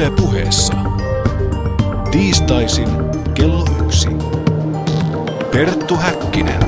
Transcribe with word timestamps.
Yle 0.00 0.10
puheessa. 0.10 0.74
Tiistaisin 2.10 2.88
kello 3.34 3.64
yksi. 3.84 4.08
Perttu 5.52 5.96
Häkkinen. 5.96 6.60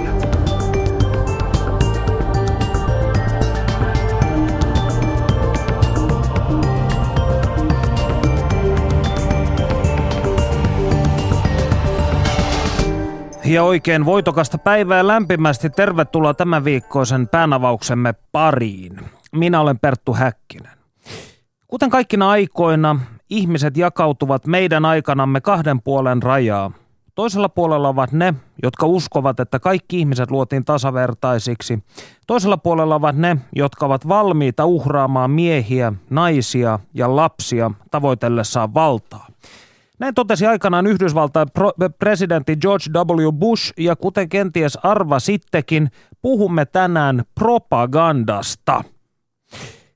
Ja 13.45 13.63
oikein 13.63 14.05
voitokasta 14.05 14.59
päivää 14.59 15.07
lämpimästi 15.07 15.71
tervetuloa 15.71 16.35
tämän 16.35 16.65
viikkoisen 16.65 17.29
päänavauksemme 17.29 18.15
pariin. 18.33 19.01
Minä 19.37 19.61
olen 19.61 19.79
Perttu 19.79 20.15
Häkkinen. 20.15 20.73
Kuten 21.67 21.91
kaikkina 21.91 22.31
aikoina, 22.31 23.01
ihmiset 23.33 23.77
jakautuvat 23.77 24.47
meidän 24.47 24.85
aikanamme 24.85 25.41
kahden 25.41 25.83
puolen 25.83 26.23
rajaa. 26.23 26.71
Toisella 27.15 27.49
puolella 27.49 27.89
ovat 27.89 28.13
ne, 28.13 28.35
jotka 28.63 28.87
uskovat, 28.87 29.41
että 29.41 29.59
kaikki 29.59 29.99
ihmiset 29.99 30.31
luotiin 30.31 30.65
tasavertaisiksi. 30.65 31.79
Toisella 32.27 32.57
puolella 32.57 32.95
ovat 32.95 33.17
ne, 33.17 33.37
jotka 33.57 33.87
ovat 33.87 34.09
valmiita 34.09 34.65
uhraamaan 34.65 35.31
miehiä, 35.31 35.93
naisia 36.11 36.79
ja 36.95 37.17
lapsia 37.17 37.71
tavoitellessaan 37.91 38.75
valtaa. 38.75 39.27
Näin 39.99 40.15
totesi 40.15 40.47
aikanaan 40.47 40.87
Yhdysvaltain 40.87 41.49
presidentti 41.99 42.57
George 42.57 42.85
W. 42.95 43.33
Bush, 43.33 43.73
ja 43.79 43.97
kuten 43.97 44.29
kenties 44.29 44.77
arvasittekin, 44.77 45.91
puhumme 46.23 46.65
tänään 46.67 47.23
propagandasta. 47.35 48.85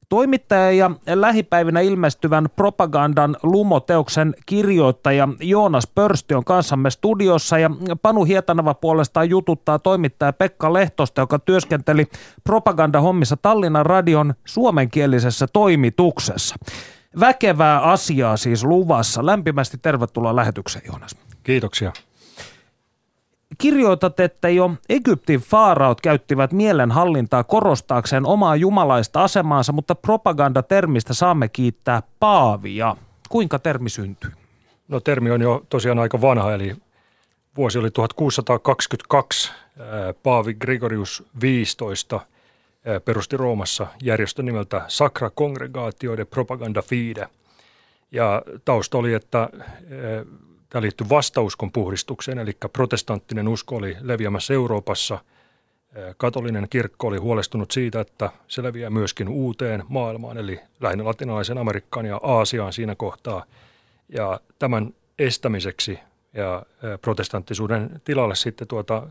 Toimittaja 0.09 0.73
ja 0.73 0.91
lähipäivinä 1.15 1.81
ilmestyvän 1.81 2.49
propagandan 2.57 3.37
lumoteoksen 3.43 4.35
kirjoittaja 4.47 5.29
Joonas 5.41 5.87
Pörsti 5.95 6.35
on 6.35 6.45
kanssamme 6.45 6.91
studiossa 6.91 7.59
ja 7.59 7.71
Panu 8.03 8.25
Hietanava 8.25 8.75
puolestaan 8.75 9.31
jututtaa 9.31 9.79
toimittaja 9.79 10.33
Pekka 10.33 10.73
Lehtosta, 10.73 11.21
joka 11.21 11.39
työskenteli 11.39 12.07
propagandahommissa 12.45 13.37
Tallinnan 13.37 13.87
radion 13.87 14.35
suomenkielisessä 14.45 15.47
toimituksessa. 15.53 16.57
Väkevää 17.21 17.81
asiaa 17.81 18.37
siis 18.37 18.65
luvassa. 18.65 19.27
Lämpimästi 19.27 19.79
tervetuloa 19.79 20.37
lähetykseen, 20.37 20.85
Joonas. 20.87 21.17
Kiitoksia. 21.43 21.93
Kirjoitat, 23.59 24.21
että 24.21 24.49
jo 24.49 24.71
Egyptin 24.89 25.41
faaraut 25.41 26.01
käyttivät 26.01 26.53
mielenhallintaa 26.53 27.45
korostaakseen 27.45 28.27
omaa 28.27 28.57
jumalaista 28.57 29.25
asemaansa, 29.25 29.73
mutta 29.73 29.95
propagandatermistä 29.95 31.15
saamme 31.15 31.49
kiittää 31.49 32.03
paavia. 32.21 32.97
Kuinka 33.29 33.59
termi 33.59 33.89
syntyy? 33.89 34.31
No 34.89 35.01
termi 35.01 35.31
on 35.31 35.41
jo 35.41 35.65
tosiaan 35.69 35.99
aika 35.99 36.21
vanha, 36.21 36.55
eli 36.55 36.77
vuosi 37.57 37.79
oli 37.79 37.91
1622. 37.91 39.53
Paavi 40.23 40.55
Gregorius 40.55 41.25
15 41.41 42.21
perusti 43.05 43.37
Roomassa 43.37 43.87
järjestön 44.03 44.45
nimeltä 44.45 44.83
Sacra 44.89 45.31
Congregatio 45.31 46.17
de 46.17 46.25
Propaganda 46.25 46.83
Fide. 46.83 47.29
Ja 48.13 48.43
tausta 48.65 48.99
oli, 48.99 49.15
että 49.15 49.49
tämä 50.69 50.83
liittyi 50.83 51.09
vastauskon 51.09 51.73
puhdistukseen, 51.73 52.39
eli 52.39 52.53
protestanttinen 52.73 53.49
usko 53.49 53.77
oli 53.77 53.97
leviämässä 54.01 54.55
Euroopassa. 54.55 55.19
Katolinen 56.17 56.67
kirkko 56.71 57.07
oli 57.07 57.19
huolestunut 57.19 57.71
siitä, 57.71 58.01
että 58.01 58.31
se 58.49 58.63
leviää 58.63 58.91
myöskin 58.91 59.29
uuteen 59.29 59.83
maailmaan, 59.89 60.39
eli 60.39 60.61
lähinnä 60.81 61.05
latinalaisen 61.05 61.59
Amerikkaan 61.59 62.07
ja 62.07 62.21
Aasiaan 62.23 62.73
siinä 62.73 62.95
kohtaa. 62.95 63.45
Ja 64.09 64.41
tämän 64.59 64.95
estämiseksi 65.19 65.99
ja 66.35 66.63
protestanttisuuden 67.03 68.01
tilalle 68.05 68.35
sitten 68.35 68.69
tuota, 68.69 69.07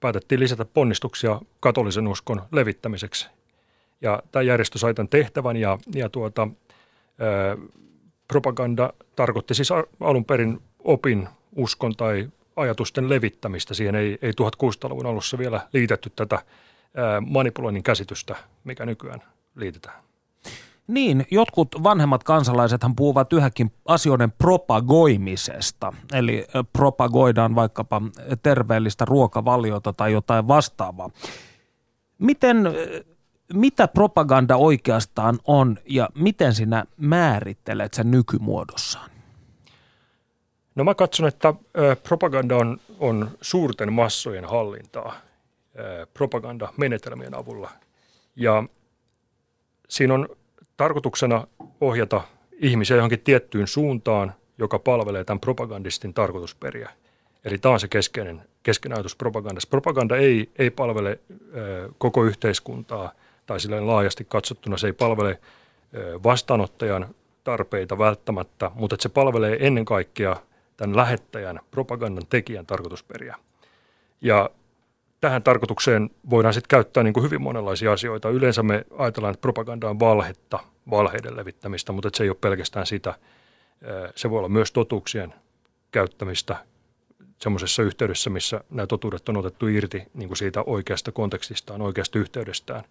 päätettiin 0.00 0.40
lisätä 0.40 0.64
ponnistuksia 0.64 1.40
katolisen 1.60 2.08
uskon 2.08 2.42
levittämiseksi. 2.52 3.28
Ja 4.00 4.22
tämä 4.32 4.42
järjestö 4.42 4.78
sai 4.78 4.94
tämän 4.94 5.08
tehtävän 5.08 5.56
ja, 5.56 5.78
ja 5.94 6.08
tuota, 6.08 6.48
propaganda 8.28 8.92
tarkoitti 9.16 9.54
siis 9.54 9.72
alun 10.00 10.24
perin 10.24 10.62
opin, 10.86 11.28
uskon 11.56 11.96
tai 11.96 12.28
ajatusten 12.56 13.08
levittämistä. 13.08 13.74
Siihen 13.74 13.94
ei, 13.94 14.18
ei 14.22 14.30
1600-luvun 14.30 15.06
alussa 15.06 15.38
vielä 15.38 15.68
liitetty 15.72 16.10
tätä 16.10 16.38
manipuloinnin 17.26 17.82
käsitystä, 17.82 18.36
mikä 18.64 18.86
nykyään 18.86 19.22
liitetään. 19.56 20.06
Niin, 20.86 21.26
jotkut 21.30 21.68
vanhemmat 21.82 22.24
kansalaisethan 22.24 22.96
puhuvat 22.96 23.32
yhäkin 23.32 23.72
asioiden 23.84 24.32
propagoimisesta. 24.32 25.92
Eli 26.12 26.46
propagoidaan 26.72 27.54
vaikkapa 27.54 28.02
terveellistä 28.42 29.04
ruokavaliota 29.04 29.92
tai 29.92 30.12
jotain 30.12 30.48
vastaavaa. 30.48 31.10
Miten, 32.18 32.56
mitä 33.52 33.88
propaganda 33.88 34.56
oikeastaan 34.56 35.38
on 35.44 35.78
ja 35.86 36.08
miten 36.14 36.54
sinä 36.54 36.84
määrittelet 36.96 37.94
sen 37.94 38.10
nykymuodossaan? 38.10 39.15
No 40.76 40.84
mä 40.84 40.94
katson, 40.94 41.28
että 41.28 41.54
propaganda 42.08 42.56
on, 42.56 42.80
on 42.98 43.30
suurten 43.40 43.92
massojen 43.92 44.44
hallintaa 44.44 45.14
propagandamenetelmien 46.14 47.34
avulla. 47.34 47.70
Ja 48.36 48.64
siinä 49.88 50.14
on 50.14 50.28
tarkoituksena 50.76 51.46
ohjata 51.80 52.20
ihmisiä 52.52 52.96
johonkin 52.96 53.20
tiettyyn 53.20 53.66
suuntaan, 53.66 54.34
joka 54.58 54.78
palvelee 54.78 55.24
tämän 55.24 55.40
propagandistin 55.40 56.14
tarkoitusperiä. 56.14 56.90
Eli 57.44 57.58
tämä 57.58 57.72
on 57.72 57.80
se 57.80 57.88
keskeinen, 57.88 58.42
keskeinen 58.62 58.96
ajatus 58.96 59.16
propagandassa. 59.16 59.68
Propaganda 59.70 60.16
ei, 60.16 60.50
ei 60.58 60.70
palvele 60.70 61.20
koko 61.98 62.24
yhteiskuntaa 62.24 63.12
tai 63.46 63.60
silleen 63.60 63.86
laajasti 63.86 64.24
katsottuna 64.24 64.76
se 64.76 64.86
ei 64.86 64.92
palvele 64.92 65.40
vastaanottajan 66.24 67.14
tarpeita 67.44 67.98
välttämättä, 67.98 68.70
mutta 68.74 68.96
se 69.00 69.08
palvelee 69.08 69.56
ennen 69.60 69.84
kaikkea 69.84 70.36
tämän 70.76 70.96
lähettäjän, 70.96 71.60
propagandan 71.70 72.26
tekijän 72.26 72.66
tarkoitusperiä. 72.66 73.36
Ja 74.20 74.50
tähän 75.20 75.42
tarkoitukseen 75.42 76.10
voidaan 76.30 76.54
sitten 76.54 76.68
käyttää 76.68 77.02
niin 77.02 77.14
kuin 77.14 77.24
hyvin 77.24 77.42
monenlaisia 77.42 77.92
asioita. 77.92 78.30
Yleensä 78.30 78.62
me 78.62 78.84
ajatellaan, 78.98 79.34
että 79.34 79.40
propaganda 79.40 79.90
on 79.90 80.00
valhetta, 80.00 80.58
valheiden 80.90 81.36
levittämistä, 81.36 81.92
mutta 81.92 82.10
se 82.14 82.24
ei 82.24 82.30
ole 82.30 82.36
pelkästään 82.40 82.86
sitä. 82.86 83.14
Se 84.14 84.30
voi 84.30 84.38
olla 84.38 84.48
myös 84.48 84.72
totuuksien 84.72 85.34
käyttämistä 85.90 86.56
semmoisessa 87.38 87.82
yhteydessä, 87.82 88.30
missä 88.30 88.60
nämä 88.70 88.86
totuudet 88.86 89.28
on 89.28 89.36
otettu 89.36 89.66
irti 89.66 90.02
niin 90.14 90.28
kuin 90.28 90.36
siitä 90.38 90.62
oikeasta 90.66 91.12
kontekstistaan, 91.12 91.82
oikeasta 91.82 92.18
yhteydestään. 92.18 92.84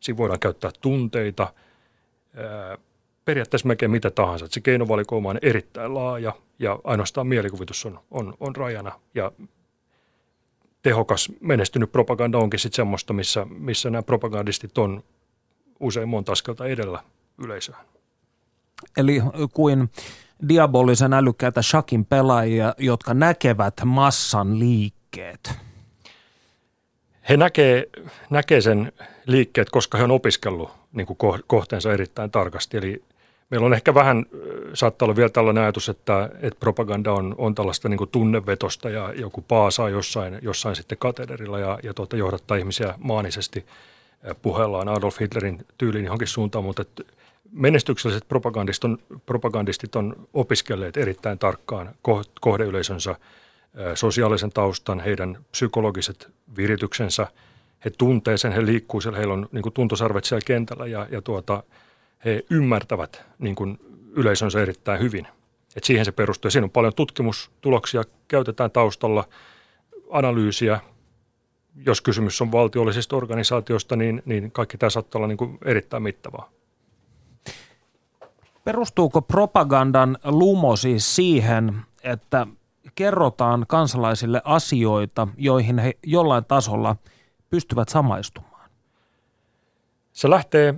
Siinä 0.00 0.16
voidaan 0.16 0.40
käyttää 0.40 0.70
tunteita, 0.80 1.54
periaatteessa 3.24 3.68
melkein 3.68 3.90
mitä 3.90 4.10
tahansa. 4.10 4.46
Se 4.50 4.60
keinovalikoima 4.60 5.30
on 5.30 5.38
erittäin 5.42 5.94
laaja 5.94 6.32
ja 6.58 6.78
ainoastaan 6.84 7.26
mielikuvitus 7.26 7.86
on, 7.86 8.00
on, 8.10 8.34
on 8.40 8.56
rajana. 8.56 9.00
Ja 9.14 9.32
tehokas 10.82 11.32
menestynyt 11.40 11.92
propaganda 11.92 12.38
onkin 12.38 12.60
sitten 12.60 12.76
semmoista, 12.76 13.12
missä, 13.12 13.46
missä 13.50 13.90
nämä 13.90 14.02
propagandistit 14.02 14.78
on 14.78 15.04
usein 15.80 16.08
monta 16.08 16.32
askelta 16.32 16.66
edellä 16.66 17.02
yleisöä. 17.38 17.76
Eli 18.96 19.22
kuin 19.52 19.90
diabolisen 20.48 21.12
älykkäitä 21.12 21.62
shakin 21.62 22.04
pelaajia, 22.04 22.74
jotka 22.78 23.14
näkevät 23.14 23.74
massan 23.84 24.58
liikkeet. 24.58 25.52
He 27.28 27.36
näkee, 27.36 27.86
näkee 28.30 28.60
sen 28.60 28.92
liikkeet, 29.26 29.70
koska 29.70 29.98
he 29.98 30.04
on 30.04 30.10
opiskellut 30.10 30.70
niin 30.92 31.06
kuin 31.06 31.42
kohteensa 31.46 31.92
erittäin 31.92 32.30
tarkasti. 32.30 32.76
Eli 32.76 33.02
Meillä 33.52 33.66
on 33.66 33.74
ehkä 33.74 33.94
vähän, 33.94 34.26
saattaa 34.74 35.06
olla 35.06 35.16
vielä 35.16 35.28
tällainen 35.28 35.62
ajatus, 35.62 35.88
että, 35.88 36.30
että 36.40 36.60
propaganda 36.60 37.12
on, 37.12 37.34
on 37.38 37.54
tällaista 37.54 37.88
niin 37.88 38.08
tunnevetosta 38.12 38.90
ja 38.90 39.12
joku 39.16 39.42
paasaa 39.42 39.88
jossain, 39.88 40.38
jossain 40.42 40.76
sitten 40.76 40.98
katederilla 40.98 41.58
ja, 41.58 41.78
ja 41.82 41.94
tuota, 41.94 42.16
johdattaa 42.16 42.56
ihmisiä 42.56 42.94
maanisesti 42.98 43.66
puheellaan 44.42 44.88
Adolf 44.88 45.20
Hitlerin 45.20 45.66
tyyliin 45.78 46.04
johonkin 46.04 46.28
suuntaan, 46.28 46.64
mutta 46.64 46.84
menestykselliset 47.50 48.28
propagandistit 48.28 48.84
on, 48.84 48.98
propagandistit 49.26 49.96
on 49.96 50.28
opiskelleet 50.34 50.96
erittäin 50.96 51.38
tarkkaan 51.38 51.94
kohdeyleisönsä 52.40 53.16
sosiaalisen 53.94 54.52
taustan, 54.52 55.00
heidän 55.00 55.38
psykologiset 55.50 56.28
virityksensä, 56.56 57.26
he 57.84 57.90
tuntee 57.98 58.36
sen, 58.36 58.52
he 58.52 58.66
liikkuu 58.66 59.00
siellä, 59.00 59.18
heillä 59.18 59.34
on 59.34 59.48
niin 59.52 59.72
tuntosarvet 59.74 60.24
siellä 60.24 60.44
kentällä 60.46 60.86
ja, 60.86 61.06
ja 61.10 61.22
tuota, 61.22 61.62
he 62.24 62.42
ymmärtävät 62.50 63.24
niin 63.38 63.54
kuin 63.54 63.78
yleisönsä 64.16 64.62
erittäin 64.62 65.00
hyvin. 65.00 65.28
Et 65.76 65.84
siihen 65.84 66.04
se 66.04 66.12
perustuu. 66.12 66.46
Ja 66.46 66.50
siinä 66.50 66.64
on 66.64 66.70
paljon 66.70 66.94
tutkimustuloksia, 66.94 68.02
käytetään 68.28 68.70
taustalla 68.70 69.24
analyysiä. 70.10 70.80
Jos 71.86 72.00
kysymys 72.00 72.42
on 72.42 72.52
valtiollisista 72.52 73.16
organisaatioista, 73.16 73.96
niin, 73.96 74.22
niin 74.26 74.52
kaikki 74.52 74.78
tämä 74.78 74.90
saattaa 74.90 75.18
olla 75.18 75.26
niin 75.26 75.38
kuin 75.38 75.58
erittäin 75.64 76.02
mittavaa. 76.02 76.50
Perustuuko 78.64 79.22
propagandan 79.22 80.18
lumo 80.24 80.76
siis 80.76 81.16
siihen, 81.16 81.76
että 82.02 82.46
kerrotaan 82.94 83.64
kansalaisille 83.68 84.42
asioita, 84.44 85.28
joihin 85.36 85.78
he 85.78 85.92
jollain 86.02 86.44
tasolla 86.44 86.96
pystyvät 87.50 87.88
samaistumaan? 87.88 88.70
Se 90.12 90.30
lähtee 90.30 90.74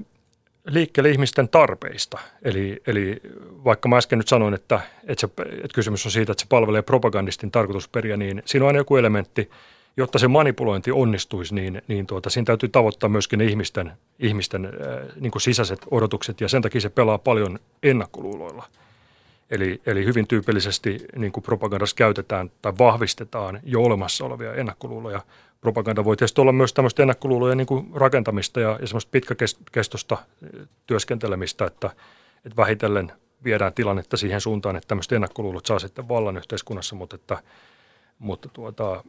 liikkeelle 0.67 1.11
ihmisten 1.11 1.49
tarpeista. 1.49 2.19
Eli, 2.43 2.83
eli 2.87 3.21
vaikka 3.65 3.89
mä 3.89 3.97
äsken 3.97 4.19
nyt 4.19 4.29
sanoin, 4.29 4.55
että, 4.55 4.81
että, 5.07 5.21
se, 5.21 5.29
että 5.47 5.75
kysymys 5.75 6.07
on 6.07 6.13
siitä, 6.13 6.33
että 6.33 6.43
se 6.43 6.47
palvelee 6.49 6.83
propagandistin 6.83 7.51
tarkoitusperiä, 7.51 8.17
niin 8.17 8.43
siinä 8.45 8.65
on 8.65 8.67
aina 8.67 8.81
joku 8.81 8.97
elementti, 8.97 9.51
jotta 9.97 10.19
se 10.19 10.29
manipulointi 10.29 10.93
onnistuisi, 10.93 11.55
niin, 11.55 11.83
niin 11.89 12.07
tuota, 12.07 12.31
siinä 12.31 12.45
täytyy 12.45 12.69
tavoittaa 12.69 13.09
myöskin 13.09 13.39
ne 13.39 13.45
ihmisten, 13.45 13.93
ihmisten 14.19 14.65
äh, 14.65 14.73
niin 15.21 15.31
kuin 15.31 15.43
sisäiset 15.43 15.81
odotukset, 15.91 16.41
ja 16.41 16.49
sen 16.49 16.63
takia 16.63 16.81
se 16.81 16.91
pelaa 16.91 17.19
paljon 17.19 17.59
ennakkoluuloilla. 17.83 18.69
Eli, 19.51 19.81
eli 19.87 20.05
hyvin 20.05 20.27
tyypillisesti 20.27 21.07
niin 21.17 21.33
kuin 21.33 21.45
propagandassa 21.45 21.97
käytetään 21.97 22.51
tai 22.63 22.73
vahvistetaan 22.79 23.61
jo 23.63 23.83
olemassa 23.83 24.25
olevia 24.25 24.55
ennakkoluuloja– 24.55 25.21
propaganda 25.65 26.05
voi 26.05 26.17
tietysti 26.17 26.41
olla 26.41 26.53
myös 26.53 26.73
tämmöistä 26.73 27.03
ennakkoluuloja 27.03 27.55
niin 27.55 27.67
rakentamista 27.95 28.61
ja, 28.61 28.79
ja 28.81 28.87
semmoista 28.87 29.11
pitkäkestosta 29.11 30.19
eh, 30.43 30.69
työskentelemistä, 30.87 31.65
että, 31.67 31.91
että 32.45 32.57
vähitellen 32.57 33.13
viedään 33.45 33.73
tilannetta 33.73 34.17
siihen 34.17 34.41
suuntaan, 34.41 34.77
että 34.77 34.89
tämmöistä 34.89 35.15
ennakkoluulot 35.15 35.67
saa 35.67 35.79
sitten 35.79 36.09
vallan 36.09 36.37
yhteiskunnassa, 36.37 36.97
mutta, 36.97 37.17
että, 37.17 37.43
mutta 38.19 38.49
tuota, 38.49 39.05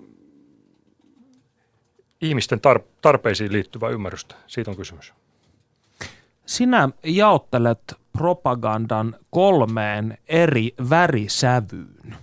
ihmisten 2.22 2.62
tarpeisiin 3.02 3.52
liittyvää 3.52 3.90
ymmärrystä, 3.90 4.36
siitä 4.48 4.72
on 4.72 4.78
kysymys. 4.78 5.14
Sinä 6.46 6.90
jaottelet 7.04 7.96
propagandan 8.18 9.16
kolmeen 9.30 10.18
eri 10.28 10.74
värisävyyn. 10.90 12.16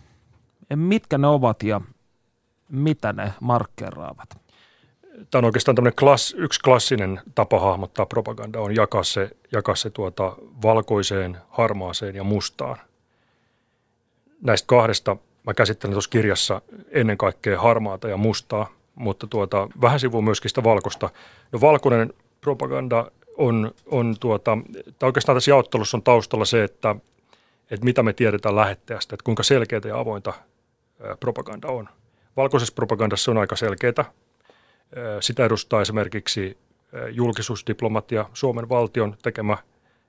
Mitkä 0.75 1.19
ne 1.19 1.26
ovat 1.26 1.62
ja 1.62 1.81
mitä 2.73 3.13
ne 3.13 3.33
markkeraavat? 3.41 4.29
Tämä 5.31 5.41
on 5.41 5.45
oikeastaan 5.45 5.75
tämmöinen 5.75 5.97
klass, 5.97 6.35
yksi 6.39 6.61
klassinen 6.61 7.21
tapa 7.35 7.61
hahmottaa 7.61 8.07
propaganda 8.07 8.61
on 8.61 8.75
jakaa 8.75 9.03
se, 9.03 9.31
jakaa 9.53 9.75
se 9.75 9.91
tuota 9.91 10.37
valkoiseen, 10.63 11.39
harmaaseen 11.49 12.15
ja 12.15 12.25
mustaan. 12.25 12.77
Näistä 14.41 14.67
kahdesta 14.67 15.17
mä 15.47 15.55
käsittelen 15.55 15.93
tuossa 15.93 16.11
kirjassa 16.11 16.63
ennen 16.91 17.19
kaikkea 17.19 17.61
harmaata 17.61 18.09
ja 18.09 18.17
mustaa, 18.17 18.67
mutta 18.95 19.27
tuota, 19.27 19.69
vähän 19.81 20.01
sivua 20.01 20.23
myöskin 20.23 20.49
sitä 20.49 20.65
valkoista. 20.65 21.11
No 21.53 21.61
valkoinen 21.61 22.13
propaganda 22.41 23.11
on, 23.37 23.75
on 23.87 24.17
tuota, 24.21 24.59
tai 24.99 25.07
oikeastaan 25.07 25.37
tässä 25.37 25.51
jaottelussa 25.51 25.97
on 25.97 26.03
taustalla 26.03 26.45
se, 26.45 26.65
että, 26.65 26.97
että 27.71 27.85
mitä 27.85 28.03
me 28.03 28.13
tiedetään 28.13 28.57
lähettäjästä, 28.57 29.15
että 29.15 29.25
kuinka 29.25 29.43
selkeää 29.43 29.83
ja 29.85 29.99
avointa 29.99 30.33
propaganda 31.21 31.69
on– 31.69 31.89
Valkoisessa 32.37 32.75
propagandassa 32.75 33.31
on 33.31 33.38
aika 33.38 33.56
selkeää. 33.56 34.12
Sitä 35.20 35.44
edustaa 35.44 35.82
esimerkiksi 35.82 36.58
julkisuusdiplomatia. 37.11 38.31
Suomen 38.32 38.69
valtion 38.69 39.17
tekemä 39.23 39.56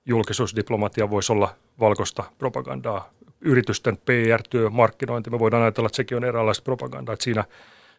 julkisuusdiplomatia 0.05 1.09
voisi 1.09 1.31
olla 1.33 1.55
valkoista 1.79 2.23
propagandaa. 2.37 3.09
Yritysten 3.41 3.97
PR-työ, 3.97 4.69
markkinointi, 4.69 5.29
me 5.29 5.39
voidaan 5.39 5.63
ajatella, 5.63 5.87
että 5.87 5.95
sekin 5.95 6.17
on 6.17 6.23
eräänlaista 6.23 6.63
propagandaa, 6.63 7.13
että 7.13 7.23
siinä, 7.23 7.43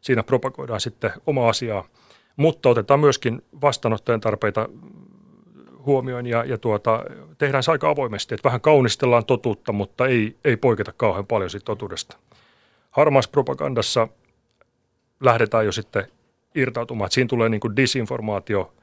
siinä 0.00 0.23
propagoidaan 0.23 0.81
sitten 0.81 1.11
oma 1.27 1.49
asiaa. 1.49 1.85
Mutta 2.37 2.69
otetaan 2.69 3.00
myöskin 3.00 3.43
vastaanottajan 3.61 4.20
tarpeita 4.20 4.69
huomioon 5.87 6.27
ja, 6.27 6.44
ja 6.44 6.59
tuota, 6.59 7.05
tehdään 7.38 7.62
se 7.62 7.70
aika 7.70 7.91
avoimesti, 7.91 8.35
että 8.35 8.49
vähän 8.49 8.61
kaunistellaan 8.61 9.25
totuutta, 9.25 9.73
mutta 9.73 10.06
ei, 10.06 10.37
ei 10.44 10.56
poiketa 10.56 10.93
kauhean 10.97 11.27
paljon 11.27 11.50
siitä 11.50 11.65
totuudesta 11.65 12.17
harmaassa 12.94 13.31
propagandassa 13.31 14.08
lähdetään 15.20 15.67
jo 15.67 15.73
sitten 15.73 16.06
irtautumaan. 16.55 17.11
Siinä 17.11 17.29
tulee 17.29 17.49
niin 17.49 17.61
kuin 17.61 17.76
disinformaatio, 17.76 18.75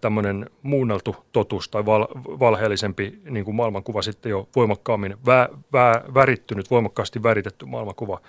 tämmöinen 0.00 0.50
muunneltu 0.62 1.16
totuus 1.32 1.68
tai 1.68 1.86
val, 1.86 2.06
valheellisempi 2.14 3.20
niin 3.24 3.44
kuin 3.44 3.54
maailmankuva 3.54 4.02
sitten 4.02 4.30
jo 4.30 4.48
voimakkaammin, 4.56 5.16
vä, 5.26 5.48
vä, 5.72 6.02
värittynyt, 6.14 6.70
voimakkaasti 6.70 7.22
väritetty 7.22 7.66
maailmankuva. 7.66 8.20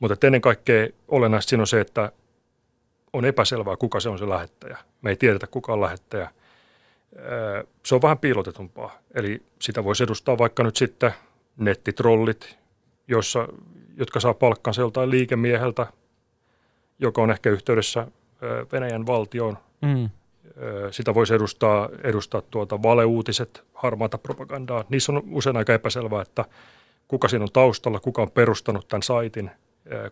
Mutta 0.00 0.26
ennen 0.26 0.40
kaikkea 0.40 0.88
olennaista 1.08 1.50
siinä 1.50 1.62
on 1.62 1.66
se, 1.66 1.80
että 1.80 2.12
on 3.12 3.24
epäselvää, 3.24 3.76
kuka 3.76 4.00
se 4.00 4.08
on 4.08 4.18
se 4.18 4.28
lähettäjä. 4.28 4.78
Me 5.02 5.10
ei 5.10 5.16
tiedetä, 5.16 5.46
kuka 5.46 5.72
on 5.72 5.80
lähettäjä. 5.80 6.30
Se 7.82 7.94
on 7.94 8.02
vähän 8.02 8.18
piilotetumpaa. 8.18 8.98
Eli 9.14 9.42
sitä 9.58 9.84
voisi 9.84 10.04
edustaa 10.04 10.38
vaikka 10.38 10.62
nyt 10.62 10.76
sitten 10.76 11.12
nettitrollit, 11.56 12.58
jossa, 13.08 13.48
jotka 13.96 14.20
saa 14.20 14.34
palkkansa 14.34 14.80
joltain 14.80 15.10
liikemieheltä, 15.10 15.86
joka 16.98 17.22
on 17.22 17.30
ehkä 17.30 17.50
yhteydessä 17.50 18.06
Venäjän 18.72 19.06
valtioon. 19.06 19.58
Mm. 19.80 20.10
Sitä 20.90 21.14
voisi 21.14 21.34
edustaa, 21.34 21.88
edustaa 22.04 22.42
tuota 22.50 22.82
valeuutiset, 22.82 23.64
harmaata 23.74 24.18
propagandaa. 24.18 24.84
Niissä 24.88 25.12
on 25.12 25.22
usein 25.30 25.56
aika 25.56 25.74
epäselvää, 25.74 26.22
että 26.22 26.44
kuka 27.08 27.28
siinä 27.28 27.42
on 27.42 27.52
taustalla, 27.52 28.00
kuka 28.00 28.22
on 28.22 28.30
perustanut 28.30 28.88
tämän 28.88 29.02
saitin, 29.02 29.50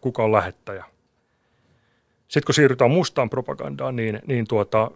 kuka 0.00 0.25
on 0.25 0.32
lähettäjä. 0.32 0.85
Sitten 2.29 2.47
kun 2.47 2.55
siirrytään 2.55 2.91
mustaan 2.91 3.31
propagandaan, 3.31 3.97
niin, 3.97 4.21
niin 4.27 4.47
tuota, 4.47 4.91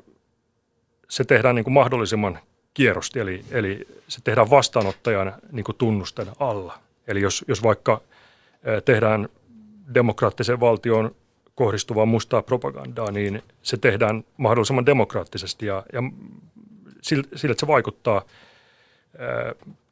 se 1.08 1.24
tehdään 1.24 1.54
niin 1.54 1.64
kuin 1.64 1.74
mahdollisimman 1.74 2.38
kierrosti, 2.74 3.20
eli, 3.20 3.44
eli 3.50 3.88
se 4.08 4.20
tehdään 4.24 4.50
vastaanottajan 4.50 5.32
niin 5.52 5.64
kuin 5.64 5.76
tunnusten 5.76 6.26
alla. 6.38 6.78
Eli 7.06 7.20
jos, 7.20 7.44
jos 7.48 7.62
vaikka 7.62 8.00
tehdään 8.84 9.28
demokraattiseen 9.94 10.60
valtioon 10.60 11.14
kohdistuvaa 11.54 12.06
mustaa 12.06 12.42
propagandaa, 12.42 13.10
niin 13.10 13.42
se 13.62 13.76
tehdään 13.76 14.24
mahdollisimman 14.36 14.86
demokraattisesti 14.86 15.66
ja, 15.66 15.82
ja 15.92 16.02
sillä, 17.02 17.24
että 17.50 17.60
se 17.60 17.66
vaikuttaa 17.66 18.22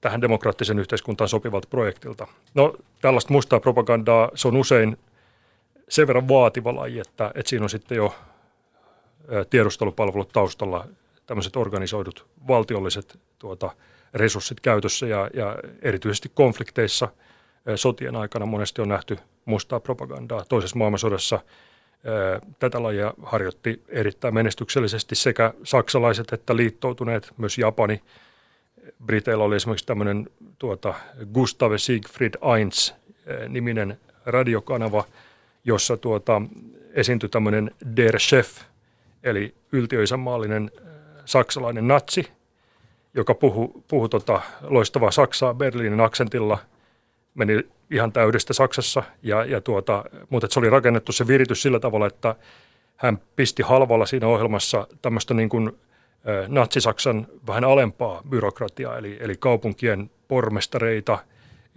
tähän 0.00 0.20
demokraattisen 0.20 0.78
yhteiskuntaan 0.78 1.28
sopivalta 1.28 1.68
projektilta. 1.68 2.26
No 2.54 2.76
tällaista 3.00 3.32
mustaa 3.32 3.60
propagandaa, 3.60 4.30
se 4.34 4.48
on 4.48 4.56
usein 4.56 4.96
sen 5.88 6.06
verran 6.06 6.28
vaativa 6.28 6.74
laji, 6.74 6.98
että, 6.98 7.30
että 7.34 7.50
siinä 7.50 7.64
on 7.64 7.70
sitten 7.70 7.96
jo 7.96 8.14
tiedustelupalvelut 9.50 10.32
taustalla, 10.32 10.86
tämmöiset 11.26 11.56
organisoidut 11.56 12.26
valtiolliset 12.48 13.18
tuota, 13.38 13.70
resurssit 14.14 14.60
käytössä 14.60 15.06
ja, 15.06 15.30
ja 15.34 15.56
erityisesti 15.82 16.30
konflikteissa 16.34 17.08
sotien 17.76 18.16
aikana 18.16 18.46
monesti 18.46 18.82
on 18.82 18.88
nähty 18.88 19.18
mustaa 19.44 19.80
propagandaa. 19.80 20.44
Toisessa 20.48 20.78
maailmansodassa 20.78 21.40
tätä 22.58 22.82
lajia 22.82 23.14
harjoitti 23.22 23.82
erittäin 23.88 24.34
menestyksellisesti 24.34 25.14
sekä 25.14 25.54
saksalaiset 25.64 26.32
että 26.32 26.56
liittoutuneet, 26.56 27.32
myös 27.36 27.58
Japani. 27.58 28.02
Briteillä 29.04 29.44
oli 29.44 29.56
esimerkiksi 29.56 29.86
tämmöinen 29.86 30.30
tuota, 30.58 30.94
Gustave 31.34 31.78
Siegfried 31.78 32.34
Eins 32.56 32.94
niminen 33.48 33.98
radiokanava, 34.26 35.04
jossa 35.64 35.96
tuota, 35.96 36.42
esiintyi 36.90 37.28
tämmöinen 37.28 37.70
Der 37.96 38.18
Chef, 38.18 38.60
eli 39.22 39.54
yltiöisänmaallinen 39.72 40.70
saksalainen 41.24 41.88
natsi, 41.88 42.32
joka 43.14 43.34
puhui, 43.34 43.68
puhui 43.88 44.08
tota 44.08 44.40
loistavaa 44.62 45.10
Saksaa 45.10 45.54
Berliinin 45.54 46.00
aksentilla, 46.00 46.58
meni 47.34 47.66
ihan 47.90 48.12
täydestä 48.12 48.52
Saksassa, 48.52 49.02
ja, 49.22 49.44
ja 49.44 49.60
tuota, 49.60 50.04
mutta 50.30 50.46
se 50.50 50.58
oli 50.58 50.70
rakennettu 50.70 51.12
se 51.12 51.26
viritys 51.26 51.62
sillä 51.62 51.80
tavalla, 51.80 52.06
että 52.06 52.34
hän 52.96 53.18
pisti 53.36 53.62
halvalla 53.62 54.06
siinä 54.06 54.26
ohjelmassa 54.26 54.86
tämmöistä 55.02 55.34
niin 55.34 55.48
kuin 55.48 55.72
Natsi-Saksan 56.48 57.26
vähän 57.46 57.64
alempaa 57.64 58.22
byrokratiaa, 58.28 58.98
eli, 58.98 59.16
eli 59.20 59.36
kaupunkien 59.36 60.10
pormestareita, 60.28 61.18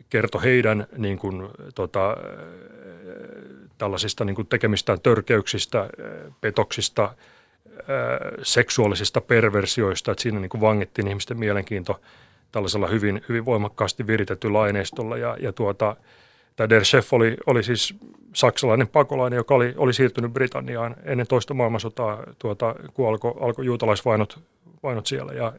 kertoi 0.09 0.43
heidän 0.43 0.88
niin 0.97 1.19
kuin, 1.19 1.50
tota, 1.75 2.17
tällaisista 3.77 4.25
niin 4.25 4.35
kuin 4.35 4.47
tekemistään 4.47 5.01
törkeyksistä, 5.01 5.89
petoksista, 6.41 7.15
seksuaalisista 8.43 9.21
perversioista, 9.21 10.12
että 10.12 10.21
siinä 10.21 10.39
niin 10.39 10.50
kuin 10.50 10.62
vangittiin 10.62 11.07
ihmisten 11.07 11.39
mielenkiinto 11.39 12.01
tällaisella 12.55 12.88
hyvin, 12.88 13.21
hyvin 13.29 13.45
voimakkaasti 13.45 14.07
viritetyllä 14.07 14.62
aineistolla. 14.62 15.17
Ja, 15.17 15.38
ja 15.39 15.53
tuota, 15.53 15.95
tämä 16.55 16.69
Der 16.69 16.83
Chef 16.83 17.13
oli, 17.13 17.38
oli 17.45 17.63
siis 17.63 17.95
saksalainen 18.33 18.88
pakolainen, 18.88 19.38
joka 19.38 19.55
oli, 19.55 19.74
oli 19.77 19.93
siirtynyt 19.93 20.33
Britanniaan 20.33 20.95
ennen 21.03 21.27
toista 21.27 21.53
maailmansotaa, 21.53 22.24
tuota, 22.39 22.75
kun 22.93 23.09
alkoi 23.09 23.33
alko 23.39 23.62
juutalaisvainot 23.62 24.39
vainot 24.83 25.05
siellä. 25.05 25.33
Ja 25.33 25.53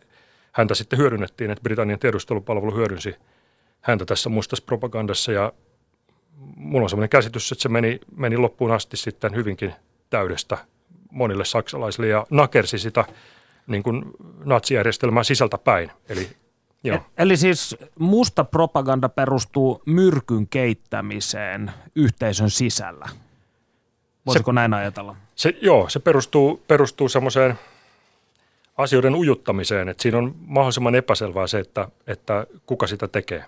häntä 0.53 0.75
sitten 0.75 0.99
hyödynnettiin, 0.99 1.51
että 1.51 1.63
Britannian 1.63 1.99
tiedustelupalvelu 1.99 2.75
hyödynsi 2.75 3.15
häntä 3.81 4.05
tässä 4.05 4.29
mustassa 4.29 4.65
propagandassa. 4.65 5.33
Ja 5.33 5.53
mulla 6.57 6.85
on 6.85 6.91
sellainen 6.91 7.11
käsitys, 7.11 7.53
että 7.53 7.63
se 7.63 7.69
meni, 7.69 8.01
meni 8.17 8.37
loppuun 8.37 8.71
asti 8.71 8.97
sitten 8.97 9.35
hyvinkin 9.35 9.75
täydestä 10.11 10.59
monille 11.11 11.45
saksalaisille 11.45 12.09
ja 12.09 12.27
nakersi 12.31 12.79
sitä 12.79 13.05
niin 13.67 13.83
kuin 13.83 14.05
natsijärjestelmää 14.45 15.23
sisältä 15.23 15.59
päin. 15.59 15.91
Eli 16.09 16.29
Joo. 16.87 16.97
E- 16.97 17.23
Eli 17.23 17.37
siis 17.37 17.77
musta 17.99 18.45
propaganda 18.45 19.09
perustuu 19.09 19.83
myrkyn 19.87 20.49
keittämiseen 20.49 21.73
yhteisön 21.95 22.51
sisällä. 22.51 23.09
Voisiko 24.27 24.53
näin 24.53 24.75
ajatella? 24.75 25.17
Se, 25.35 25.55
joo, 25.63 25.89
se 25.89 25.99
perustuu, 25.99 26.63
perustuu 26.69 27.09
semmoiseen 27.09 27.59
asioiden 28.77 29.15
ujuttamiseen, 29.15 29.89
että 29.89 30.03
siinä 30.03 30.19
on 30.19 30.35
mahdollisimman 30.47 30.95
epäselvää 30.95 31.47
se, 31.47 31.59
että, 31.59 31.89
että 32.07 32.47
kuka 32.67 32.87
sitä 32.87 33.09
tekee. 33.09 33.45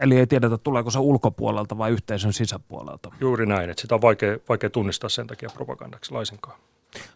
Eli 0.00 0.18
ei 0.18 0.26
tiedetä, 0.26 0.58
tuleeko 0.58 0.90
se 0.90 0.98
ulkopuolelta 0.98 1.78
vai 1.78 1.90
yhteisön 1.90 2.32
sisäpuolelta. 2.32 3.10
Juuri 3.20 3.46
näin, 3.46 3.70
että 3.70 3.80
sitä 3.80 3.94
on 3.94 4.02
vaikea, 4.02 4.38
vaikea 4.48 4.70
tunnistaa 4.70 5.10
sen 5.10 5.26
takia 5.26 5.50
propagandaksi 5.54 6.12
laisinkaan. 6.12 6.58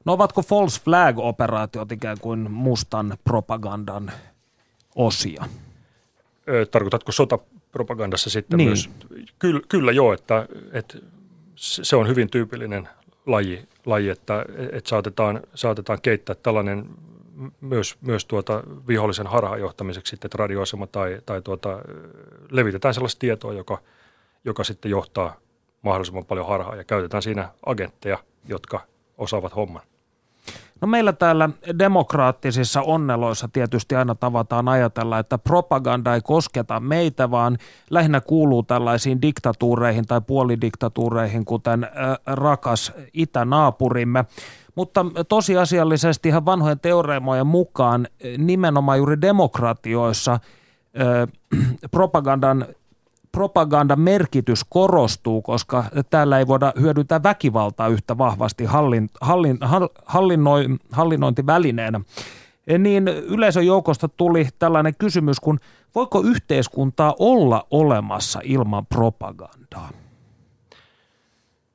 No 0.04 0.12
ovatko 0.12 0.42
false 0.42 0.80
flag-operaatiot 0.80 1.92
ikään 1.92 2.16
kuin 2.20 2.50
mustan 2.50 3.18
propagandan 3.24 4.12
osia? 4.98 5.44
Tarkoitatko 6.70 7.12
sotapropagandassa 7.12 8.30
sitten 8.30 8.56
Niin. 8.56 8.68
myös? 8.68 8.90
Kyllä, 9.38 9.60
kyllä 9.68 9.92
joo, 9.92 10.12
että, 10.12 10.46
että 10.72 10.98
se 11.56 11.96
on 11.96 12.08
hyvin 12.08 12.30
tyypillinen 12.30 12.88
laji, 13.26 13.68
laji 13.86 14.08
että, 14.08 14.44
että 14.72 14.90
saatetaan, 14.90 15.40
saatetaan 15.54 16.00
keittää 16.02 16.34
tällainen 16.42 16.86
myös, 17.60 17.96
myös 18.00 18.24
tuota 18.24 18.62
vihollisen 18.88 19.26
harhaanjohtamiseksi 19.26 20.10
sitten, 20.10 20.28
että 20.28 20.38
radioasema 20.38 20.86
tai, 20.86 21.18
tai 21.26 21.42
tuota, 21.42 21.78
levitetään 22.50 22.94
sellaista 22.94 23.18
tietoa, 23.18 23.52
joka, 23.52 23.78
joka 24.44 24.64
sitten 24.64 24.90
johtaa 24.90 25.40
mahdollisimman 25.82 26.24
paljon 26.24 26.46
harhaa 26.46 26.76
ja 26.76 26.84
käytetään 26.84 27.22
siinä 27.22 27.48
agentteja, 27.66 28.18
jotka 28.48 28.80
osaavat 29.18 29.56
homman. 29.56 29.82
No 30.80 30.88
meillä 30.88 31.12
täällä 31.12 31.50
demokraattisissa 31.78 32.82
onneloissa 32.82 33.48
tietysti 33.52 33.94
aina 33.94 34.14
tavataan 34.14 34.68
ajatella, 34.68 35.18
että 35.18 35.38
propaganda 35.38 36.14
ei 36.14 36.20
kosketa 36.20 36.80
meitä, 36.80 37.30
vaan 37.30 37.58
lähinnä 37.90 38.20
kuuluu 38.20 38.62
tällaisiin 38.62 39.22
diktatuureihin 39.22 40.06
tai 40.06 40.20
puolidiktatuureihin, 40.20 41.44
kuten 41.44 41.86
rakas 42.26 42.92
itänaapurimme. 43.12 44.24
Mutta 44.74 45.06
tosiasiallisesti 45.28 46.28
ihan 46.28 46.44
vanhojen 46.44 46.80
teoreemojen 46.80 47.46
mukaan 47.46 48.06
nimenomaan 48.38 48.98
juuri 48.98 49.20
demokratioissa 49.20 50.40
propagandan 51.90 52.66
propagandan 53.32 54.00
merkitys 54.00 54.64
korostuu, 54.68 55.42
koska 55.42 55.84
täällä 56.10 56.38
ei 56.38 56.46
voida 56.46 56.72
hyödyntää 56.80 57.22
väkivaltaa 57.22 57.88
yhtä 57.88 58.18
vahvasti 58.18 58.64
hallin, 58.64 59.10
hallin, 59.20 59.58
hallinnoi, 60.06 60.66
hallinnointivälineenä. 60.92 62.00
Niin 62.78 63.08
yleisön 63.08 63.66
joukosta 63.66 64.08
tuli 64.08 64.48
tällainen 64.58 64.94
kysymys, 64.98 65.40
kun 65.40 65.60
voiko 65.94 66.20
yhteiskuntaa 66.20 67.14
olla 67.18 67.66
olemassa 67.70 68.40
ilman 68.44 68.86
propagandaa? 68.86 69.90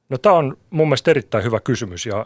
No 0.10 0.18
tämä 0.18 0.36
on 0.36 0.58
mun 0.70 0.88
mielestä 0.88 1.12
erittäin 1.12 1.44
hyvä 1.44 1.60
kysymys 1.60 2.06
ja 2.06 2.26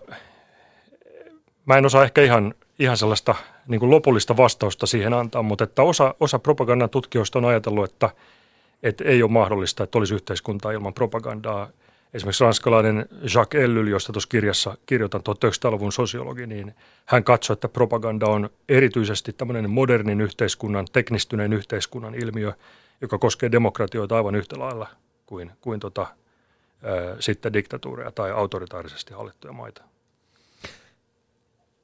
mä 1.66 1.78
en 1.78 1.86
osaa 1.86 2.04
ehkä 2.04 2.22
ihan, 2.22 2.54
ihan 2.80 2.98
sellaista 2.98 3.36
niin 3.68 3.90
lopullista 3.90 4.38
vastausta 4.38 4.86
siihen 4.86 5.14
antaa, 5.14 5.44
mutta 5.44 5.64
että 5.64 5.84
osa, 5.84 6.16
osa 6.20 6.40
propagandan 6.40 6.90
tutkijoista 6.90 7.40
on 7.40 7.46
ajatellut, 7.46 7.92
että– 7.92 8.10
että 8.84 9.04
ei 9.04 9.24
ole 9.24 9.32
mahdollista, 9.32 9.84
että 9.84 9.98
olisi 9.98 10.16
yhteiskuntaa 10.16 10.72
ilman 10.72 10.94
propagandaa. 10.94 11.70
Esimerkiksi 12.14 12.44
ranskalainen 12.44 13.06
Jacques 13.36 13.64
Ellul, 13.64 13.88
josta 13.88 14.14
tuossa 14.14 14.30
kirjassa 14.30 14.78
kirjoitan 14.86 15.22
1900-luvun 15.22 15.92
sosiologi, 15.92 16.48
niin 16.48 16.76
hän 17.06 17.24
katsoi, 17.24 17.54
että 17.54 17.70
propaganda 17.70 18.26
on 18.26 18.50
erityisesti 18.70 19.34
tämmöinen 19.34 19.70
modernin 19.70 20.22
yhteiskunnan, 20.22 20.88
teknistyneen 20.94 21.54
yhteiskunnan 21.54 22.16
ilmiö, 22.16 22.54
joka 23.02 23.18
koskee 23.18 23.52
demokratioita 23.52 24.16
aivan 24.16 24.36
yhtä 24.36 24.60
lailla 24.60 24.88
kuin, 25.26 25.52
kuin 25.62 25.80
tota, 25.80 26.02
ää, 26.02 27.16
sitten 27.20 27.54
diktatuureja 27.54 28.12
tai 28.12 28.32
autoritaarisesti 28.32 29.14
hallittuja 29.14 29.54
maita. 29.54 29.84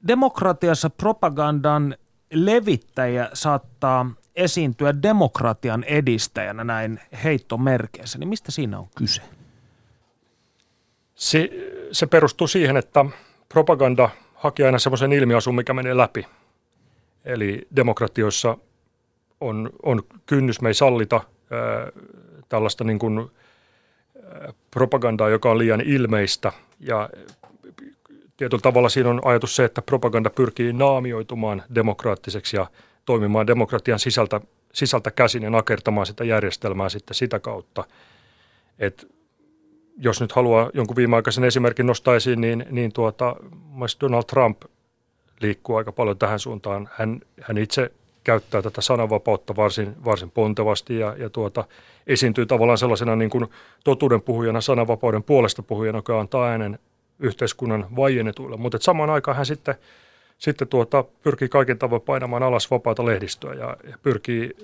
Demokratiassa 0.08 0.90
propagandan 0.90 1.96
levittäjä 2.32 3.30
saattaa 3.32 4.10
esiintyä 4.36 5.02
demokratian 5.02 5.84
edistäjänä 5.84 6.64
näin 6.64 7.00
heittomerkeissä, 7.24 8.18
niin 8.18 8.28
mistä 8.28 8.52
siinä 8.52 8.78
on 8.78 8.88
kyse? 8.96 9.22
Se, 11.14 11.50
se 11.92 12.06
perustuu 12.06 12.46
siihen, 12.46 12.76
että 12.76 13.04
propaganda 13.48 14.10
haki 14.34 14.62
aina 14.62 14.78
semmoisen 14.78 15.12
ilmiasun, 15.12 15.54
mikä 15.54 15.74
menee 15.74 15.96
läpi. 15.96 16.26
Eli 17.24 17.68
demokratioissa 17.76 18.58
on, 19.40 19.70
on 19.82 20.02
kynnys, 20.26 20.60
me 20.60 20.68
ei 20.68 20.74
sallita 20.74 21.16
ää, 21.16 22.02
tällaista 22.48 22.84
niin 22.84 22.98
kuin, 22.98 23.18
ää, 23.18 24.52
propagandaa, 24.70 25.28
joka 25.28 25.50
on 25.50 25.58
liian 25.58 25.80
ilmeistä. 25.80 26.52
Ja 26.80 27.10
tietyllä 28.36 28.62
tavalla 28.62 28.88
siinä 28.88 29.10
on 29.10 29.20
ajatus 29.24 29.56
se, 29.56 29.64
että 29.64 29.82
propaganda 29.82 30.30
pyrkii 30.30 30.72
naamioitumaan 30.72 31.62
demokraattiseksi 31.74 32.56
ja 32.56 32.66
toimimaan 33.04 33.46
demokratian 33.46 33.98
sisältä, 33.98 34.40
sisältä 34.72 35.10
käsin 35.10 35.42
ja 35.42 35.50
nakertamaan 35.50 36.06
sitä 36.06 36.24
järjestelmää 36.24 36.88
sitten 36.88 37.14
sitä 37.14 37.38
kautta. 37.38 37.84
Et 38.78 39.14
jos 39.98 40.20
nyt 40.20 40.32
haluaa 40.32 40.70
jonkun 40.74 40.96
viimeaikaisen 40.96 41.44
esimerkin 41.44 41.86
nostaa 41.86 42.16
esiin, 42.16 42.40
niin, 42.40 42.66
niin 42.70 42.92
tuota, 42.92 43.36
Donald 44.00 44.24
Trump 44.24 44.62
liikkuu 45.40 45.76
aika 45.76 45.92
paljon 45.92 46.18
tähän 46.18 46.38
suuntaan. 46.38 46.88
Hän, 46.92 47.20
hän 47.40 47.58
itse 47.58 47.92
käyttää 48.24 48.62
tätä 48.62 48.80
sananvapautta 48.80 49.56
varsin, 49.56 49.96
varsin 50.04 50.30
pontevasti 50.30 50.98
ja, 50.98 51.14
ja 51.18 51.30
tuota, 51.30 51.64
esiintyy 52.06 52.46
tavallaan 52.46 52.78
sellaisena 52.78 53.16
niin 53.16 53.30
kuin 53.30 53.46
totuuden 53.84 54.22
puhujana, 54.22 54.60
sananvapauden 54.60 55.22
puolesta 55.22 55.62
puhujana, 55.62 55.98
joka 55.98 56.20
antaa 56.20 56.48
äänen 56.48 56.78
yhteiskunnan 57.18 57.86
vaiennetuille. 57.96 58.56
Mutta 58.56 58.78
samaan 58.80 59.10
aikaan 59.10 59.36
hän 59.36 59.46
sitten– 59.46 59.74
sitten 60.38 60.68
tuota, 60.68 61.04
pyrkii 61.22 61.48
kaiken 61.48 61.78
tavoin 61.78 62.02
painamaan 62.02 62.42
alas 62.42 62.70
vapaata 62.70 63.06
lehdistöä 63.06 63.54
ja, 63.54 63.76
ja 63.90 63.98
pyrkii 64.02 64.56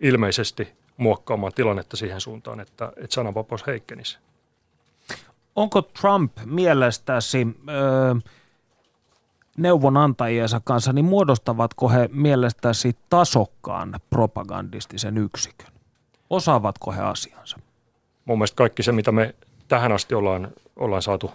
ilmeisesti 0.00 0.68
muokkaamaan 0.96 1.52
tilannetta 1.52 1.96
siihen 1.96 2.20
suuntaan, 2.20 2.60
että, 2.60 2.92
että 2.96 3.14
sananvapaus 3.14 3.66
heikkenisi. 3.66 4.18
Onko 5.56 5.82
Trump 5.82 6.32
mielestäsi 6.44 7.46
ö, 7.68 8.30
neuvonantajiensa 9.58 10.60
kanssa, 10.64 10.92
niin 10.92 11.04
muodostavatko 11.04 11.88
he 11.88 12.08
mielestäsi 12.12 12.96
tasokkaan 13.10 14.00
propagandistisen 14.10 15.18
yksikön? 15.18 15.72
Osaavatko 16.30 16.92
he 16.92 17.00
asiansa? 17.00 17.58
Mun 18.24 18.38
mielestä 18.38 18.56
kaikki 18.56 18.82
se, 18.82 18.92
mitä 18.92 19.12
me 19.12 19.34
tähän 19.68 19.92
asti 19.92 20.14
ollaan, 20.14 20.48
ollaan 20.76 21.02
saatu 21.02 21.30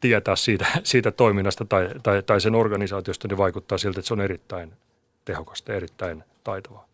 tietää 0.00 0.36
siitä, 0.36 0.66
siitä 0.82 1.10
toiminnasta 1.10 1.64
tai, 1.64 1.88
tai, 2.02 2.22
tai 2.22 2.40
sen 2.40 2.54
organisaatiosta, 2.54 3.28
niin 3.28 3.38
vaikuttaa 3.38 3.78
siltä, 3.78 4.00
että 4.00 4.08
se 4.08 4.14
on 4.14 4.20
erittäin 4.20 4.72
tehokasta 5.24 5.72
ja 5.72 5.76
erittäin 5.76 6.24
taitavaa. 6.44 6.86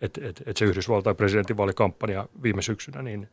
Että 0.00 0.20
et, 0.24 0.42
et 0.46 0.56
se 0.56 0.64
Yhdysvaltain 0.64 1.16
presidentinvaalikampanja 1.16 2.28
viime 2.42 2.62
syksynä 2.62 3.02
niin, 3.02 3.28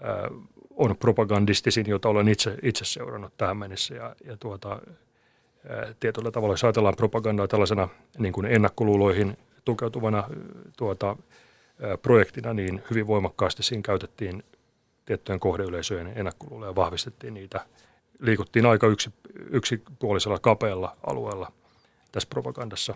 ää, 0.00 0.28
on 0.76 0.96
propagandistisin, 0.96 1.86
jota 1.88 2.08
olen 2.08 2.28
itse, 2.28 2.56
itse 2.62 2.84
seurannut 2.84 3.32
tähän 3.36 3.56
mennessä. 3.56 3.94
Ja, 3.94 4.16
ja 4.24 4.36
tuota, 4.36 4.80
ää, 5.68 5.94
tietyllä 6.00 6.30
tavalla, 6.30 6.52
jos 6.52 6.64
ajatellaan 6.64 6.96
propagandaa 6.96 7.48
tällaisena 7.48 7.88
niin 8.18 8.32
kuin 8.32 8.46
ennakkoluuloihin 8.46 9.36
tukeutuvana 9.64 10.24
tuota, 10.76 11.16
ää, 11.82 11.98
projektina, 11.98 12.54
niin 12.54 12.82
hyvin 12.90 13.06
voimakkaasti 13.06 13.62
siinä 13.62 13.82
käytettiin 13.82 14.44
tiettyjen 15.06 15.40
kohdeyleisöjen 15.40 16.12
ennakkoluuloja 16.16 16.70
ja 16.70 16.76
vahvistettiin 16.76 17.34
niitä– 17.34 17.60
liikuttiin 18.20 18.66
aika 18.66 18.86
yksi, 18.86 19.10
yksipuolisella 19.50 20.38
kapealla 20.38 20.96
alueella 21.06 21.52
tässä 22.12 22.28
propagandassa. 22.28 22.94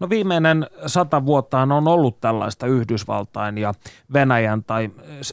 No 0.00 0.10
viimeinen 0.10 0.66
sata 0.86 1.26
vuotta 1.26 1.60
on 1.60 1.88
ollut 1.88 2.20
tällaista 2.20 2.66
Yhdysvaltain 2.66 3.58
ja 3.58 3.74
Venäjän 4.12 4.64
tai 4.64 4.90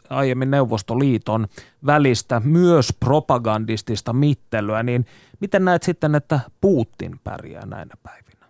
aiemmin 0.09 0.51
Neuvostoliiton 0.51 1.47
välistä 1.85 2.41
myös 2.45 2.93
propagandistista 2.99 4.13
mittelyä, 4.13 4.83
niin 4.83 5.05
miten 5.39 5.65
näet 5.65 5.83
sitten, 5.83 6.15
että 6.15 6.39
Putin 6.61 7.19
pärjää 7.23 7.65
näinä 7.65 7.93
päivinä? 8.03 8.45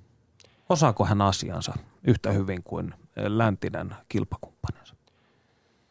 Osaako 0.69 1.05
hän 1.05 1.21
asiansa 1.21 1.73
yhtä 2.07 2.31
hyvin 2.31 2.63
kuin 2.63 2.93
läntinen 3.15 3.95
kilpakumppaninsa? 4.09 4.95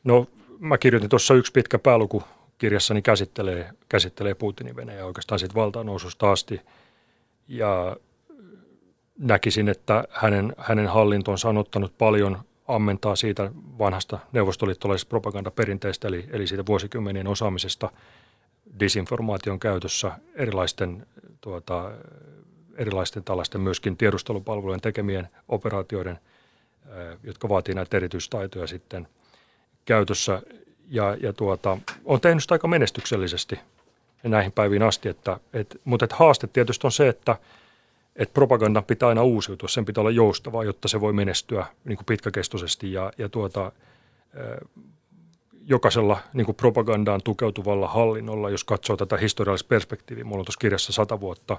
No 0.04 0.26
mä 0.58 0.78
kirjoitin 0.78 1.10
tuossa 1.10 1.34
yksi 1.34 1.52
pitkä 1.52 1.78
pääluku 1.78 2.22
kirjassani 2.58 3.02
käsittelee, 3.02 3.70
käsittelee 3.88 4.34
Putinin 4.34 4.76
Venäjä 4.76 5.06
oikeastaan 5.06 5.38
siitä 5.38 5.54
valtaanoususta 5.54 6.32
asti. 6.32 6.60
Ja 7.48 7.96
näkisin, 9.18 9.68
että 9.68 10.04
hänen, 10.10 10.52
hänen 10.58 10.86
hallintonsa 10.86 11.48
on 11.48 11.56
ottanut 11.56 11.98
paljon 11.98 12.38
ammentaa 12.68 13.16
siitä 13.16 13.50
vanhasta 13.78 14.18
neuvostoliittolaisesta 14.32 15.08
propagandaperinteestä, 15.08 16.08
eli, 16.08 16.26
eli 16.30 16.46
siitä 16.46 16.66
vuosikymmenien 16.66 17.26
osaamisesta 17.26 17.90
disinformaation 18.80 19.60
käytössä, 19.60 20.12
erilaisten 20.34 21.06
tuota, 21.40 21.92
erilaisten 22.74 23.24
tällaisten 23.24 23.60
myöskin 23.60 23.96
tiedustelupalvelujen 23.96 24.80
tekemien 24.80 25.28
operaatioiden, 25.48 26.18
jotka 27.22 27.48
vaatii 27.48 27.74
näitä 27.74 27.96
erityistaitoja 27.96 28.66
sitten 28.66 29.08
käytössä. 29.84 30.42
Ja, 30.88 31.16
ja 31.20 31.32
tuota, 31.32 31.78
on 32.04 32.20
tehnyt 32.20 32.42
sitä 32.42 32.54
aika 32.54 32.68
menestyksellisesti 32.68 33.58
näihin 34.22 34.52
päiviin 34.52 34.82
asti, 34.82 35.08
että, 35.08 35.40
et, 35.52 35.80
mutta 35.84 36.04
et 36.04 36.12
haaste 36.12 36.46
tietysti 36.46 36.86
on 36.86 36.92
se, 36.92 37.08
että 37.08 37.36
et 38.16 38.32
propagandan 38.32 38.84
pitää 38.84 39.08
aina 39.08 39.22
uusiutua, 39.22 39.68
sen 39.68 39.84
pitää 39.84 40.02
olla 40.02 40.10
joustavaa, 40.10 40.64
jotta 40.64 40.88
se 40.88 41.00
voi 41.00 41.12
menestyä 41.12 41.66
niin 41.84 41.96
kuin 41.96 42.06
pitkäkestoisesti 42.06 42.92
ja, 42.92 43.12
ja 43.18 43.28
tuota, 43.28 43.72
jokaisella 45.66 46.18
niin 46.32 46.44
kuin 46.44 46.56
propagandaan 46.56 47.22
tukeutuvalla 47.22 47.88
hallinnolla, 47.88 48.50
jos 48.50 48.64
katsoo 48.64 48.96
tätä 48.96 49.16
historiallista 49.16 49.68
perspektiiviä, 49.68 50.24
mulla 50.24 50.40
on 50.40 50.44
tuossa 50.44 50.58
kirjassa 50.58 50.92
sata 50.92 51.20
vuotta 51.20 51.56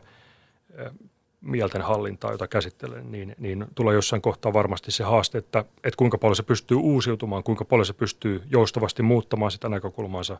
mielten 1.42 1.82
hallintaa, 1.82 2.32
jota 2.32 2.48
käsittelen, 2.48 3.12
niin, 3.12 3.36
niin 3.38 3.66
tulee 3.76 3.96
jossain 3.96 4.22
kohtaa 4.22 4.54
varmasti 4.54 4.92
se 4.92 5.04
haaste, 5.04 5.38
että, 5.38 5.60
että 5.60 5.98
kuinka 5.98 6.18
paljon 6.18 6.36
se 6.36 6.44
pystyy 6.44 6.78
uusiutumaan, 6.78 7.44
kuinka 7.44 7.66
paljon 7.66 7.86
se 7.86 7.94
pystyy 7.94 8.44
joustavasti 8.50 9.04
muuttamaan 9.04 9.52
sitä 9.52 9.70
näkökulmaansa 9.70 10.38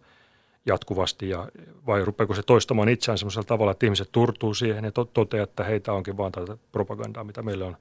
jatkuvasti 0.66 1.30
ja 1.30 1.48
vai 1.88 2.06
rupeako 2.06 2.36
se 2.36 2.44
toistamaan 2.44 2.90
itseään 2.90 3.18
sellaisella 3.18 3.48
tavalla, 3.48 3.72
että 3.72 3.86
ihmiset 3.86 4.10
turtuu 4.12 4.54
siihen 4.54 4.86
ja 4.86 4.92
to, 4.92 5.06
toteaa, 5.06 5.44
että 5.44 5.64
heitä 5.64 5.94
onkin 5.94 6.18
vaan 6.18 6.32
tätä 6.32 6.58
propagandaa, 6.72 7.24
mitä 7.24 7.42
meille 7.42 7.66
on, 7.66 7.78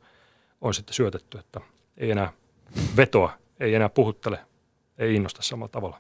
on 0.61 0.75
sitten 0.75 0.95
syötetty, 0.95 1.39
että 1.39 1.61
ei 1.97 2.11
enää 2.11 2.33
vetoa, 2.97 3.33
ei 3.61 3.75
enää 3.75 3.89
puhuttele, 3.89 4.39
ei 4.99 5.15
innosta 5.15 5.43
samalla 5.43 5.69
tavalla. 5.69 5.99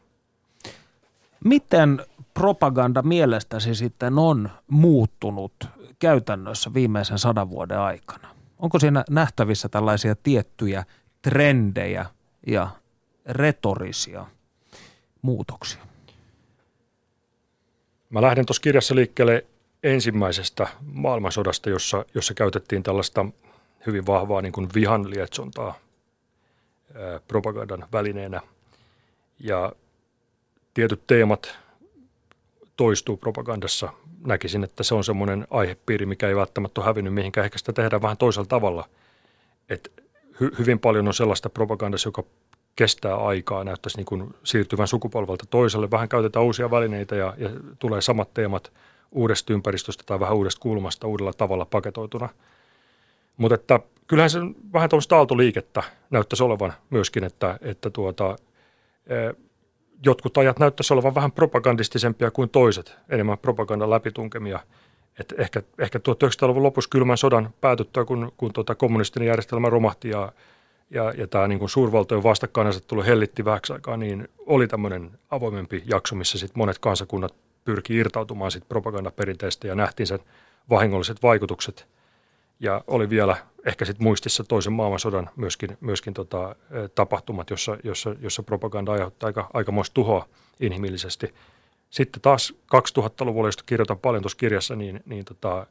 Miten 1.45 2.01
propaganda 2.35 3.03
mielestäsi 3.03 3.75
sitten 3.75 4.19
on 4.19 4.51
muuttunut 4.69 5.53
käytännössä 5.99 6.75
viimeisen 6.75 7.19
sadan 7.19 7.51
vuoden 7.51 7.79
aikana? 7.79 8.29
Onko 8.59 8.79
siinä 8.79 9.05
nähtävissä 9.11 9.69
tällaisia 9.69 10.17
tiettyjä 10.23 10.85
trendejä 11.23 12.07
ja 12.47 12.69
retorisia 13.27 14.27
muutoksia? 15.23 15.87
Mä 18.11 18.23
lähden 18.23 18.47
tuossa 18.47 18.63
kirjassa 18.63 18.95
liikkeelle 18.95 19.47
ensimmäisestä 19.83 20.67
maailmansodasta, 20.93 21.71
jossa, 21.71 22.05
jossa 22.15 22.35
käytettiin 22.35 22.83
tällaista 22.83 23.27
hyvin 23.87 24.07
vahvaa 24.07 24.43
niin 24.43 24.53
kuin 24.53 24.69
vihan 24.75 25.11
lietsontaa 25.11 25.79
propagandan 27.29 27.89
välineenä. 27.93 28.41
Ja 29.39 29.73
tietyt 30.75 31.07
teemat 31.07 31.59
toistuu 32.77 33.17
propagandassa. 33.17 33.93
Näkisin, 34.25 34.65
että 34.65 34.83
se 34.83 34.95
on 34.95 35.05
semmoinen 35.05 35.47
aihepiiri, 35.51 36.07
mikä 36.07 36.29
ei 36.29 36.37
välttämättä 36.37 36.81
ole 36.81 36.87
hävinnyt 36.87 37.15
mihinkään. 37.15 37.45
Ehkä 37.45 37.59
sitä 37.59 37.73
tehdään 37.73 38.03
vähän 38.03 38.17
toisella 38.17 38.47
tavalla. 38.47 38.89
Et 39.69 39.93
hy- 40.43 40.59
hyvin 40.59 40.79
paljon 40.79 41.07
on 41.09 41.15
sellaista 41.15 41.51
propagandassa, 41.51 42.09
joka 42.09 42.25
kestää 42.77 43.17
aikaa, 43.17 43.65
näyttäisi 43.65 43.97
niin 43.97 44.07
kuin 44.07 44.35
siirtyvän 44.45 44.89
sukupolvelta 44.89 45.45
toiselle. 45.51 45.91
Vähän 45.91 46.09
käytetään 46.09 46.45
uusia 46.45 46.71
välineitä 46.71 47.17
ja, 47.17 47.35
ja 47.39 47.51
tulee 47.79 48.01
samat 48.01 48.35
teemat 48.35 48.73
uudesta 49.13 49.53
ympäristöstä 49.53 50.03
tai 50.07 50.21
vähän 50.21 50.37
uudesta 50.37 50.61
kulmasta 50.61 51.07
uudella 51.07 51.33
tavalla 51.33 51.65
paketoituna. 51.65 52.29
Mutta 53.37 53.55
että 53.55 53.81
kyllähän 54.07 54.31
se 54.31 54.39
vähän 54.73 54.89
tuollaista 54.89 55.17
aaltoliikettä 55.17 55.83
näyttäisi 56.11 56.43
olevan 56.43 56.73
myöskin, 56.91 57.25
että, 57.25 57.59
että 57.61 57.91
tuota, 57.91 58.37
jotkut 60.05 60.39
ajat 60.39 60.59
näyttäisi 60.59 60.95
olevan 60.95 61.15
vähän 61.15 61.33
propagandistisempia 61.33 62.31
kuin 62.31 62.51
toiset, 62.51 62.97
enemmän 63.09 63.39
propagandan 63.39 63.91
läpitunkemia. 63.91 64.61
Et 65.21 65.35
ehkä, 65.39 65.63
ehkä 65.79 65.99
1900-luvun 65.99 66.63
lopussa 66.63 66.91
kylmän 66.91 67.19
sodan 67.19 67.51
päätyttyä, 67.61 68.05
kun, 68.05 68.33
kun 68.37 68.53
tuota 68.53 68.75
kommunistinen 68.75 69.29
järjestelmä 69.29 69.71
romahti 69.71 70.09
ja, 70.09 70.33
ja, 70.91 71.13
ja 71.17 71.27
tämä 71.27 71.49
niin 71.49 71.69
suurvaltojen 71.69 72.23
vastakkainasettelu 72.23 73.03
hellitti 73.03 73.45
vähäksi 73.45 73.73
aikaa, 73.73 73.97
niin 73.97 74.29
oli 74.47 74.67
tämmöinen 74.67 75.11
avoimempi 75.31 75.83
jakso, 75.87 76.15
missä 76.15 76.39
sit 76.39 76.55
monet 76.55 76.79
kansakunnat 76.79 77.35
pyrki 77.65 77.97
irtautumaan 77.97 78.51
sit 78.51 78.69
propagandaperinteistä 78.69 79.67
ja 79.67 79.75
nähtiin 79.75 80.07
sen 80.07 80.19
vahingolliset 80.71 81.23
vaikutukset. 81.23 81.87
Ja 82.61 82.85
oli 82.87 83.11
vielä 83.11 83.37
ehkä 83.67 83.85
sitten 83.85 84.05
muistissa 84.05 84.45
toisen 84.45 84.73
maailmansodan 84.73 85.31
myöskin, 85.37 85.79
myöskin 85.81 86.15
tota, 86.15 86.57
tapahtumat, 86.95 87.51
jossa, 87.51 87.77
jossa, 87.85 88.15
jossa 88.21 88.43
propaganda 88.43 88.93
aiheuttaa 88.93 89.27
aika, 89.27 89.51
aikamoista 89.55 89.95
tuhoa 89.95 90.29
inhimillisesti. 90.61 91.35
Sitten 91.91 92.23
taas 92.23 92.55
2000-luvulla, 92.77 93.49
josta 93.49 93.63
kirjoitan 93.67 93.99
paljon 93.99 94.23
tuossa 94.23 94.39
kirjassa, 94.39 94.77
niin, 94.77 95.01
niin 95.07 95.25
tota, 95.25 95.67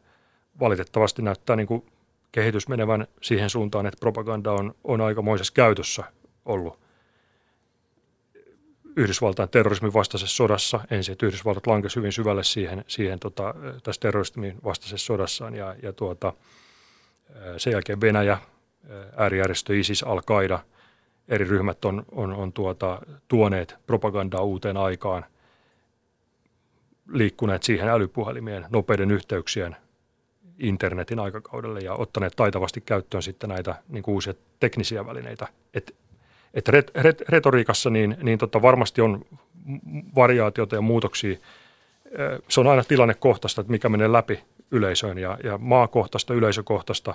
valitettavasti 0.60 1.22
näyttää 1.22 1.56
niin 1.56 1.68
kuin 1.68 1.86
kehitys 2.32 2.68
menevän 2.68 3.08
siihen 3.22 3.50
suuntaan, 3.50 3.86
että 3.86 4.00
propaganda 4.00 4.52
on, 4.52 4.76
on 4.84 5.02
aikamoisessa 5.02 5.54
käytössä 5.54 6.04
ollut 6.46 6.80
Yhdysvaltain 8.96 9.50
terrorismin 9.50 9.94
vastaisessa 9.94 10.36
sodassa. 10.36 10.80
Ensin, 10.92 11.14
että 11.14 11.26
Yhdysvaltat 11.26 11.68
lankesi 11.68 11.96
hyvin 11.96 12.12
syvälle 12.12 12.44
siihen, 12.44 12.86
siihen 12.88 13.20
tota, 13.20 13.54
tässä 13.84 14.00
terrorismin 14.00 14.56
vastaisessa 14.64 15.06
sodassaan 15.06 15.56
ja, 15.56 15.76
ja 15.84 15.94
tuota, 15.94 16.34
sen 17.58 17.74
jälkeen 17.74 18.02
Venäjä, 18.02 18.38
äärijärjestö 19.18 19.76
ISIS, 19.76 20.04
Al-Qaida, 20.04 20.60
eri 21.28 21.46
ryhmät 21.46 21.86
on, 21.86 22.06
on, 22.12 22.34
on 22.34 22.54
tuota, 22.54 23.02
tuoneet 23.28 23.76
propagandaa 23.88 24.42
uuteen 24.42 24.78
aikaan, 24.78 25.26
liikkuneet 27.14 27.64
siihen 27.64 27.90
älypuhelimien, 27.90 28.66
nopeiden 28.70 29.12
yhteyksien, 29.12 29.76
internetin 30.60 31.20
aikakaudelle 31.20 31.80
ja 31.80 31.94
ottaneet 31.94 32.34
taitavasti 32.36 32.82
käyttöön 32.82 33.24
sitten 33.24 33.50
näitä 33.50 33.76
niin 33.90 34.04
kuin 34.04 34.14
uusia 34.14 34.34
teknisiä 34.60 35.06
välineitä. 35.06 35.48
Et, 35.74 35.96
et 36.54 36.68
ret, 36.68 36.92
ret, 36.96 37.22
retoriikassa 37.30 37.90
niin, 37.90 38.18
niin 38.22 38.40
tota 38.40 38.62
varmasti 38.62 39.02
on 39.02 39.26
variaatiota 40.16 40.76
ja 40.76 40.82
muutoksia. 40.82 41.38
Se 42.48 42.60
on 42.60 42.68
aina 42.68 42.84
tilannekohtaista, 42.84 43.62
että 43.62 43.72
mikä 43.72 43.90
menee 43.90 44.12
läpi 44.12 44.44
yleisöön 44.72 45.18
ja, 45.18 45.38
ja 45.44 45.58
maakohtaista, 45.58 46.34
yleisökohtaista, 46.34 47.14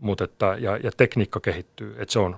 mutta 0.00 0.24
että, 0.24 0.56
ja, 0.60 0.76
ja 0.76 0.90
tekniikka 0.96 1.40
kehittyy. 1.40 1.94
Et 1.98 2.10
se 2.10 2.18
on, 2.18 2.36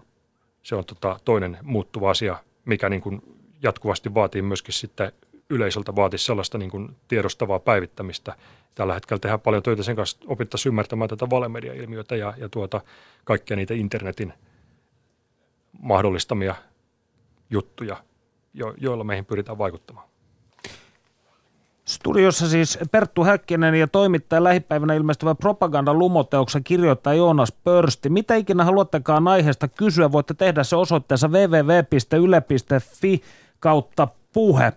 se 0.63 0.75
on 0.75 0.85
tota 0.85 1.19
toinen 1.25 1.59
muuttuva 1.63 2.11
asia, 2.11 2.37
mikä 2.65 2.89
niin 2.89 3.03
kuin 3.03 3.23
jatkuvasti 3.63 4.15
vaatii 4.15 4.43
myöskin 4.43 4.75
sitten 4.75 5.13
yleisöltä 5.51 5.97
vaatisi 5.97 6.25
sellaista 6.25 6.59
niin 6.59 6.71
kuin 6.71 6.97
tiedostavaa 7.09 7.59
päivittämistä. 7.59 8.37
Tällä 8.75 8.95
hetkellä 8.95 9.21
tehdään 9.21 9.41
paljon 9.41 9.63
töitä 9.63 9.83
sen 9.83 9.97
kanssa, 9.97 10.19
opittaisiin 10.27 10.71
ymmärtämään 10.71 11.11
tätä 11.11 11.31
valemedia-ilmiötä 11.31 12.17
ja, 12.17 12.35
ja 12.37 12.49
tuota, 12.49 12.81
kaikkia 13.25 13.57
niitä 13.57 13.75
internetin 13.75 14.33
mahdollistamia 15.81 16.55
juttuja, 17.51 17.97
jo, 18.55 18.75
joilla 18.77 19.05
meihin 19.05 19.25
pyritään 19.25 19.59
vaikuttamaan. 19.59 20.09
Studiossa 21.89 22.49
siis 22.49 22.79
Perttu 22.91 23.25
Häkkinen 23.25 23.75
ja 23.75 23.87
toimittaja 23.87 24.45
lähipäivänä 24.45 24.95
ilmestyvä 24.95 25.35
propaganda 25.35 25.95
lumoteoksen 25.95 26.65
kirjoittaa 26.65 27.15
Joonas 27.15 27.53
Pörsti. 27.53 28.09
Mitä 28.09 28.35
ikinä 28.35 28.65
haluattekaan 28.65 29.29
aiheesta 29.29 29.69
kysyä, 29.69 30.13
voitte 30.13 30.35
tehdä 30.35 30.65
se 30.65 30.77
osoitteessa 30.77 31.29
www.yle.fi 31.29 33.23
kautta 33.61 34.09
puhe. 34.33 34.73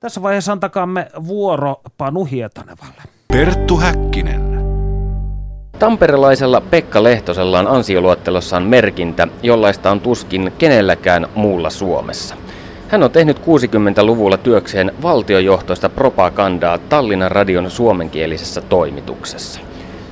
Tässä 0.00 0.22
vaiheessa 0.22 0.52
antakaamme 0.52 1.08
vuoro 1.26 1.80
Panu 1.98 2.24
Hietanevalle. 2.24 3.02
Perttu 3.28 3.76
Häkkinen. 3.76 4.56
Tamperelaisella 5.78 6.60
Pekka 6.60 7.02
Lehtosella 7.02 7.58
on 7.58 7.66
ansioluettelossaan 7.66 8.62
merkintä, 8.62 9.28
jollaista 9.42 9.90
on 9.90 10.00
tuskin 10.00 10.52
kenelläkään 10.58 11.28
muulla 11.34 11.70
Suomessa. 11.70 12.45
Hän 12.88 13.02
on 13.02 13.10
tehnyt 13.10 13.38
60-luvulla 13.38 14.36
työkseen 14.36 14.92
valtiojohtoista 15.02 15.88
propagandaa 15.88 16.78
Tallinnan 16.78 17.30
radion 17.30 17.70
suomenkielisessä 17.70 18.60
toimituksessa. 18.60 19.60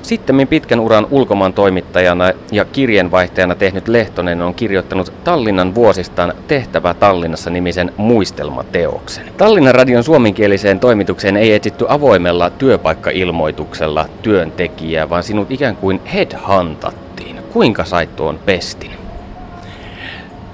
Sitten 0.02 0.48
pitkän 0.48 0.80
uran 0.80 1.06
ulkomaan 1.10 1.52
toimittajana 1.52 2.24
ja 2.52 2.64
kirjeenvaihtajana 2.64 3.54
tehnyt 3.54 3.88
Lehtonen 3.88 4.42
on 4.42 4.54
kirjoittanut 4.54 5.12
Tallinnan 5.24 5.74
vuosistaan 5.74 6.34
Tehtävä 6.48 6.94
Tallinnassa 6.94 7.50
nimisen 7.50 7.92
muistelmateoksen. 7.96 9.30
Tallinnan 9.36 9.74
radion 9.74 10.04
suomenkieliseen 10.04 10.80
toimitukseen 10.80 11.36
ei 11.36 11.52
etsitty 11.52 11.86
avoimella 11.88 12.50
työpaikkailmoituksella 12.50 14.08
työntekijää, 14.22 15.10
vaan 15.10 15.22
sinut 15.22 15.50
ikään 15.50 15.76
kuin 15.76 16.00
headhuntattiin. 16.14 17.38
Kuinka 17.52 17.84
sait 17.84 18.16
tuon 18.16 18.38
pestin? 18.46 18.90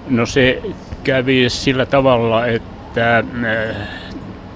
No 0.08 0.26
se 0.26 0.62
kävi 1.04 1.48
sillä 1.48 1.86
tavalla, 1.86 2.46
että 2.46 3.18
äh, 3.18 3.76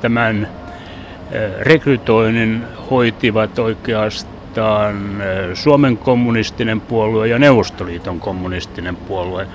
tämän 0.00 0.48
äh, 0.48 1.61
rekrytoinnin 1.61 2.62
hoitivat 2.90 3.59
oikeastaan 3.59 4.35
oikeastaan 4.54 5.22
Suomen 5.54 5.96
kommunistinen 5.96 6.80
puolue 6.80 7.28
ja 7.28 7.38
Neuvostoliiton 7.38 8.20
kommunistinen 8.20 8.96
puolue. 8.96 9.46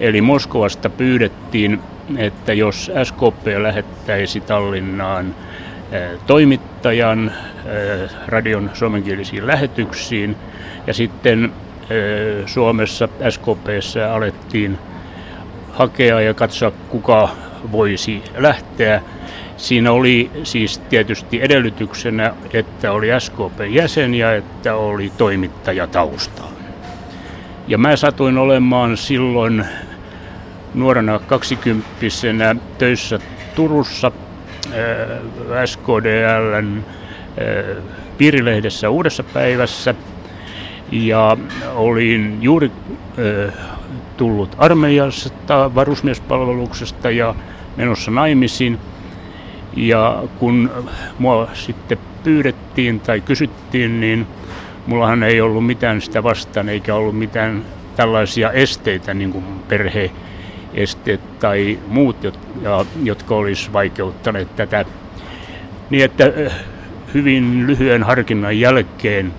Eli 0.00 0.20
Moskovasta 0.20 0.90
pyydettiin, 0.90 1.80
että 2.16 2.52
jos 2.52 2.90
SKP 3.04 3.46
lähettäisi 3.58 4.40
Tallinnaan 4.40 5.34
toimittajan 6.26 7.32
radion 8.26 8.70
suomenkielisiin 8.74 9.46
lähetyksiin. 9.46 10.36
Ja 10.86 10.94
sitten 10.94 11.52
Suomessa 12.46 13.08
SKPssä 13.30 14.14
alettiin 14.14 14.78
hakea 15.74 16.20
ja 16.20 16.34
katsoa, 16.34 16.72
kuka 16.88 17.28
voisi 17.72 18.22
lähteä. 18.36 19.02
Siinä 19.56 19.92
oli 19.92 20.30
siis 20.42 20.78
tietysti 20.78 21.42
edellytyksenä, 21.42 22.34
että 22.52 22.92
oli 22.92 23.08
SKP-jäsen 23.18 24.14
ja 24.14 24.34
että 24.34 24.74
oli 24.74 25.12
toimittaja 25.18 25.86
taustaa. 25.86 26.50
Ja 27.68 27.78
mä 27.78 27.96
satuin 27.96 28.38
olemaan 28.38 28.96
silloin 28.96 29.64
nuorena 30.74 31.18
kaksikymppisenä 31.18 32.56
töissä 32.78 33.18
Turussa 33.54 34.12
äh, 34.66 34.72
SKDLn 35.64 36.78
äh, 36.78 37.84
piirilehdessä 38.18 38.90
Uudessa 38.90 39.22
päivässä 39.22 39.94
ja 40.92 41.36
olin 41.74 42.38
juuri 42.40 42.70
äh, 43.48 43.73
tullut 44.16 44.54
armeijasta 44.58 45.74
varusmiespalveluksesta 45.74 47.10
ja 47.10 47.34
menossa 47.76 48.10
naimisiin. 48.10 48.78
Ja 49.76 50.22
kun 50.38 50.70
mua 51.18 51.48
sitten 51.52 51.98
pyydettiin 52.24 53.00
tai 53.00 53.20
kysyttiin, 53.20 54.00
niin 54.00 54.26
mullahan 54.86 55.22
ei 55.22 55.40
ollut 55.40 55.66
mitään 55.66 56.00
sitä 56.00 56.22
vastaan 56.22 56.68
eikä 56.68 56.94
ollut 56.94 57.18
mitään 57.18 57.64
tällaisia 57.96 58.52
esteitä, 58.52 59.14
niin 59.14 59.32
kuin 59.32 59.44
perheesteet 59.68 61.38
tai 61.38 61.78
muut, 61.88 62.16
jotka 63.02 63.34
olisi 63.34 63.72
vaikeuttaneet 63.72 64.56
tätä. 64.56 64.84
Niin 65.90 66.04
että 66.04 66.32
hyvin 67.14 67.66
lyhyen 67.66 68.02
harkinnan 68.02 68.60
jälkeen 68.60 69.32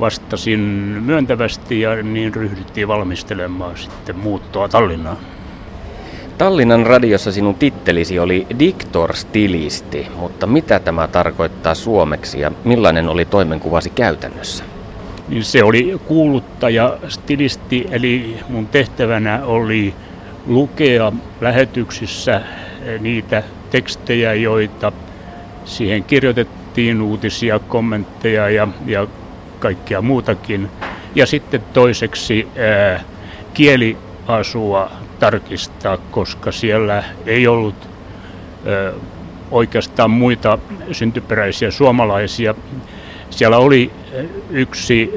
vastasin 0.00 0.60
myöntävästi 1.04 1.80
ja 1.80 2.02
niin 2.02 2.34
ryhdyttiin 2.34 2.88
valmistelemaan 2.88 3.76
sitten 3.76 4.18
muuttoa 4.18 4.68
Tallinnaan. 4.68 5.16
Tallinnan 6.38 6.86
radiossa 6.86 7.32
sinun 7.32 7.54
tittelisi 7.54 8.18
oli 8.18 8.46
diktor-stilisti, 8.58 10.06
mutta 10.16 10.46
mitä 10.46 10.80
tämä 10.80 11.08
tarkoittaa 11.08 11.74
suomeksi 11.74 12.40
ja 12.40 12.52
millainen 12.64 13.08
oli 13.08 13.24
toimenkuvasi 13.24 13.90
käytännössä? 13.90 14.64
Niin 15.28 15.44
se 15.44 15.64
oli 15.64 16.00
kuuluttaja 16.06 16.98
stilisti, 17.08 17.86
eli 17.90 18.36
mun 18.48 18.66
tehtävänä 18.66 19.40
oli 19.44 19.94
lukea 20.46 21.12
lähetyksissä 21.40 22.40
niitä 23.00 23.42
tekstejä, 23.70 24.34
joita 24.34 24.92
siihen 25.64 26.04
kirjoitettiin, 26.04 27.02
uutisia, 27.02 27.58
kommentteja 27.58 28.50
ja, 28.50 28.68
ja 28.86 29.06
kaikkea 29.64 30.02
muutakin. 30.02 30.68
Ja 31.14 31.26
sitten 31.26 31.62
toiseksi 31.72 32.48
ää, 32.56 33.00
kieliasua 33.54 34.90
tarkistaa, 35.18 35.96
koska 35.96 36.52
siellä 36.52 37.04
ei 37.26 37.46
ollut 37.46 37.74
ää, 38.66 38.92
oikeastaan 39.50 40.10
muita 40.10 40.58
syntyperäisiä 40.92 41.70
suomalaisia. 41.70 42.54
Siellä 43.30 43.58
oli 43.58 43.90
yksi 44.50 45.12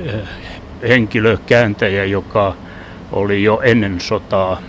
henkilökääntäjä, 0.88 2.06
joka 2.06 2.56
oli 3.12 3.44
jo 3.44 3.62
ennen 3.64 4.02
sotaa 4.02 4.62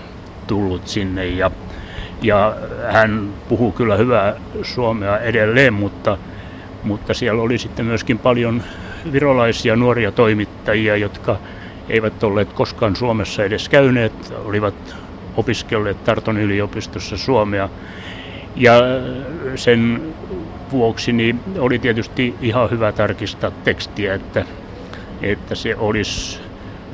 tullut 0.46 0.88
sinne 0.88 1.26
ja, 1.26 1.50
ja 2.22 2.56
hän 2.90 3.28
puhuu 3.48 3.72
kyllä 3.72 3.96
hyvää 3.96 4.34
suomea 4.62 5.18
edelleen, 5.18 5.74
mutta, 5.74 6.18
mutta 6.82 7.14
siellä 7.14 7.42
oli 7.42 7.58
sitten 7.58 7.86
myöskin 7.86 8.18
paljon 8.18 8.62
virolaisia 9.12 9.76
nuoria 9.76 10.12
toimittajia, 10.12 10.96
jotka 10.96 11.38
eivät 11.88 12.24
olleet 12.24 12.52
koskaan 12.52 12.96
Suomessa 12.96 13.44
edes 13.44 13.68
käyneet, 13.68 14.34
olivat 14.44 14.74
opiskelleet 15.36 16.04
Tarton 16.04 16.38
yliopistossa 16.38 17.16
Suomea. 17.16 17.68
Ja 18.56 18.72
sen 19.56 20.02
vuoksi 20.70 21.12
niin 21.12 21.40
oli 21.58 21.78
tietysti 21.78 22.34
ihan 22.40 22.70
hyvä 22.70 22.92
tarkistaa 22.92 23.50
tekstiä, 23.50 24.14
että, 24.14 24.44
että 25.22 25.54
se 25.54 25.76
olisi 25.76 26.40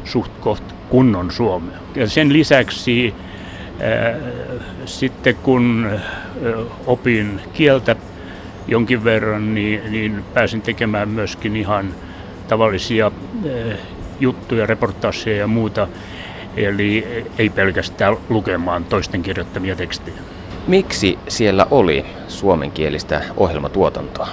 suht 0.05 0.33
koht 0.40 0.64
kunnon 0.88 1.31
suomea. 1.31 1.79
Ja 1.94 2.09
sen 2.09 2.33
lisäksi 2.33 3.14
ää, 3.81 4.16
sitten 4.87 5.35
kun 5.35 5.90
opin 6.87 7.40
kieltä 7.53 7.96
jonkin 8.66 9.05
verran, 9.05 9.55
niin, 9.55 9.81
niin 9.90 10.24
pääsin 10.35 10.62
tekemään 10.62 11.09
myöskin 11.09 11.57
ihan 11.57 11.94
tavallisia 12.48 13.11
eh, 13.44 13.78
juttuja, 14.20 14.66
reportaaseja 14.66 15.37
ja 15.37 15.46
muuta. 15.46 15.88
Eli 16.57 17.24
ei 17.38 17.50
pelkästään 17.50 18.16
lukemaan 18.28 18.85
toisten 18.85 19.22
kirjoittamia 19.22 19.76
tekstejä. 19.76 20.16
Miksi 20.66 21.18
siellä 21.28 21.66
oli 21.70 22.04
suomenkielistä 22.28 23.20
ohjelmatuotantoa? 23.37 24.28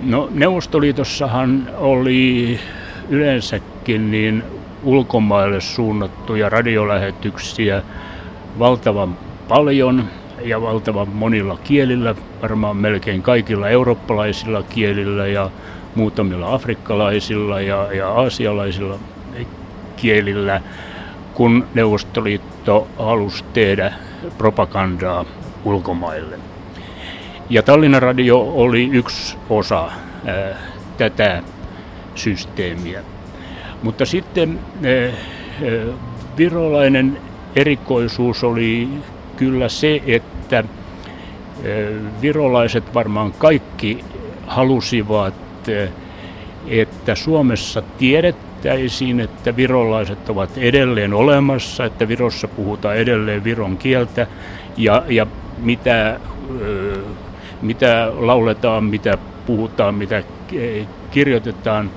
No 0.00 0.28
Neuvostoliitossahan 0.30 1.70
oli 1.78 2.60
yleensäkin 3.08 4.10
niin 4.10 4.42
ulkomaille 4.82 5.60
suunnattuja 5.60 6.48
radiolähetyksiä 6.48 7.82
valtavan 8.58 9.18
paljon 9.48 10.04
ja 10.44 10.60
valtavan 10.60 11.08
monilla 11.08 11.58
kielillä, 11.64 12.14
varmaan 12.42 12.76
melkein 12.76 13.22
kaikilla 13.22 13.68
eurooppalaisilla 13.68 14.62
kielillä 14.62 15.26
ja 15.26 15.50
muutamilla 15.94 16.54
afrikkalaisilla 16.54 17.60
ja, 17.60 17.92
ja 17.92 18.08
aasialaisilla 18.10 18.98
kielillä, 19.96 20.60
kun 21.34 21.66
Neuvostoliitto 21.74 22.88
halusi 22.98 23.44
tehdä 23.52 23.92
propagandaa 24.38 25.24
ulkomaille. 25.64 26.38
Ja 27.50 27.62
Tallinnan 27.62 28.02
radio 28.02 28.40
oli 28.40 28.90
yksi 28.92 29.36
osa 29.50 29.90
ää, 30.26 30.58
tätä 30.98 31.42
systeemiä. 32.14 33.02
Mutta 33.82 34.06
sitten 34.06 34.58
ää, 34.84 35.12
virolainen 36.36 37.18
erikoisuus 37.56 38.44
oli 38.44 38.88
kyllä 39.36 39.68
se, 39.68 40.02
että 40.06 40.64
virolaiset 42.22 42.94
varmaan 42.94 43.32
kaikki 43.32 44.04
halusivat, 44.46 45.34
että 46.68 47.14
Suomessa 47.14 47.82
tiedettäisiin, 47.98 49.20
että 49.20 49.56
virolaiset 49.56 50.28
ovat 50.28 50.50
edelleen 50.58 51.14
olemassa, 51.14 51.84
että 51.84 52.08
Virossa 52.08 52.48
puhutaan 52.48 52.96
edelleen 52.96 53.44
viron 53.44 53.76
kieltä 53.76 54.26
ja, 54.76 55.02
ja 55.08 55.26
mitä, 55.58 56.20
mitä 57.62 58.12
lauletaan, 58.14 58.84
mitä 58.84 59.18
puhutaan, 59.46 59.94
mitä 59.94 60.22
kirjoitetaan. 61.10 61.90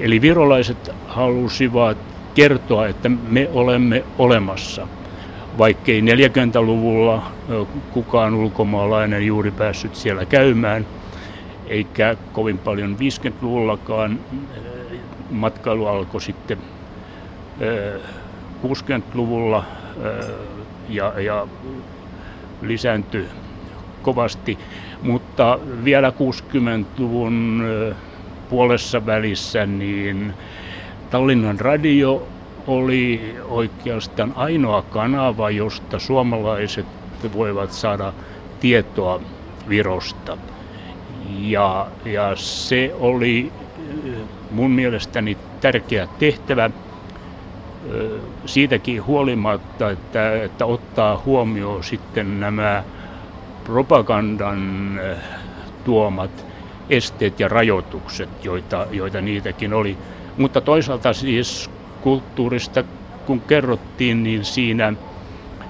Eli 0.00 0.20
virolaiset 0.20 0.90
halusivat 1.08 1.98
kertoa, 2.34 2.86
että 2.86 3.08
me 3.08 3.50
olemme 3.52 4.04
olemassa 4.18 4.88
vaikkei 5.58 6.00
40-luvulla 6.00 7.22
kukaan 7.90 8.34
ulkomaalainen 8.34 9.26
juuri 9.26 9.50
päässyt 9.50 9.96
siellä 9.96 10.24
käymään, 10.24 10.86
eikä 11.66 12.16
kovin 12.32 12.58
paljon 12.58 12.96
50-luvullakaan. 12.96 14.20
Matkailu 15.30 15.86
alkoi 15.86 16.20
sitten 16.20 16.58
60-luvulla 18.62 19.64
ja, 20.88 21.20
ja 21.20 21.46
lisääntyi 22.62 23.28
kovasti, 24.02 24.58
mutta 25.02 25.58
vielä 25.84 26.10
60-luvun 26.10 27.64
puolessa 28.48 29.06
välissä 29.06 29.66
niin 29.66 30.34
Tallinnan 31.10 31.60
radio 31.60 32.26
oli 32.66 33.36
oikeastaan 33.48 34.32
ainoa 34.36 34.82
kanava, 34.82 35.50
josta 35.50 35.98
suomalaiset 35.98 36.86
voivat 37.34 37.72
saada 37.72 38.12
tietoa 38.60 39.20
Virosta. 39.68 40.38
Ja, 41.38 41.86
ja 42.04 42.36
se 42.36 42.94
oli 43.00 43.52
mun 44.50 44.70
mielestäni 44.70 45.36
tärkeä 45.60 46.08
tehtävä 46.18 46.70
siitäkin 48.46 49.06
huolimatta, 49.06 49.90
että, 49.90 50.42
että 50.42 50.66
ottaa 50.66 51.22
huomioon 51.24 51.84
sitten 51.84 52.40
nämä 52.40 52.84
propagandan 53.64 55.00
tuomat 55.84 56.46
esteet 56.90 57.40
ja 57.40 57.48
rajoitukset, 57.48 58.44
joita, 58.44 58.86
joita 58.90 59.20
niitäkin 59.20 59.72
oli. 59.72 59.98
Mutta 60.38 60.60
toisaalta 60.60 61.12
siis 61.12 61.70
kulttuurista 62.00 62.84
kun 63.26 63.40
kerrottiin, 63.40 64.22
niin 64.22 64.44
siinä 64.44 64.92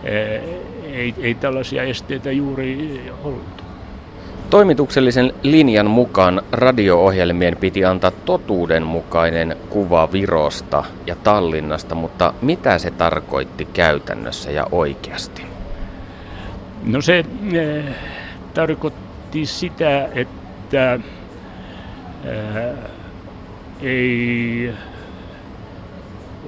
eh, 0.04 0.42
ei, 0.84 1.14
ei 1.20 1.34
tällaisia 1.34 1.82
esteitä 1.82 2.32
juuri 2.32 3.00
ollut. 3.24 3.63
Toimituksellisen 4.54 5.34
linjan 5.42 5.90
mukaan 5.90 6.42
radio-ohjelmien 6.52 7.56
piti 7.56 7.84
antaa 7.84 8.10
totuudenmukainen 8.10 9.56
kuva 9.70 10.12
Virosta 10.12 10.84
ja 11.06 11.16
Tallinnasta, 11.16 11.94
mutta 11.94 12.34
mitä 12.42 12.78
se 12.78 12.90
tarkoitti 12.90 13.64
käytännössä 13.64 14.50
ja 14.50 14.66
oikeasti? 14.72 15.42
No 16.86 17.00
se 17.00 17.24
äh, 17.56 17.94
tarkoitti 18.54 19.46
sitä, 19.46 20.08
että 20.14 20.92
äh, 20.92 21.00
ei, 23.82 24.72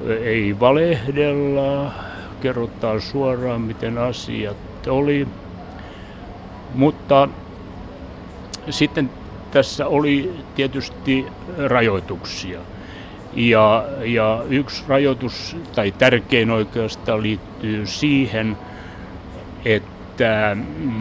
ei 0.08 0.60
valehdella, 0.60 1.92
kerrotaan 2.40 3.00
suoraan 3.00 3.60
miten 3.60 3.98
asiat 3.98 4.56
oli, 4.88 5.28
mutta 6.74 7.28
sitten 8.70 9.10
tässä 9.50 9.86
oli 9.86 10.32
tietysti 10.54 11.26
rajoituksia. 11.66 12.60
Ja, 13.34 13.84
ja 14.04 14.42
yksi 14.48 14.84
rajoitus, 14.88 15.56
tai 15.74 15.92
tärkein 15.92 16.50
oikeastaan, 16.50 17.22
liittyy 17.22 17.86
siihen, 17.86 18.56
että 19.64 20.54
mm, 20.54 20.98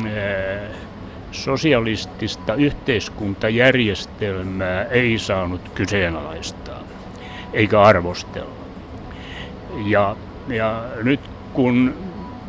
sosialistista 1.32 2.56
yhteiskuntajärjestelmää 2.56 4.84
ei 4.84 5.20
saanut 5.20 5.62
kyseenalaistaa 5.76 6.80
eikä 7.54 7.82
arvostella. 7.82 8.56
Ja, 9.86 10.16
ja 10.48 10.84
nyt 11.04 11.20
kun 11.54 11.94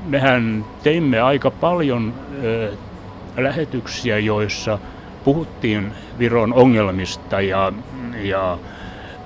mehän 0.06 0.64
teimme 0.82 1.20
aika 1.20 1.50
paljon 1.50 2.14
ö, 2.44 2.72
lähetyksiä, 3.36 4.18
joissa 4.18 4.78
puhuttiin 5.26 5.92
Viron 6.18 6.52
ongelmista 6.52 7.40
ja, 7.40 7.72
ja 8.22 8.58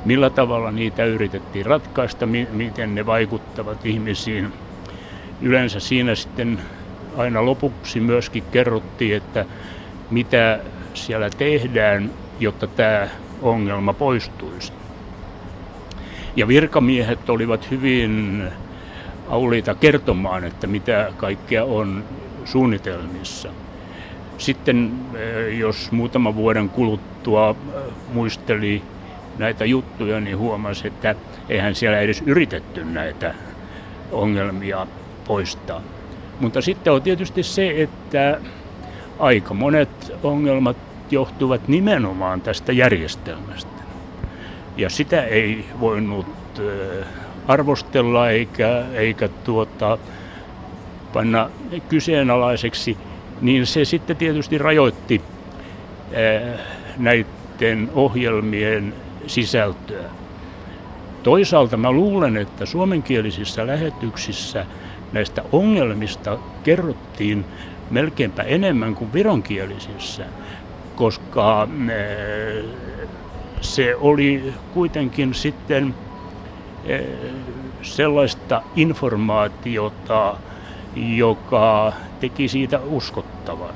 millä 0.04 0.30
tavalla 0.30 0.70
niitä 0.70 1.04
yritettiin 1.04 1.66
ratkaista, 1.66 2.26
mi- 2.26 2.48
miten 2.52 2.94
ne 2.94 3.06
vaikuttavat 3.06 3.86
ihmisiin. 3.86 4.52
Yleensä 5.42 5.80
siinä 5.80 6.14
sitten 6.14 6.58
aina 7.16 7.46
lopuksi 7.46 8.00
myöskin 8.00 8.42
kerrottiin, 8.52 9.16
että 9.16 9.44
mitä 10.10 10.60
siellä 10.94 11.30
tehdään, 11.30 12.10
jotta 12.40 12.66
tämä 12.66 13.08
ongelma 13.42 13.92
poistuisi. 13.92 14.72
Ja 16.36 16.48
virkamiehet 16.48 17.30
olivat 17.30 17.70
hyvin 17.70 18.44
auliita 19.28 19.74
kertomaan, 19.74 20.44
että 20.44 20.66
mitä 20.66 21.12
kaikkea 21.16 21.64
on 21.64 22.04
suunnitelmissa. 22.44 23.48
Sitten 24.40 24.92
eh, 25.14 25.58
jos 25.58 25.92
muutama 25.92 26.34
vuoden 26.34 26.68
kuluttua 26.68 27.50
eh, 27.50 27.82
muisteli 28.12 28.82
näitä 29.38 29.64
juttuja, 29.64 30.20
niin 30.20 30.38
huomasi, 30.38 30.88
että 30.88 31.14
eihän 31.48 31.74
siellä 31.74 32.00
edes 32.00 32.22
yritetty 32.26 32.84
näitä 32.84 33.34
ongelmia 34.12 34.86
poistaa. 35.26 35.82
Mutta 36.40 36.60
sitten 36.60 36.92
on 36.92 37.02
tietysti 37.02 37.42
se, 37.42 37.82
että 37.82 38.40
aika 39.18 39.54
monet 39.54 40.12
ongelmat 40.22 40.76
johtuvat 41.10 41.68
nimenomaan 41.68 42.40
tästä 42.40 42.72
järjestelmästä. 42.72 43.82
Ja 44.76 44.90
sitä 44.90 45.24
ei 45.24 45.64
voinut 45.80 46.26
eh, 46.58 47.06
arvostella 47.48 48.30
eikä, 48.30 48.84
eikä 48.94 49.28
tuota, 49.28 49.98
panna 51.12 51.50
kyseenalaiseksi– 51.88 52.96
niin 53.40 53.66
se 53.66 53.84
sitten 53.84 54.16
tietysti 54.16 54.58
rajoitti 54.58 55.22
näiden 56.96 57.90
ohjelmien 57.94 58.94
sisältöä. 59.26 60.04
Toisaalta 61.22 61.76
mä 61.76 61.92
luulen, 61.92 62.36
että 62.36 62.66
suomenkielisissä 62.66 63.66
lähetyksissä 63.66 64.66
näistä 65.12 65.42
ongelmista 65.52 66.38
kerrottiin 66.62 67.44
melkeinpä 67.90 68.42
enemmän 68.42 68.94
kuin 68.94 69.12
vironkielisissä, 69.12 70.24
koska 70.96 71.68
se 73.60 73.96
oli 73.96 74.54
kuitenkin 74.74 75.34
sitten 75.34 75.94
sellaista 77.82 78.62
informaatiota, 78.76 80.36
joka 80.96 81.92
teki 82.20 82.48
siitä 82.48 82.80
uskottavan. 82.90 83.74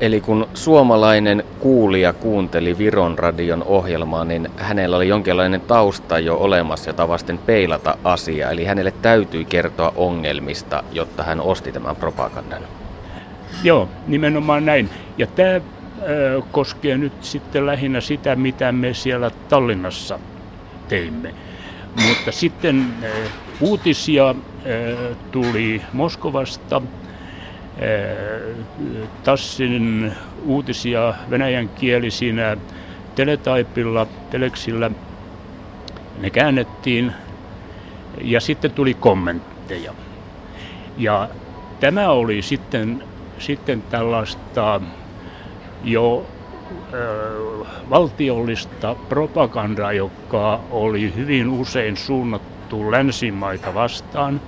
Eli 0.00 0.20
kun 0.20 0.48
suomalainen 0.54 1.44
kuulija 1.58 2.12
kuunteli 2.12 2.78
Viron 2.78 3.18
radion 3.18 3.62
ohjelmaa, 3.62 4.24
niin 4.24 4.48
hänellä 4.56 4.96
oli 4.96 5.08
jonkinlainen 5.08 5.60
tausta 5.60 6.18
jo 6.18 6.36
olemassa, 6.36 6.90
jota 6.90 7.08
vasten 7.08 7.38
peilata 7.38 7.96
asiaa. 8.04 8.50
Eli 8.50 8.64
hänelle 8.64 8.92
täytyi 9.02 9.44
kertoa 9.44 9.92
ongelmista, 9.96 10.84
jotta 10.92 11.22
hän 11.22 11.40
osti 11.40 11.72
tämän 11.72 11.96
propagandan. 11.96 12.62
Joo, 13.64 13.88
nimenomaan 14.06 14.66
näin. 14.66 14.90
Ja 15.18 15.26
tämä 15.26 15.60
koskee 16.52 16.98
nyt 16.98 17.12
sitten 17.20 17.66
lähinnä 17.66 18.00
sitä, 18.00 18.36
mitä 18.36 18.72
me 18.72 18.94
siellä 18.94 19.30
Tallinnassa 19.48 20.18
teimme. 20.88 21.34
Mutta 22.08 22.32
sitten 22.32 22.86
uutisia 23.60 24.34
tuli 25.32 25.82
Moskovasta. 25.92 26.82
Tassin 29.24 30.12
uutisia 30.44 31.14
venäjänkielisinä 31.30 32.56
teletaipilla, 33.14 34.06
teleksillä. 34.30 34.90
Ne 36.20 36.30
käännettiin 36.30 37.12
ja 38.22 38.40
sitten 38.40 38.70
tuli 38.70 38.94
kommentteja. 38.94 39.94
Ja 40.98 41.28
tämä 41.80 42.08
oli 42.08 42.42
sitten, 42.42 43.04
sitten 43.38 43.82
tällaista 43.82 44.80
jo 45.84 46.26
valtiollista 47.90 48.94
propagandaa, 49.08 49.92
joka 49.92 50.60
oli 50.70 51.14
hyvin 51.16 51.48
usein 51.48 51.96
suunnattu 51.96 52.59
länsimaita 52.90 53.74
vastaan. 53.74 54.40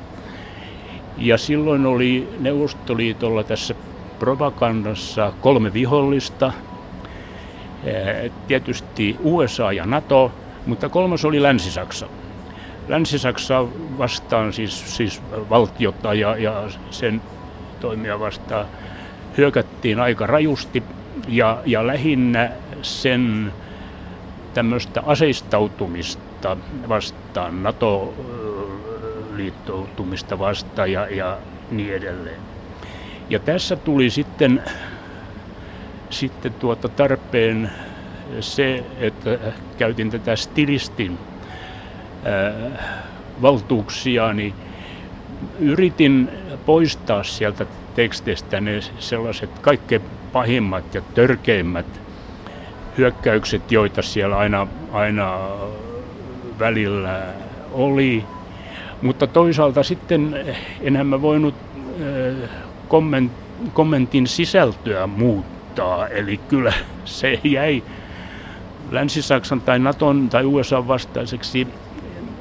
Ja 1.16 1.38
silloin 1.38 1.86
oli 1.86 2.28
Neuvostoliitolla 2.40 3.44
tässä 3.44 3.74
propagandassa 4.18 5.32
kolme 5.40 5.72
vihollista. 5.72 6.52
Tietysti 8.46 9.16
USA 9.22 9.72
ja 9.72 9.86
NATO, 9.86 10.32
mutta 10.66 10.88
kolmas 10.88 11.24
oli 11.24 11.42
Länsi-Saksa. 11.42 12.06
Länsi-Saksa 12.88 13.64
vastaan, 13.98 14.52
siis, 14.52 14.96
siis 14.96 15.22
valtiota 15.50 16.14
ja, 16.14 16.36
ja 16.36 16.64
sen 16.90 17.22
toimia 17.80 18.20
vastaan 18.20 18.66
hyökättiin 19.38 20.00
aika 20.00 20.26
rajusti 20.26 20.82
ja, 21.28 21.62
ja 21.66 21.86
lähinnä 21.86 22.50
sen 22.82 23.52
tämmöistä 24.54 25.02
aseistautumista 25.06 26.56
vastaan, 26.88 27.21
NATO-liittoutumista 27.50 30.38
vastaan 30.38 30.92
ja, 30.92 31.06
ja 31.06 31.38
niin 31.70 31.94
edelleen. 31.94 32.40
Ja 33.30 33.38
tässä 33.38 33.76
tuli 33.76 34.10
sitten, 34.10 34.62
sitten 36.10 36.54
tuota 36.54 36.88
tarpeen 36.88 37.70
se, 38.40 38.84
että 38.98 39.38
käytin 39.78 40.10
tätä 40.10 40.36
stilistin 40.36 41.18
ää, 42.24 42.52
valtuuksia, 43.42 44.32
niin 44.32 44.54
yritin 45.58 46.28
poistaa 46.66 47.24
sieltä 47.24 47.66
teksteistä 47.94 48.60
ne 48.60 48.80
sellaiset 48.98 49.58
kaikkein 49.58 50.02
pahimmat 50.32 50.94
ja 50.94 51.02
törkeimmät 51.14 52.00
hyökkäykset, 52.98 53.72
joita 53.72 54.02
siellä 54.02 54.36
aina, 54.36 54.66
aina 54.92 55.38
välillä 56.62 57.22
oli. 57.72 58.24
Mutta 59.02 59.26
toisaalta 59.26 59.82
sitten 59.82 60.36
enhän 60.80 61.06
mä 61.06 61.22
voinut 61.22 61.54
kommentin 63.72 64.26
sisältöä 64.26 65.06
muuttaa. 65.06 66.08
Eli 66.08 66.36
kyllä 66.36 66.72
se 67.04 67.40
jäi 67.44 67.82
Länsi-Saksan 68.90 69.60
tai 69.60 69.78
Naton 69.78 70.28
tai 70.28 70.44
USA 70.44 70.88
vastaiseksi 70.88 71.66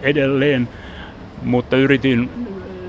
edelleen, 0.02 0.70
mutta 1.44 1.78
yritin 1.78 2.30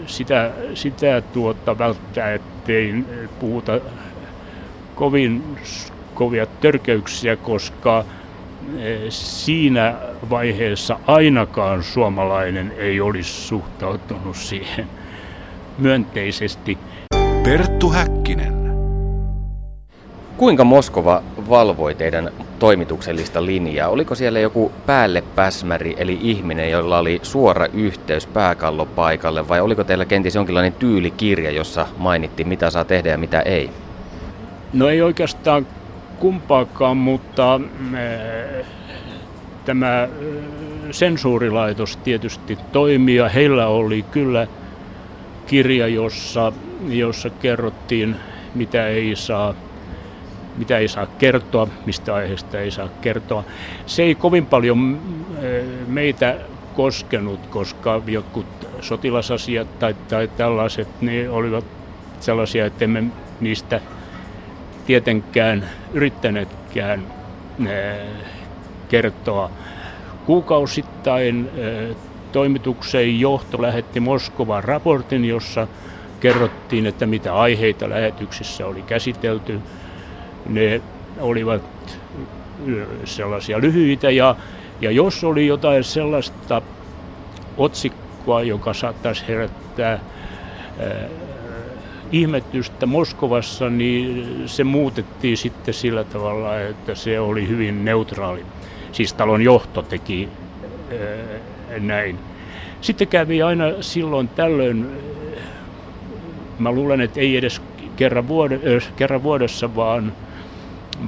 sitä, 0.06 0.50
sitä 0.74 1.20
tuota 1.20 1.78
välttää, 1.78 2.34
ettei 2.34 3.04
puhuta 3.40 3.80
kovin 4.94 5.42
kovia 6.14 6.46
törkeyksiä, 6.46 7.36
koska 7.36 7.98
eh, 7.98 8.21
siinä 9.08 9.94
vaiheessa 10.30 10.98
ainakaan 11.06 11.82
suomalainen 11.82 12.72
ei 12.78 13.00
olisi 13.00 13.32
suhtautunut 13.32 14.36
siihen 14.36 14.86
myönteisesti. 15.78 16.78
Perttu 17.44 17.90
Häkkinen. 17.90 18.62
Kuinka 20.36 20.64
Moskova 20.64 21.22
valvoi 21.48 21.94
teidän 21.94 22.30
toimituksellista 22.58 23.46
linjaa? 23.46 23.88
Oliko 23.88 24.14
siellä 24.14 24.40
joku 24.40 24.72
päällepäsmäri, 24.86 25.94
eli 25.98 26.18
ihminen, 26.20 26.70
jolla 26.70 26.98
oli 26.98 27.20
suora 27.22 27.66
yhteys 27.66 28.26
pääkallopaikalle, 28.26 29.48
vai 29.48 29.60
oliko 29.60 29.84
teillä 29.84 30.04
kenties 30.04 30.34
jonkinlainen 30.34 30.72
tyylikirja, 30.72 31.50
jossa 31.50 31.86
mainittiin, 31.98 32.48
mitä 32.48 32.70
saa 32.70 32.84
tehdä 32.84 33.10
ja 33.10 33.18
mitä 33.18 33.40
ei? 33.40 33.70
No 34.72 34.88
ei 34.88 35.02
oikeastaan 35.02 35.66
kumpaakaan, 36.22 36.96
mutta 36.96 37.54
äh, 37.54 38.66
tämä 39.64 40.02
äh, 40.02 40.08
sensuurilaitos 40.90 41.96
tietysti 41.96 42.58
toimii 42.72 43.16
ja 43.16 43.28
heillä 43.28 43.66
oli 43.66 44.02
kyllä 44.02 44.46
kirja, 45.46 45.88
jossa, 45.88 46.52
jossa 46.88 47.30
kerrottiin, 47.30 48.16
mitä 48.54 48.86
ei 48.86 49.16
saa 49.16 49.54
mitä 50.56 50.78
ei 50.78 50.88
saa 50.88 51.06
kertoa, 51.06 51.68
mistä 51.86 52.14
aiheesta 52.14 52.60
ei 52.60 52.70
saa 52.70 52.88
kertoa. 53.00 53.44
Se 53.86 54.02
ei 54.02 54.14
kovin 54.14 54.46
paljon 54.46 55.00
äh, 55.34 55.42
meitä 55.86 56.36
koskenut, 56.74 57.46
koska 57.46 58.02
jotkut 58.06 58.46
sotilasasiat 58.80 59.78
tai, 59.78 59.94
tai 60.08 60.28
tällaiset 60.36 60.88
ne 61.00 61.30
olivat 61.30 61.64
sellaisia, 62.20 62.66
että 62.66 62.84
emme 62.84 63.04
niistä 63.40 63.80
tietenkään 64.86 65.68
yrittäneetkään 65.92 67.02
kertoa. 68.88 69.50
Kuukausittain 70.26 71.50
toimituksen 72.32 73.20
johto 73.20 73.62
lähetti 73.62 74.00
Moskovan 74.00 74.64
raportin, 74.64 75.24
jossa 75.24 75.66
kerrottiin, 76.20 76.86
että 76.86 77.06
mitä 77.06 77.34
aiheita 77.34 77.88
lähetyksissä 77.88 78.66
oli 78.66 78.82
käsitelty. 78.82 79.60
Ne 80.48 80.80
olivat 81.20 81.62
sellaisia 83.04 83.60
lyhyitä 83.60 84.10
ja, 84.10 84.36
ja 84.80 84.90
jos 84.90 85.24
oli 85.24 85.46
jotain 85.46 85.84
sellaista 85.84 86.62
otsikkoa, 87.56 88.42
joka 88.42 88.74
saattaisi 88.74 89.24
herättää 89.28 90.00
ihmetystä 92.12 92.86
Moskovassa, 92.86 93.70
niin 93.70 94.42
se 94.46 94.64
muutettiin 94.64 95.36
sitten 95.36 95.74
sillä 95.74 96.04
tavalla, 96.04 96.60
että 96.60 96.94
se 96.94 97.20
oli 97.20 97.48
hyvin 97.48 97.84
neutraali. 97.84 98.44
Siis 98.92 99.12
talon 99.12 99.42
johto 99.42 99.82
teki 99.82 100.28
ää, 100.90 101.78
näin. 101.78 102.18
Sitten 102.80 103.08
kävi 103.08 103.42
aina 103.42 103.64
silloin 103.80 104.28
tällöin, 104.28 104.86
mä 106.58 106.72
luulen, 106.72 107.00
että 107.00 107.20
ei 107.20 107.36
edes 107.36 107.62
kerran, 107.96 108.28
vuode, 108.28 108.60
äh, 108.76 108.92
kerran 108.96 109.22
vuodessa, 109.22 109.76
vaan, 109.76 110.12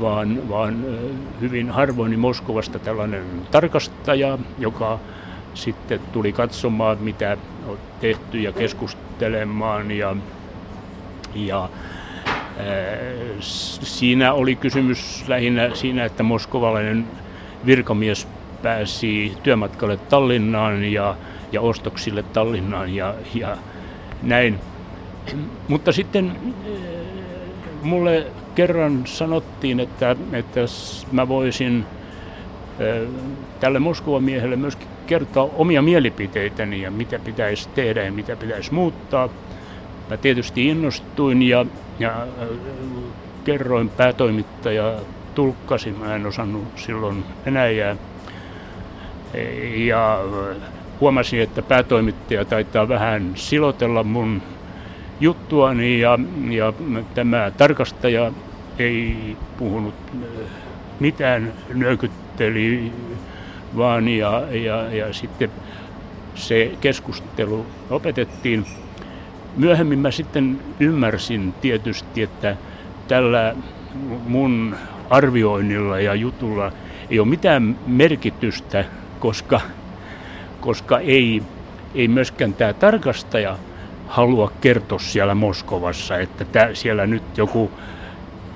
vaan, 0.01 0.49
vaan 0.49 0.85
hyvin 1.41 1.71
harvoin 1.71 2.11
niin 2.11 2.21
Moskovasta 2.21 2.79
tällainen 2.79 3.25
tarkastaja, 3.51 4.39
joka 4.59 4.99
sitten 5.55 6.01
tuli 6.13 6.33
katsomaan, 6.33 6.99
mitä 7.01 7.37
on 7.69 7.79
tehty 8.01 8.39
ja 8.39 8.53
keskustelemaan 8.53 9.91
ja 9.91 10.17
ja 11.35 11.69
Siinä 13.41 14.33
oli 14.33 14.57
kysymys 14.57 15.25
lähinnä 15.29 15.75
siinä, 15.75 16.05
että 16.05 16.23
moskovalainen 16.23 17.07
virkamies 17.67 18.29
pääsi 18.63 19.33
työmatkalle 19.43 19.97
Tallinnaan 19.97 20.85
ja, 20.85 21.17
ja 21.53 21.61
ostoksille 21.61 22.23
Tallinnaan 22.23 22.95
ja, 22.95 23.15
ja 23.35 23.57
näin. 24.23 24.59
Mutta 25.69 25.93
sitten 25.93 26.33
mulle 27.83 28.27
kerran 28.55 29.03
sanottiin, 29.07 29.81
että, 29.81 30.17
että 30.33 30.61
mä 31.13 31.29
voisin 31.29 31.87
tälle 33.61 33.79
Moskovan 33.79 34.25
miehelle 34.25 34.57
myöskin 34.57 34.89
kertoa 35.07 35.51
omia 35.57 35.83
mielipiteitäni 35.83 36.83
ja 36.83 36.91
mitä 36.91 37.19
pitäisi 37.19 37.69
tehdä 37.69 38.05
ja 38.05 38.13
mitä 38.13 38.37
pitäisi 38.37 38.75
muuttaa. 38.75 39.29
Mä 40.15 40.19
tietysti 40.19 40.67
innostuin 40.67 41.43
ja, 41.43 41.67
ja 41.99 42.23
äh, 42.23 42.49
kerroin 43.45 43.89
päätoimittaja 43.89 44.95
tulkkasi, 45.35 45.91
mä 45.91 46.15
en 46.15 46.27
osannut 46.27 46.65
silloin 46.77 47.25
Venäjää. 47.47 47.97
Ja 49.77 50.21
äh, 50.51 50.57
huomasin, 51.01 51.41
että 51.41 51.63
päätoimittaja 51.63 52.45
taitaa 52.45 52.89
vähän 52.89 53.33
silotella 53.35 54.03
mun 54.03 54.43
juttuani 55.21 56.01
ja, 56.01 56.19
ja 56.51 56.73
tämä 57.15 57.51
tarkastaja 57.57 58.33
ei 58.79 59.37
puhunut 59.57 59.95
äh, 60.15 60.29
mitään, 61.01 61.53
nyökytteli 61.75 62.93
vaan 63.77 64.09
ja, 64.09 64.43
ja, 64.51 64.95
ja 64.95 65.13
sitten 65.13 65.51
se 66.35 66.71
keskustelu 66.81 67.67
opetettiin. 67.91 68.67
Myöhemmin 69.57 69.99
mä 69.99 70.11
sitten 70.11 70.61
ymmärsin 70.81 71.55
tietysti, 71.61 72.23
että 72.23 72.57
tällä 73.09 73.57
mun 74.27 74.77
arvioinnilla 75.11 76.01
ja 76.01 76.15
jutulla 76.15 76.73
ei 77.11 77.21
ole 77.21 77.29
mitään 77.29 77.79
merkitystä, 77.87 78.85
koska, 79.21 79.61
koska 80.61 80.99
ei, 80.99 81.43
ei 81.95 82.09
myöskään 82.09 82.55
tämä 82.55 82.73
tarkastaja 82.73 83.59
halua 84.07 84.53
kertoa 84.61 84.99
siellä 84.99 85.35
Moskovassa, 85.35 86.19
että 86.19 86.45
tää, 86.45 86.75
siellä 86.75 87.07
nyt 87.07 87.23
joku 87.37 87.71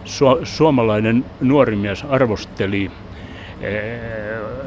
su, 0.04 0.24
suomalainen 0.42 1.24
nuori 1.40 1.76
mies 1.76 2.04
arvosteli 2.04 2.90
ee, 3.60 4.00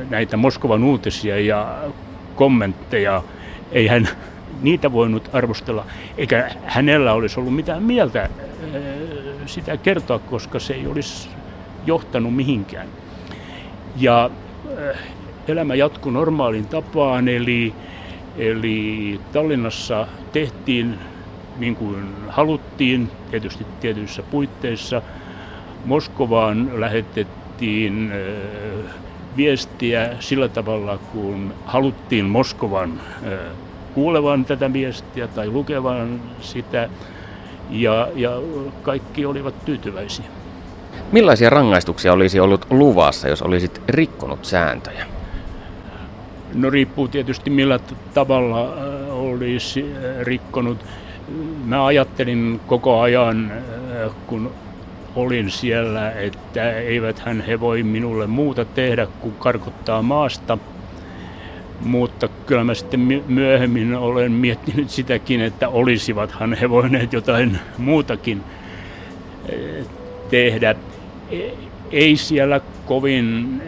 näitä 0.10 0.38
Moskovan 0.38 0.84
uutisia 0.84 1.40
ja 1.40 1.78
kommentteja. 2.36 3.24
Ei 3.72 3.88
hän 3.88 4.10
niitä 4.62 4.92
voinut 4.92 5.30
arvostella, 5.34 5.86
eikä 6.18 6.52
hänellä 6.66 7.14
olisi 7.14 7.40
ollut 7.40 7.56
mitään 7.56 7.84
mieltä 7.84 8.22
äh, 8.22 8.30
sitä 9.46 9.78
kertoa, 9.78 10.20
koska 10.20 10.60
se 10.60 10.74
ei 10.74 10.88
olisi 10.88 11.30
johtanut 11.86 12.36
mihinkään. 12.36 12.88
Ja 13.98 14.30
äh, 14.90 14.98
elämä 15.48 15.76
jatkui 15.76 16.12
normaalin 16.12 16.66
tapaan, 16.66 17.28
eli, 17.28 17.74
eli 18.38 19.20
Tallinnassa 19.34 20.08
tehtiin 20.32 21.00
niin 21.58 21.76
kuin 21.76 22.06
haluttiin, 22.28 23.10
tietysti 23.32 23.66
tietyissä 23.80 24.24
puitteissa. 24.24 25.02
Moskovaan 25.86 26.72
lähetettiin 26.74 28.12
äh, 28.12 28.94
viestiä 29.38 30.10
sillä 30.20 30.48
tavalla, 30.48 30.98
kun 30.98 31.54
haluttiin 31.66 32.26
Moskovan 32.26 33.02
kuulevan 33.94 34.46
tätä 34.46 34.74
viestiä 34.74 35.28
tai 35.28 35.50
lukevan 35.50 36.22
sitä 36.42 36.90
ja, 37.70 38.08
ja 38.16 38.32
kaikki 38.82 39.26
olivat 39.26 39.66
tyytyväisiä. 39.66 40.26
Millaisia 41.12 41.50
rangaistuksia 41.50 42.14
olisi 42.14 42.40
ollut 42.40 42.66
luvassa, 42.70 43.28
jos 43.28 43.42
olisit 43.42 43.82
rikkonut 43.88 44.46
sääntöjä? 44.46 45.06
No 46.54 46.70
riippuu 46.70 47.08
tietysti 47.08 47.50
millä 47.50 47.80
tavalla 48.14 48.64
äh, 48.64 49.18
olisi 49.18 49.82
äh, 49.82 50.22
rikkonut. 50.22 50.86
Mä 51.66 51.86
ajattelin 51.86 52.62
koko 52.68 53.02
ajan, 53.02 53.52
äh, 53.52 54.12
kun 54.28 54.52
olin 55.16 55.52
siellä, 55.52 56.12
että 56.12 56.72
eivät 56.72 57.20
hän 57.20 57.42
he 57.42 57.60
voi 57.60 57.84
minulle 57.84 58.28
muuta 58.28 58.66
tehdä 58.66 59.08
kuin 59.22 59.36
karkottaa 59.40 60.02
maasta– 60.02 60.58
mutta 61.86 62.28
kyllä 62.46 62.64
mä 62.64 62.74
sitten 62.74 63.24
myöhemmin 63.28 63.96
olen 63.96 64.32
miettinyt 64.32 64.90
sitäkin, 64.90 65.42
että 65.42 65.70
olisivathan 65.70 66.54
he 66.54 66.70
voineet 66.70 67.14
jotain 67.14 67.60
muutakin 67.78 68.44
eh, 69.50 69.86
tehdä. 70.30 70.76
E, 71.32 71.40
ei 71.92 72.16
siellä 72.18 72.62
kovin 72.86 73.62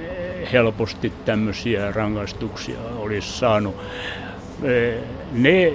helposti 0.51 1.13
tämmöisiä 1.25 1.91
rangaistuksia 1.91 2.77
olisi 2.97 3.37
saanut. 3.37 3.75
Eh, 4.63 4.95
ne 5.31 5.63
eh, 5.63 5.73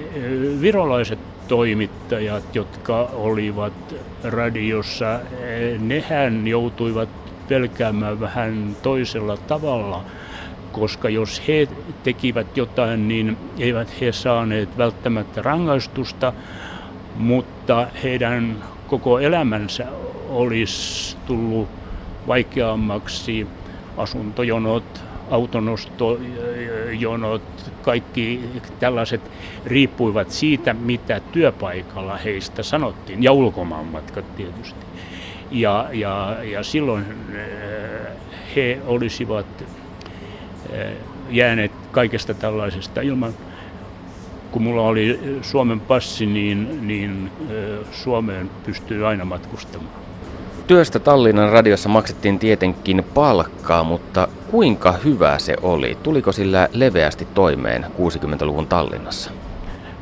virolaiset 0.61 1.19
toimittajat, 1.49 2.55
jotka 2.55 3.11
olivat 3.13 3.95
radiossa, 4.25 5.21
nehän 5.79 6.49
joutuivat 6.49 7.09
pelkäämään 7.49 8.21
vähän 8.21 8.77
toisella 8.83 9.37
tavalla– 9.37 10.05
koska 10.73 11.09
jos 11.09 11.43
he 11.49 11.69
tekivät 12.03 12.57
jotain, 12.57 13.09
niin 13.09 13.37
eivät 13.59 14.01
he 14.01 14.13
saaneet 14.13 14.79
välttämättä 14.79 15.43
rangaistusta, 15.43 16.33
mutta 17.17 17.87
heidän 18.03 18.57
koko 18.87 19.19
elämänsä 19.19 19.87
olisi 20.29 21.17
tullut 21.27 21.69
vaikeammaksi. 22.27 23.47
Asuntojonot, 23.97 25.03
autonostojonot, 25.31 27.43
kaikki 27.83 28.41
tällaiset 28.81 29.21
riippuivat 29.67 30.31
siitä, 30.31 30.75
mitä 30.75 31.21
työpaikalla 31.33 32.17
heistä 32.17 32.63
sanottiin, 32.63 33.23
ja 33.23 33.33
ulkomaanmatkat 33.33 34.37
tietysti. 34.37 34.87
Ja, 35.51 35.89
ja, 35.93 36.37
ja 36.43 36.63
silloin 36.63 37.05
he 38.57 38.79
olisivat 38.87 39.47
jääneet 41.31 41.73
kaikesta 41.91 42.35
tällaisesta 42.35 43.01
ilman. 43.01 43.33
Kun 44.51 44.63
mulla 44.63 44.83
oli 44.83 45.39
Suomen 45.43 45.81
passi, 45.81 46.27
niin, 46.27 46.89
niin 46.89 47.31
Suomeen 47.93 48.51
pystyy 48.67 49.07
aina 49.07 49.25
matkustamaan. 49.25 49.93
Työstä 50.67 50.99
Tallinnan 50.99 51.53
radiossa 51.53 51.89
maksettiin 51.89 52.39
tietenkin 52.39 53.05
palkkaa, 53.15 53.85
mutta 53.85 54.29
kuinka 54.51 54.93
hyvä 54.93 55.39
se 55.39 55.57
oli? 55.63 55.99
Tuliko 56.03 56.33
sillä 56.33 56.69
leveästi 56.73 57.29
toimeen 57.35 57.85
60-luvun 57.85 58.67
Tallinnassa? 58.67 59.31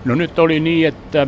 No 0.05 0.15
nyt 0.15 0.39
oli 0.39 0.61
niin, 0.61 0.89
että 0.89 1.27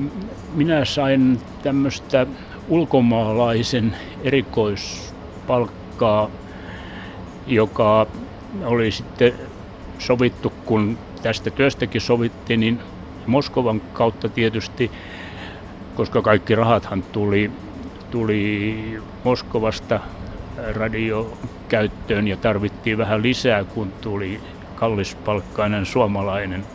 minä 0.55 0.85
sain 0.85 1.41
tämmöistä 1.63 2.27
ulkomaalaisen 2.69 3.97
erikoispalkkaa, 4.25 6.31
joka 7.47 8.07
oli 8.65 8.91
sitten 8.91 9.33
sovittu, 9.99 10.53
kun 10.65 10.99
tästä 11.23 11.51
työstäkin 11.51 12.01
sovittiin, 12.01 12.61
niin 12.61 12.81
Moskovan 13.27 13.81
kautta 13.93 14.29
tietysti, 14.29 14.91
koska 15.95 16.23
kaikki 16.23 16.55
rahathan 16.55 17.03
tuli, 17.03 17.51
tuli 18.11 19.01
Moskovasta 19.25 20.01
radiokäyttöön 20.75 22.29
ja 22.29 22.37
tarvittiin 22.37 22.99
vähän 22.99 23.23
lisää, 23.23 23.65
kun 23.65 23.93
tuli 24.01 24.41
kallispalkkainen 24.75 25.87
suomalainen. 25.87 26.67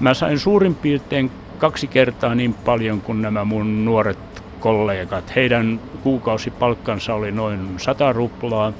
Mä 0.00 0.14
sain 0.14 0.38
suurin 0.38 0.74
piirtein 0.74 1.30
kaksi 1.58 1.86
kertaa 1.86 2.34
niin 2.34 2.54
paljon 2.54 3.00
kuin 3.00 3.22
nämä 3.22 3.44
mun 3.44 3.84
nuoret 3.84 4.18
kollegat. 4.60 5.36
Heidän 5.36 5.80
kuukausipalkkansa 6.02 7.14
oli 7.14 7.32
noin 7.32 7.74
100 7.76 8.12
ruplaa 8.12 8.72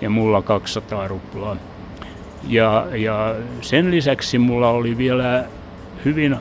ja 0.00 0.10
mulla 0.10 0.42
200 0.42 1.08
ruplaa. 1.08 1.56
Ja, 2.48 2.86
ja 2.94 3.34
sen 3.60 3.90
lisäksi 3.90 4.38
mulla 4.38 4.70
oli 4.70 4.98
vielä 4.98 5.44
hyvin 6.04 6.36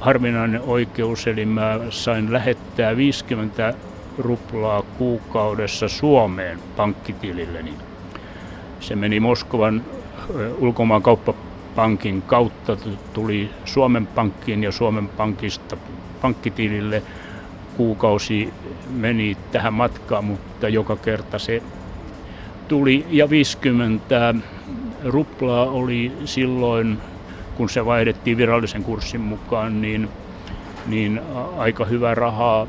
harvinainen 0.00 0.60
oikeus, 0.60 1.26
eli 1.26 1.46
mä 1.46 1.80
sain 1.90 2.32
lähettää 2.32 2.96
50 2.96 3.74
ruplaa 4.18 4.82
kuukaudessa 4.82 5.88
Suomeen 5.88 6.58
pankkitililleni. 6.76 7.74
Se 8.80 8.96
meni 8.96 9.20
Moskovan 9.20 9.84
ulkomaan 10.58 11.02
kauppapankin 11.02 12.22
kautta, 12.22 12.76
tuli 13.12 13.50
Suomen 13.64 14.06
pankkiin 14.06 14.62
ja 14.62 14.72
Suomen 14.72 15.08
pankista 15.08 15.76
pankkitilille. 16.22 17.02
Kuukausi 17.76 18.52
meni 18.90 19.36
tähän 19.52 19.74
matkaan, 19.74 20.24
mutta 20.24 20.68
joka 20.68 20.96
kerta 20.96 21.38
se 21.38 21.62
tuli 22.70 23.06
ja 23.10 23.30
50 23.30 24.34
ruplaa 25.04 25.70
oli 25.70 26.12
silloin, 26.24 26.98
kun 27.56 27.70
se 27.70 27.86
vaihdettiin 27.86 28.36
virallisen 28.36 28.84
kurssin 28.84 29.20
mukaan, 29.20 29.82
niin, 29.82 30.08
niin 30.86 31.20
aika 31.58 31.84
hyvä 31.84 32.14
rahaa 32.14 32.66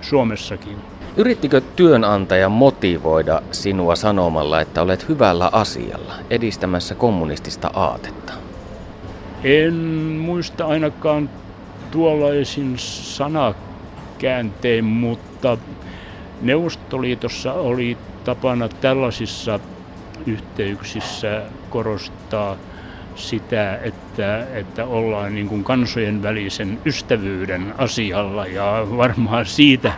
Suomessakin. 0.00 0.76
Yrittikö 1.16 1.60
työnantaja 1.76 2.48
motivoida 2.48 3.42
sinua 3.50 3.96
sanomalla, 3.96 4.60
että 4.60 4.82
olet 4.82 5.08
hyvällä 5.08 5.50
asialla 5.52 6.14
edistämässä 6.30 6.94
kommunistista 6.94 7.70
aatetta? 7.74 8.32
En 9.44 9.74
muista 10.20 10.66
ainakaan 10.66 11.30
tuollaisin 11.90 12.74
sanakääntein, 12.78 14.84
mutta 14.84 15.58
Neuvostoliitossa 16.42 17.52
oli 17.52 17.96
tapana 18.24 18.68
tällaisissa 18.68 19.60
yhteyksissä 20.26 21.42
korostaa 21.70 22.56
sitä, 23.16 23.76
että, 23.76 24.46
että 24.54 24.84
ollaan 24.84 25.34
niin 25.34 25.48
kuin 25.48 25.64
kansojen 25.64 26.22
välisen 26.22 26.78
ystävyyden 26.86 27.74
asialla. 27.78 28.46
Ja 28.46 28.86
varmaan 28.96 29.46
siitä 29.46 29.92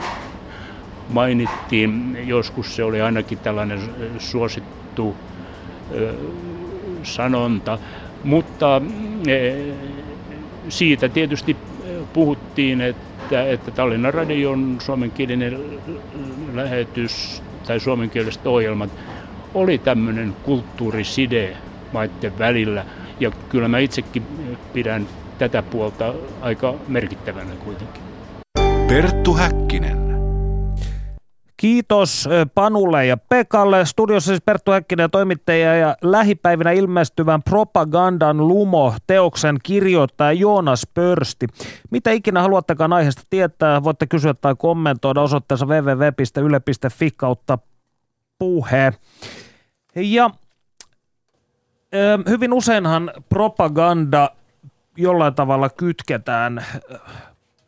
mainittiin, 1.08 2.18
joskus 2.26 2.76
se 2.76 2.84
oli 2.84 3.00
ainakin 3.00 3.38
tällainen 3.38 3.80
suosittu 4.18 5.16
sanonta, 7.02 7.78
mutta 8.24 8.82
e, 9.26 9.52
siitä 10.68 11.08
tietysti 11.08 11.56
puhuttiin, 12.12 12.80
että, 12.80 13.44
että 13.44 13.70
Tallinnan 13.70 14.14
radion 14.14 14.76
suomenkielinen 14.80 15.58
lähetys 16.54 17.42
tai 17.66 17.80
suomenkieliset 17.80 18.46
ohjelmat 18.46 18.90
oli 19.54 19.78
tämmöinen 19.78 20.36
kulttuuriside 20.42 21.56
maiden 21.92 22.38
välillä. 22.38 22.84
Ja 23.20 23.30
kyllä 23.48 23.68
mä 23.68 23.78
itsekin 23.78 24.22
pidän 24.72 25.06
tätä 25.38 25.62
puolta 25.62 26.14
aika 26.40 26.74
merkittävänä 26.88 27.50
kuitenkin. 27.64 28.02
Perttu 28.88 29.34
Häkkinen. 29.34 30.03
Kiitos 31.64 32.28
Panulle 32.54 33.06
ja 33.06 33.16
Pekalle. 33.16 33.84
Studiossa 33.84 34.28
siis 34.28 34.42
Perttu 34.44 34.70
Häkkinen 34.72 35.10
toimittaja 35.10 35.76
ja 35.76 35.96
lähipäivinä 36.02 36.70
ilmestyvän 36.70 37.42
Propagandan 37.42 38.48
lumo 38.48 38.94
teoksen 39.06 39.56
kirjoittaja 39.62 40.32
Joonas 40.32 40.86
Pörsti. 40.94 41.46
Mitä 41.90 42.10
ikinä 42.10 42.42
haluattekaan 42.42 42.92
aiheesta 42.92 43.22
tietää, 43.30 43.84
voitte 43.84 44.06
kysyä 44.06 44.34
tai 44.34 44.54
kommentoida 44.58 45.20
osoitteessa 45.20 45.66
www.yle.fi 45.66 47.10
kautta 47.16 47.58
puhe. 48.38 48.92
Ja 49.94 50.30
hyvin 52.28 52.52
useinhan 52.52 53.10
propaganda 53.28 54.30
jollain 54.96 55.34
tavalla 55.34 55.68
kytketään 55.68 56.64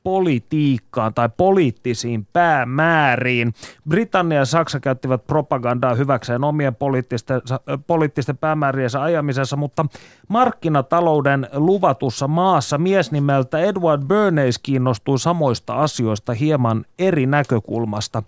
politiikkaan 0.07 1.15
tai 1.15 1.29
poliittisiin 1.37 2.27
päämääriin. 2.33 3.53
Britannia 3.89 4.39
ja 4.39 4.45
Saksa 4.45 4.81
käyttivät 4.81 5.27
propagandaa 5.27 5.95
hyväkseen 5.95 6.45
omien 6.45 6.75
poliittisten, 6.75 7.41
poliittisten 7.87 8.39
päämääriensä 8.39 9.03
ajamisessa, 9.03 9.57
mutta 9.57 9.87
markkinatalouden 10.29 11.49
luvatussa 11.53 12.29
maassa 12.29 12.79
mies 12.79 13.13
nimeltä 13.13 13.59
Edward 13.59 14.03
Bernays 14.07 14.59
kiinnostui 14.59 15.19
samoista 15.19 15.75
asioista 15.75 16.35
hieman 16.35 16.85
eri 16.99 17.27
näkökulmasta. 17.27 18.23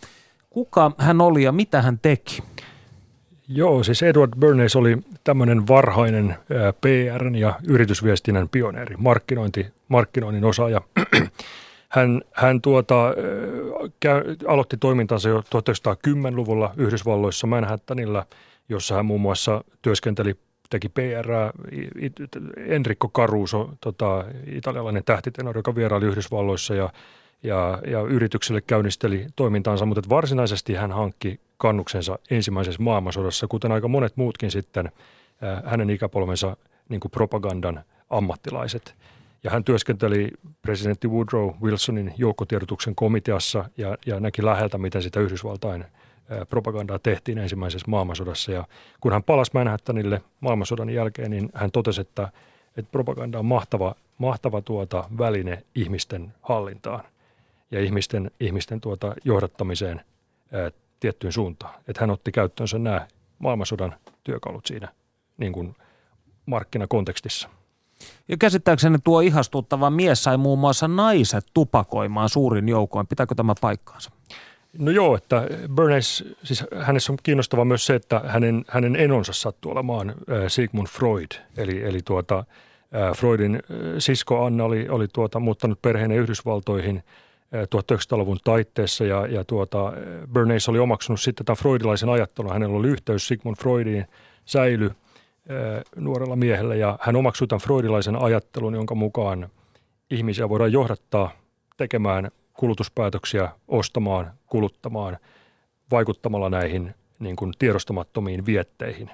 Kuka 0.51 0.93
hän 0.99 1.21
oli 1.21 1.43
ja 1.43 1.53
mitä 1.53 1.83
hän 1.83 1.99
teki? 1.99 2.43
Joo, 3.49 3.83
siis 3.83 4.03
Edward 4.03 4.33
Bernays 4.39 4.77
oli 4.77 4.99
tämmöinen 5.25 5.69
varhainen 5.69 6.37
PR 6.81 7.37
ja 7.37 7.61
yritysviestinnän 7.69 8.49
pioneeri, 8.49 8.97
markkinointi, 8.97 9.67
markkinoinnin 9.89 10.45
osaaja. 10.45 10.81
Hän, 11.89 12.23
hän 12.33 12.61
tuota, 12.61 13.15
käy, 14.01 14.23
aloitti 14.47 14.77
toimintansa 14.77 15.29
jo 15.29 15.41
1910-luvulla 15.41 16.75
Yhdysvalloissa 16.77 17.47
Manhattanilla, 17.47 18.27
jossa 18.69 18.95
hän 18.95 19.07
muun 19.07 19.21
muassa 19.21 19.65
työskenteli, 19.83 20.35
teki 20.71 20.89
PR. 20.89 21.29
Enrico 22.57 23.09
Caruso, 23.09 23.71
tota, 23.81 24.25
italialainen 24.47 25.05
tähtitenori, 25.05 25.59
joka 25.59 25.75
vieraili 25.75 26.07
Yhdysvalloissa 26.07 26.75
ja, 26.75 26.91
ja, 27.43 27.79
ja 27.87 28.01
yritykselle 28.01 28.61
käynnisteli 28.61 29.27
toimintansa, 29.37 29.87
mutta 29.87 30.09
varsinaisesti 30.09 30.75
hän 30.75 30.93
hankki 30.93 31.41
kannuksensa 31.57 32.19
ensimmäisessä 32.31 32.83
maailmansodassa, 32.83 33.47
kuten 33.49 33.73
aika 33.73 33.89
monet 33.89 34.17
muutkin 34.17 34.51
sitten 34.51 34.93
hänen 35.65 35.91
ikäpolvensa 35.91 36.57
niin 36.89 37.01
propagandan 37.13 37.85
ammattilaiset– 38.11 38.95
ja 39.45 39.51
hän 39.51 39.65
työskenteli 39.65 40.31
presidentti 40.63 41.09
Woodrow 41.09 41.51
Wilsonin 41.63 42.15
joukkotiedotuksen 42.17 42.95
komiteassa 42.95 43.65
ja, 43.77 43.99
ja 44.07 44.21
näki 44.21 44.45
läheltä, 44.45 44.79
miten 44.79 45.03
sitä 45.03 45.21
Yhdysvaltain 45.21 45.85
propagandaa 46.49 46.99
tehtiin 46.99 47.39
ensimmäisessä 47.39 47.91
maailmansodassa. 47.91 48.53
Ja 48.53 48.65
kun 49.01 49.13
hän 49.13 49.23
palasi 49.23 49.51
Manhattanille 49.55 50.23
maailmansodan 50.41 50.91
jälkeen, 50.91 51.31
niin 51.31 51.51
hän 51.55 51.71
totesi, 51.71 52.01
että, 52.01 52.33
että 52.77 52.93
propaganda 52.93 53.39
on 53.39 53.47
mahtava, 53.47 53.95
mahtava 54.19 54.63
tuota 54.63 55.05
väline 55.19 55.63
ihmisten 55.75 56.35
hallintaan 56.43 57.05
ja 57.71 57.81
ihmisten, 57.81 58.31
ihmisten 58.41 58.81
tuota 58.81 59.15
johdattamiseen 59.25 60.01
ää, 60.53 60.71
tiettyyn 61.01 61.33
suuntaan. 61.33 61.75
Että 61.89 62.01
hän 62.01 62.11
otti 62.11 62.33
käyttöönsä 62.33 62.79
nämä 62.79 63.07
maailmansodan 63.39 63.95
työkalut 64.25 64.67
siinä 64.67 64.89
niin 65.39 65.53
kuin 65.53 65.77
markkinakontekstissa. 66.47 67.49
Ja 68.29 68.37
käsittääkseni 68.37 68.99
tuo 69.05 69.21
ihastuttava 69.21 69.91
mies 69.91 70.25
sai 70.25 70.37
muun 70.37 70.59
muassa 70.59 70.89
naiset 70.89 71.45
tupakoimaan 71.55 72.29
suurin 72.29 72.69
joukoin. 72.69 73.07
Pitääkö 73.07 73.35
tämä 73.35 73.55
paikkaansa? 73.61 74.11
No 74.79 74.91
joo, 74.91 75.17
että 75.17 75.47
Bernays, 75.75 76.25
siis 76.43 76.65
hänessä 76.81 77.13
on 77.13 77.19
kiinnostava 77.23 77.65
myös 77.65 77.87
se, 77.87 77.95
että 77.95 78.21
hänen, 78.27 78.65
hänen 78.69 78.97
enonsa 78.97 79.33
sattuu 79.33 79.73
olemaan 79.73 80.11
äh, 80.11 80.15
Sigmund 80.49 80.87
Freud. 80.87 81.27
Eli, 81.57 81.83
eli 81.85 82.01
tuota, 82.05 82.39
äh, 82.39 83.17
Freudin 83.17 83.55
äh, 83.55 83.61
sisko 83.99 84.45
Anna 84.45 84.65
oli, 84.65 84.89
oli 84.89 85.09
tuota, 85.13 85.41
muuttanut 85.41 85.83
perheen 85.83 86.13
Yhdysvaltoihin 86.13 87.03
1900-luvun 87.55 88.39
taitteessa 88.45 89.05
ja, 89.05 89.27
ja 89.27 89.45
tuota, 89.45 89.93
Bernays 90.33 90.69
oli 90.69 90.79
omaksunut 90.79 91.21
sitten 91.21 91.47
tämän 91.47 91.57
freudilaisen 91.57 92.09
ajattelun. 92.09 92.53
Hänellä 92.53 92.77
oli 92.77 92.89
yhteys 92.89 93.29
Sigmund 93.29 93.57
Freudiin 93.57 94.07
säily 94.45 94.91
nuorella 95.97 96.37
miehellä 96.37 96.75
ja 96.75 96.99
hän 97.01 97.17
omaksui 97.17 97.49
tämän 97.49 97.61
freudilaisen 97.61 98.23
ajattelun, 98.23 98.75
jonka 98.75 98.95
mukaan 98.95 99.49
ihmisiä 100.11 100.49
voidaan 100.49 100.73
johdattaa 100.73 101.31
tekemään 101.77 102.31
kulutuspäätöksiä, 102.53 103.49
ostamaan, 103.69 104.33
kuluttamaan, 104.47 105.19
vaikuttamalla 105.91 106.51
näihin 106.51 106.95
niin 107.19 107.37
kuin 107.37 107.53
tiedostamattomiin 107.59 108.47
vietteihin, 108.47 109.11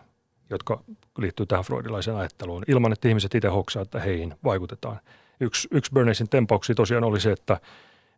jotka 0.50 0.80
liittyy 1.18 1.46
tähän 1.46 1.64
freudilaiseen 1.64 2.16
ajatteluun, 2.16 2.64
ilman 2.68 2.92
että 2.92 3.08
ihmiset 3.08 3.34
itse 3.34 3.48
hoksaa, 3.48 3.82
että 3.82 4.00
heihin 4.00 4.34
vaikutetaan. 4.44 5.00
Yksi, 5.40 5.68
yksi 5.70 5.92
Bernaysin 5.92 6.28
tempauksia 6.28 6.74
tosiaan 6.74 7.04
oli 7.04 7.20
se, 7.20 7.32
että 7.32 7.60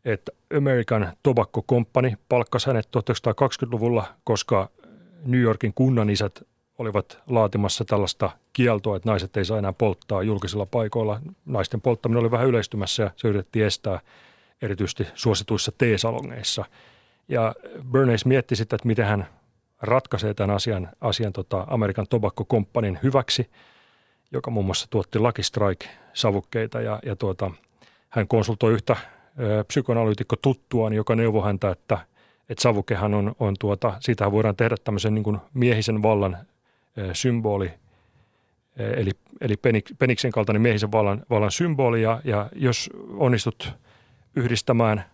että 0.04 0.32
American 0.56 1.12
Tobacco 1.22 1.62
Company 1.62 2.12
palkkasi 2.28 2.66
hänet 2.66 2.88
1920-luvulla, 2.96 4.04
koska 4.24 4.70
New 5.24 5.40
Yorkin 5.40 5.72
kunnan 5.74 6.10
isät 6.10 6.42
olivat 6.78 7.18
laatimassa 7.26 7.84
tällaista 7.84 8.30
kieltoa, 8.52 8.96
että 8.96 9.08
naiset 9.08 9.36
ei 9.36 9.44
saa 9.44 9.58
enää 9.58 9.72
polttaa 9.72 10.22
julkisilla 10.22 10.66
paikoilla. 10.66 11.20
Naisten 11.44 11.80
polttaminen 11.80 12.20
oli 12.20 12.30
vähän 12.30 12.46
yleistymässä 12.46 13.02
ja 13.02 13.10
se 13.16 13.28
yritettiin 13.28 13.66
estää 13.66 14.00
erityisesti 14.62 15.06
suosituissa 15.14 15.72
teesalongeissa. 15.78 16.64
Ja 17.28 17.54
Bernays 17.90 18.26
mietti 18.26 18.56
sitten, 18.56 18.76
että 18.76 18.86
miten 18.86 19.06
hän 19.06 19.26
ratkaisee 19.82 20.34
tämän 20.34 20.56
asian, 20.56 20.88
asian 21.00 21.32
tota 21.32 21.64
Amerikan 21.66 22.06
Tobacco 22.10 22.44
Companyn 22.44 22.98
hyväksi, 23.02 23.50
joka 24.32 24.50
muun 24.50 24.66
muassa 24.66 24.86
tuotti 24.90 25.18
Lucky 25.18 25.42
Strike-savukkeita 25.42 26.80
ja, 26.80 26.98
ja 27.04 27.16
tuota, 27.16 27.50
hän 28.08 28.28
konsultoi 28.28 28.72
yhtä 28.72 28.96
psykoanalyytikko 29.66 30.36
tuttuaan, 30.36 30.92
joka 30.92 31.16
neuvoi 31.16 31.44
häntä, 31.44 31.70
että, 31.70 31.98
että 32.48 32.62
savukehan 32.62 33.14
on, 33.14 33.34
on 33.40 33.54
tuota, 33.58 33.94
siitähän 34.00 34.32
voidaan 34.32 34.56
tehdä 34.56 34.76
tämmöisen 34.84 35.14
niin 35.14 35.24
kuin 35.24 35.38
miehisen 35.54 36.02
vallan 36.02 36.38
symboli, 37.12 37.70
eli, 38.76 39.10
eli 39.40 39.56
penik, 39.56 39.90
peniksen 39.98 40.30
kaltainen 40.30 40.62
miehisen 40.62 40.92
vallan, 40.92 41.22
vallan 41.30 41.50
symboli, 41.50 42.02
ja, 42.02 42.20
ja 42.24 42.48
jos 42.54 42.90
onnistut 43.16 43.72
yhdistämään 44.36 45.04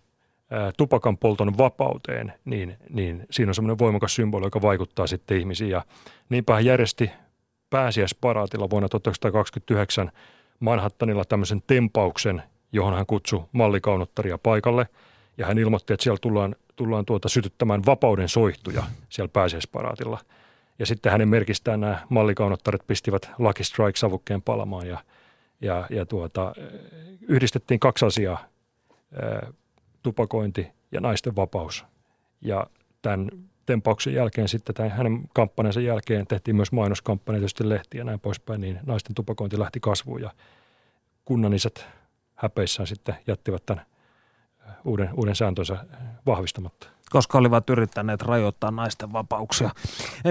tupakan 0.76 1.18
polton 1.18 1.59
vapauteen, 1.59 2.33
niin, 2.45 2.76
niin 2.91 3.26
siinä 3.30 3.51
on 3.51 3.55
semmoinen 3.55 3.78
voimakas 3.78 4.14
symboli, 4.14 4.47
joka 4.47 4.62
vaikuttaa 4.62 5.07
sitten 5.07 5.39
ihmisiin. 5.39 5.70
Ja 5.70 5.85
niinpä 6.28 6.55
hän 6.55 6.64
järjesti 6.64 7.11
pääsiäisparaatilla 7.70 8.70
vuonna 8.70 8.89
1929 8.89 10.12
Manhattanilla 10.61 11.24
tämmöisen 11.24 11.62
tempauksen, 11.66 12.43
johon 12.72 12.95
hän 12.95 13.07
kutsui 13.07 13.45
mallikaunottaria 13.53 14.39
paikalle. 14.39 14.87
Ja 15.39 15.47
hän 15.47 15.59
ilmoitti, 15.59 15.93
että 15.93 16.05
siellä 16.05 16.18
tullaan, 16.20 16.57
tullaan 16.76 17.05
tuota 17.05 17.28
sytyttämään 17.28 17.87
vapauden 17.87 18.28
soihtuja 18.28 18.83
siellä 19.09 19.30
pääsiäisparaatilla. 19.33 20.18
Ja 20.79 20.87
sitten 20.87 21.12
hänen 21.12 21.29
merkistään 21.29 21.81
nämä 21.81 22.07
mallikaunottaret 22.09 22.87
pistivät 22.87 23.31
Lucky 23.39 23.64
Strike-savukkeen 23.64 24.43
palamaan 24.43 24.87
ja, 24.87 24.99
ja, 25.61 25.87
ja 25.91 26.07
tuota, 26.07 26.55
yhdistettiin 27.29 27.81
kaksi 27.81 28.07
asiaa, 28.07 28.45
tupakointi 30.03 30.66
ja 30.93 31.01
naisten 31.01 31.37
vapaus. 31.37 31.85
Ja 32.41 32.66
tämän 33.03 33.29
tempauksen 33.66 34.14
jälkeen 34.14 34.49
sitten, 34.49 34.75
tämän 34.75 34.91
hänen 34.91 35.23
kampanjansa 35.35 35.81
jälkeen 35.81 36.27
tehtiin 36.27 36.57
myös 36.57 36.73
mainoskampanja, 36.73 37.39
tietysti 37.39 37.68
lehti 37.68 37.99
ja 37.99 38.05
näin 38.05 38.20
poispäin, 38.20 38.61
niin 38.61 38.81
naisten 38.87 39.14
tupakointi 39.14 39.59
lähti 39.59 39.81
kasvuun 39.81 40.20
ja 40.23 40.31
kunnaniset 41.25 41.87
häpeissään 42.35 42.87
sitten 42.87 43.14
jättivät 43.27 43.66
tämän 43.66 43.87
uuden, 44.85 45.11
uuden 45.14 45.37
sääntönsä 45.37 45.85
vahvistamatta. 46.27 46.91
Koska 47.13 47.39
olivat 47.39 47.71
yrittäneet 47.71 48.23
rajoittaa 48.23 48.71
naisten 48.71 49.13
vapauksia. 49.13 49.71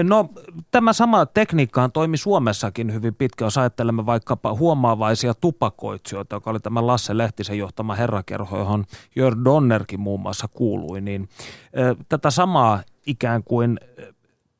No 0.02 0.28
tämä 0.70 0.92
sama 0.92 1.26
tekniikkaan 1.26 1.92
toimi 1.92 2.16
Suomessakin 2.16 2.92
hyvin 2.92 3.14
pitkä, 3.14 3.44
jos 3.44 3.58
ajattelemme 3.58 4.06
vaikkapa 4.06 4.54
huomaavaisia 4.54 5.34
tupakoitsijoita, 5.34 6.36
joka 6.36 6.50
oli 6.50 6.60
tämä 6.60 6.86
Lasse 6.86 7.18
Lehtisen 7.18 7.58
johtama 7.58 7.94
herrakerho, 7.94 8.58
johon 8.58 8.84
Jörg 9.16 9.38
Donnerkin 9.44 10.00
muun 10.00 10.20
muassa 10.20 10.48
kuului, 10.48 11.00
niin 11.00 11.28
tätä 12.08 12.30
samaa 12.30 12.82
ikään 13.06 13.44
kuin 13.44 13.80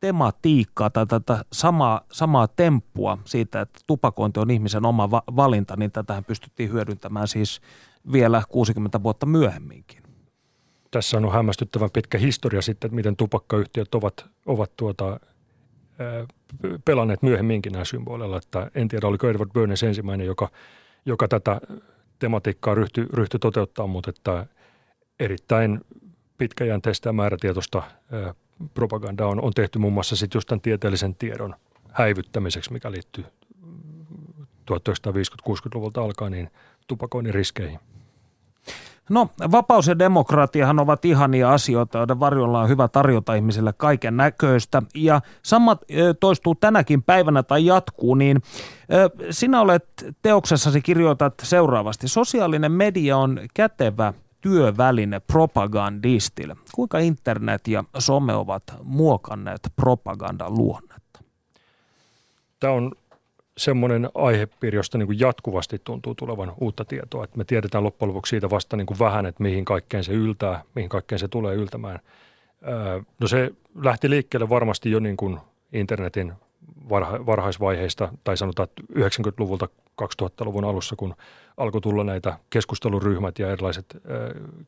tematiikkaa 0.00 0.90
tai 0.90 1.06
tätä 1.06 1.44
samaa, 1.52 2.00
samaa 2.12 2.48
temppua 2.48 3.18
siitä, 3.24 3.60
että 3.60 3.80
tupakointi 3.86 4.40
on 4.40 4.50
ihmisen 4.50 4.86
oma 4.86 5.10
va- 5.10 5.22
valinta, 5.36 5.76
niin 5.76 5.92
tätähän 5.92 6.24
pystyttiin 6.24 6.72
hyödyntämään 6.72 7.28
siis 7.28 7.60
vielä 8.12 8.42
60 8.48 9.02
vuotta 9.02 9.26
myöhemminkin. 9.26 10.01
Tässä 10.92 11.16
on 11.16 11.32
hämmästyttävän 11.32 11.90
pitkä 11.90 12.18
historia 12.18 12.62
sitten, 12.62 12.88
että 12.88 12.96
miten 12.96 13.16
tupakkayhtiöt 13.16 13.94
ovat, 13.94 14.26
ovat 14.46 14.76
tuota, 14.76 15.20
pelanneet 16.84 17.22
myöhemminkin 17.22 17.72
nämä 17.72 17.84
symboleilla. 17.84 18.36
Että 18.36 18.70
en 18.74 18.88
tiedä, 18.88 19.06
oliko 19.06 19.28
Edward 19.28 19.50
Burns 19.54 19.82
ensimmäinen, 19.82 20.26
joka, 20.26 20.50
joka 21.06 21.28
tätä 21.28 21.60
tematiikkaa 22.18 22.74
ryhtyi, 22.74 23.06
ryhtyi 23.12 23.40
toteuttaa, 23.40 23.86
mutta 23.86 24.10
että 24.10 24.46
erittäin 25.20 25.80
pitkäjänteistä 26.38 27.08
ja 27.08 27.12
määrätietoista 27.12 27.82
propaganda 28.74 29.26
on, 29.26 29.40
on 29.40 29.52
tehty 29.52 29.78
muun 29.78 29.92
muassa 29.92 30.16
sitten 30.16 30.36
just 30.36 30.48
tämän 30.48 30.60
tieteellisen 30.60 31.14
tiedon 31.14 31.54
häivyttämiseksi, 31.92 32.72
mikä 32.72 32.90
liittyy 32.90 33.24
1950-60-luvulta 34.70 36.02
alkaen 36.02 36.32
niin 36.32 36.50
tupakoinnin 36.86 37.34
riskeihin. 37.34 37.78
No, 39.10 39.28
vapaus 39.50 39.88
ja 39.88 39.98
demokratiahan 39.98 40.78
ovat 40.78 41.04
ihania 41.04 41.52
asioita, 41.52 41.98
joiden 41.98 42.20
varjolla 42.20 42.60
on 42.60 42.68
hyvä 42.68 42.88
tarjota 42.88 43.34
ihmisille 43.34 43.72
kaiken 43.76 44.16
näköistä. 44.16 44.82
Ja 44.94 45.20
sama 45.42 45.76
toistuu 46.20 46.54
tänäkin 46.54 47.02
päivänä 47.02 47.42
tai 47.42 47.66
jatkuu, 47.66 48.14
niin 48.14 48.42
sinä 49.30 49.60
olet 49.60 49.84
teoksessasi 50.22 50.80
kirjoitat 50.80 51.34
seuraavasti. 51.42 52.08
Sosiaalinen 52.08 52.72
media 52.72 53.16
on 53.16 53.40
kätevä 53.54 54.12
työväline 54.40 55.20
propagandistille. 55.20 56.56
Kuinka 56.74 56.98
internet 56.98 57.68
ja 57.68 57.84
some 57.98 58.34
ovat 58.34 58.62
muokanneet 58.82 59.72
propagandan 59.76 60.54
luonnetta? 60.54 61.20
Tämä 62.60 62.72
on 62.72 62.92
semmoinen 63.62 64.08
aihepiiri, 64.14 64.76
josta 64.76 64.98
niin 64.98 65.06
kuin 65.06 65.20
jatkuvasti 65.20 65.78
tuntuu 65.84 66.14
tulevan 66.14 66.52
uutta 66.60 66.84
tietoa. 66.84 67.24
Että 67.24 67.38
me 67.38 67.44
tiedetään 67.44 67.84
loppujen 67.84 68.08
lopuksi 68.08 68.30
siitä 68.30 68.50
vasta 68.50 68.76
niin 68.76 68.86
kuin 68.86 68.98
vähän, 68.98 69.26
että 69.26 69.42
mihin 69.42 69.64
kaikkeen 69.64 70.04
se 70.04 70.12
yltää, 70.12 70.62
mihin 70.74 70.88
kaikkeen 70.88 71.18
se 71.18 71.28
tulee 71.28 71.54
yltämään. 71.54 71.98
No 73.20 73.28
se 73.28 73.50
lähti 73.74 74.10
liikkeelle 74.10 74.48
varmasti 74.48 74.90
jo 74.90 75.00
niin 75.00 75.16
kuin 75.16 75.38
internetin 75.72 76.32
varha, 76.88 77.26
varhaisvaiheista, 77.26 78.08
tai 78.24 78.36
sanotaan 78.36 78.68
90-luvulta 78.98 79.68
2000-luvun 80.02 80.64
alussa, 80.64 80.96
kun 80.96 81.14
alkoi 81.56 81.80
tulla 81.80 82.04
näitä 82.04 82.38
keskusteluryhmät 82.50 83.38
ja 83.38 83.50
erilaiset 83.50 83.96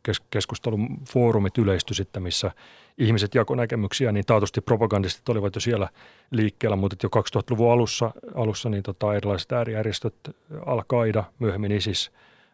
kes, 0.03 0.21
keskustelufoorumit 0.31 1.59
yleisty 1.59 1.95
sitten, 1.95 2.23
missä 2.23 2.51
ihmiset 2.99 3.35
jako 3.35 3.55
näkemyksiä, 3.55 4.13
niin 4.13 4.25
taatusti 4.27 4.61
propagandistit 4.61 5.29
olivat 5.29 5.55
jo 5.55 5.61
siellä 5.61 5.89
liikkeellä, 6.31 6.77
mutta 6.77 6.97
jo 7.03 7.09
2000-luvun 7.39 7.73
alussa, 7.73 8.11
alussa 8.35 8.69
niin 8.69 8.83
tota 8.83 9.15
erilaiset 9.15 9.53
äärijärjestöt, 9.53 10.15
Al-Qaida, 10.67 11.25
myöhemmin 11.39 11.73
ISIS, 11.73 12.13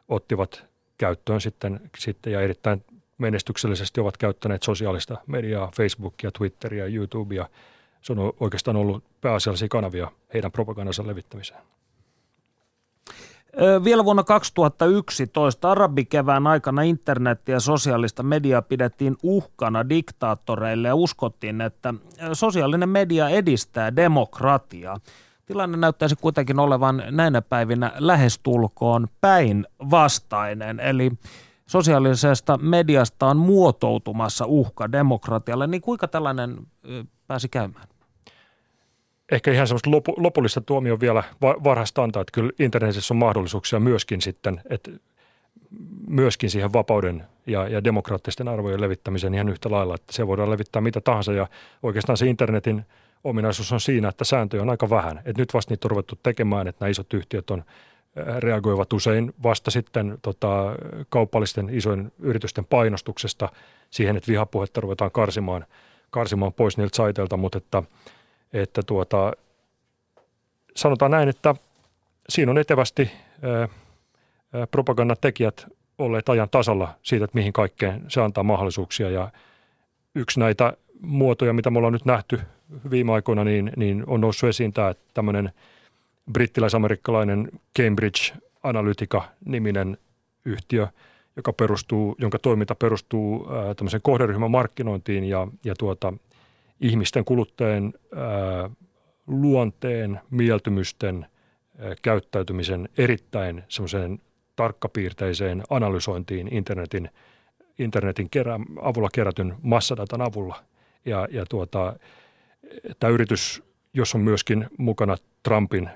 ottivat 0.08 0.64
käyttöön 0.98 1.40
sitten, 1.40 1.80
sitten 1.98 2.32
ja 2.32 2.40
erittäin 2.40 2.84
menestyksellisesti 3.18 4.00
ovat 4.00 4.16
käyttäneet 4.16 4.62
sosiaalista 4.62 5.16
mediaa, 5.26 5.70
Facebookia, 5.76 6.30
Twitteria, 6.30 6.86
YouTubea. 6.86 7.46
Se 8.00 8.12
on 8.12 8.32
oikeastaan 8.40 8.76
ollut 8.76 9.04
pääasiallisia 9.20 9.68
kanavia 9.68 10.10
heidän 10.34 10.52
propagandansa 10.52 11.06
levittämiseen. 11.06 11.60
Vielä 13.84 14.04
vuonna 14.04 14.24
2011 14.24 15.70
arabikevään 15.70 16.46
aikana 16.46 16.82
internet 16.82 17.48
ja 17.48 17.60
sosiaalista 17.60 18.22
mediaa 18.22 18.62
pidettiin 18.62 19.16
uhkana 19.22 19.88
diktaattoreille 19.88 20.88
ja 20.88 20.94
uskottiin, 20.94 21.60
että 21.60 21.94
sosiaalinen 22.32 22.88
media 22.88 23.28
edistää 23.28 23.96
demokratiaa. 23.96 25.00
Tilanne 25.46 25.76
näyttäisi 25.76 26.16
kuitenkin 26.16 26.58
olevan 26.58 27.02
näinä 27.10 27.42
päivinä 27.42 27.92
lähestulkoon 27.98 29.08
päinvastainen, 29.20 30.80
eli 30.80 31.12
sosiaalisesta 31.66 32.58
mediasta 32.58 33.26
on 33.26 33.36
muotoutumassa 33.36 34.46
uhka 34.46 34.92
demokratialle, 34.92 35.66
niin 35.66 35.82
kuinka 35.82 36.08
tällainen 36.08 36.56
pääsi 37.26 37.48
käymään? 37.48 37.89
Ehkä 39.30 39.52
ihan 39.52 39.66
semmoista 39.66 39.90
lopu, 39.90 40.14
lopullista 40.16 40.60
tuomio 40.60 41.00
vielä 41.00 41.22
varhaista 41.40 42.02
antaa, 42.02 42.20
että 42.20 42.32
kyllä 42.32 42.50
internetissä 42.58 43.14
on 43.14 43.18
mahdollisuuksia 43.18 43.80
myöskin 43.80 44.20
sitten, 44.20 44.60
että 44.70 44.90
myöskin 46.06 46.50
siihen 46.50 46.72
vapauden 46.72 47.24
ja, 47.46 47.68
ja 47.68 47.84
demokraattisten 47.84 48.48
arvojen 48.48 48.80
levittämiseen 48.80 49.34
ihan 49.34 49.48
yhtä 49.48 49.70
lailla, 49.70 49.94
että 49.94 50.12
se 50.12 50.26
voidaan 50.26 50.50
levittää 50.50 50.82
mitä 50.82 51.00
tahansa 51.00 51.32
ja 51.32 51.46
oikeastaan 51.82 52.16
se 52.16 52.26
internetin 52.26 52.84
ominaisuus 53.24 53.72
on 53.72 53.80
siinä, 53.80 54.08
että 54.08 54.24
sääntöjä 54.24 54.62
on 54.62 54.70
aika 54.70 54.90
vähän. 54.90 55.18
että 55.18 55.42
nyt 55.42 55.54
vasta 55.54 55.72
niitä 55.72 55.86
on 55.86 55.90
ruvettu 55.90 56.18
tekemään, 56.22 56.68
että 56.68 56.84
nämä 56.84 56.90
isot 56.90 57.14
yhtiöt 57.14 57.50
on 57.50 57.64
reagoivat 58.38 58.92
usein 58.92 59.34
vasta 59.42 59.70
sitten 59.70 60.18
tota, 60.22 60.76
kaupallisten 61.08 61.70
isojen 61.72 62.12
yritysten 62.18 62.64
painostuksesta 62.64 63.48
siihen, 63.90 64.16
että 64.16 64.28
vihapuhetta 64.32 64.80
ruvetaan 64.80 65.10
karsimaan, 65.10 65.66
karsimaan 66.10 66.52
pois 66.52 66.76
niiltä 66.76 66.96
saiteilta, 66.96 67.36
mutta 67.36 67.58
että, 67.58 67.82
että 68.52 68.82
tuota, 68.82 69.32
sanotaan 70.76 71.10
näin, 71.10 71.28
että 71.28 71.54
siinä 72.28 72.50
on 72.50 72.58
etevästi 72.58 73.10
propagandan 74.70 75.16
tekijät 75.20 75.66
olleet 75.98 76.28
ajan 76.28 76.48
tasalla 76.50 76.94
siitä, 77.02 77.24
että 77.24 77.38
mihin 77.38 77.52
kaikkeen 77.52 78.04
se 78.08 78.20
antaa 78.20 78.44
mahdollisuuksia. 78.44 79.10
Ja 79.10 79.30
yksi 80.14 80.40
näitä 80.40 80.72
muotoja, 81.00 81.52
mitä 81.52 81.70
me 81.70 81.78
ollaan 81.78 81.92
nyt 81.92 82.04
nähty 82.04 82.40
viime 82.90 83.12
aikoina, 83.12 83.44
niin, 83.44 83.72
niin 83.76 84.04
on 84.06 84.20
noussut 84.20 84.48
esiin 84.48 84.72
tämä 84.72 84.94
tämmöinen 85.14 85.52
brittiläis-amerikkalainen 86.32 87.48
Cambridge 87.78 88.34
Analytica-niminen 88.62 89.98
yhtiö, 90.44 90.88
joka 91.36 91.52
perustuu, 91.52 92.16
jonka 92.18 92.38
toiminta 92.38 92.74
perustuu 92.74 93.48
ää, 93.52 93.74
tämmöisen 93.74 94.00
kohderyhmän 94.02 94.50
markkinointiin. 94.50 95.24
Ja, 95.24 95.48
ja 95.64 95.74
tuota, 95.78 96.12
ihmisten 96.80 97.24
kuluttajien 97.24 97.94
ää, 98.14 98.70
luonteen, 99.26 100.20
mieltymysten, 100.30 101.26
ää, 101.78 101.94
käyttäytymisen 102.02 102.88
erittäin 102.98 103.64
semmoiseen 103.68 104.18
tarkkapiirteiseen 104.56 105.62
analysointiin 105.70 106.54
internetin, 106.54 107.10
internetin 107.78 108.30
kerä, 108.30 108.60
avulla 108.82 109.08
kerätyn 109.12 109.54
massadatan 109.62 110.20
avulla. 110.20 110.64
Ja, 111.04 111.28
ja 111.30 111.46
tuota, 111.46 111.96
tämä 112.98 113.10
yritys, 113.10 113.62
jos 113.94 114.14
on 114.14 114.20
myöskin 114.20 114.66
mukana 114.78 115.16
Trumpin 115.42 115.90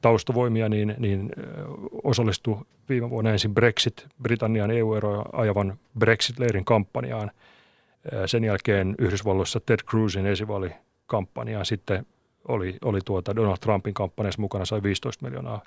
taustavoimia, 0.00 0.68
niin, 0.68 0.94
niin 0.98 1.32
osallistui 2.02 2.58
viime 2.88 3.10
vuonna 3.10 3.30
ensin 3.30 3.54
Brexit, 3.54 4.06
Britannian 4.22 4.70
EU-eroa 4.70 5.24
ajavan 5.32 5.78
Brexit-leirin 5.98 6.64
kampanjaan. 6.64 7.30
Sen 8.26 8.44
jälkeen 8.44 8.94
Yhdysvalloissa 8.98 9.60
Ted 9.60 9.80
Cruzin 9.90 10.26
esivaalikampanjaan 10.26 11.66
sitten 11.66 12.06
oli, 12.48 12.76
oli 12.84 12.98
tuota 13.04 13.36
Donald 13.36 13.56
Trumpin 13.60 13.94
kampanjassa 13.94 14.40
mukana, 14.40 14.64
sai 14.64 14.82
15 14.82 15.24
miljoonaa 15.24 15.62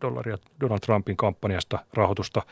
dollaria 0.00 0.38
Donald 0.60 0.80
Trumpin 0.80 1.16
kampanjasta 1.16 1.78
rahoitusta 1.94 2.42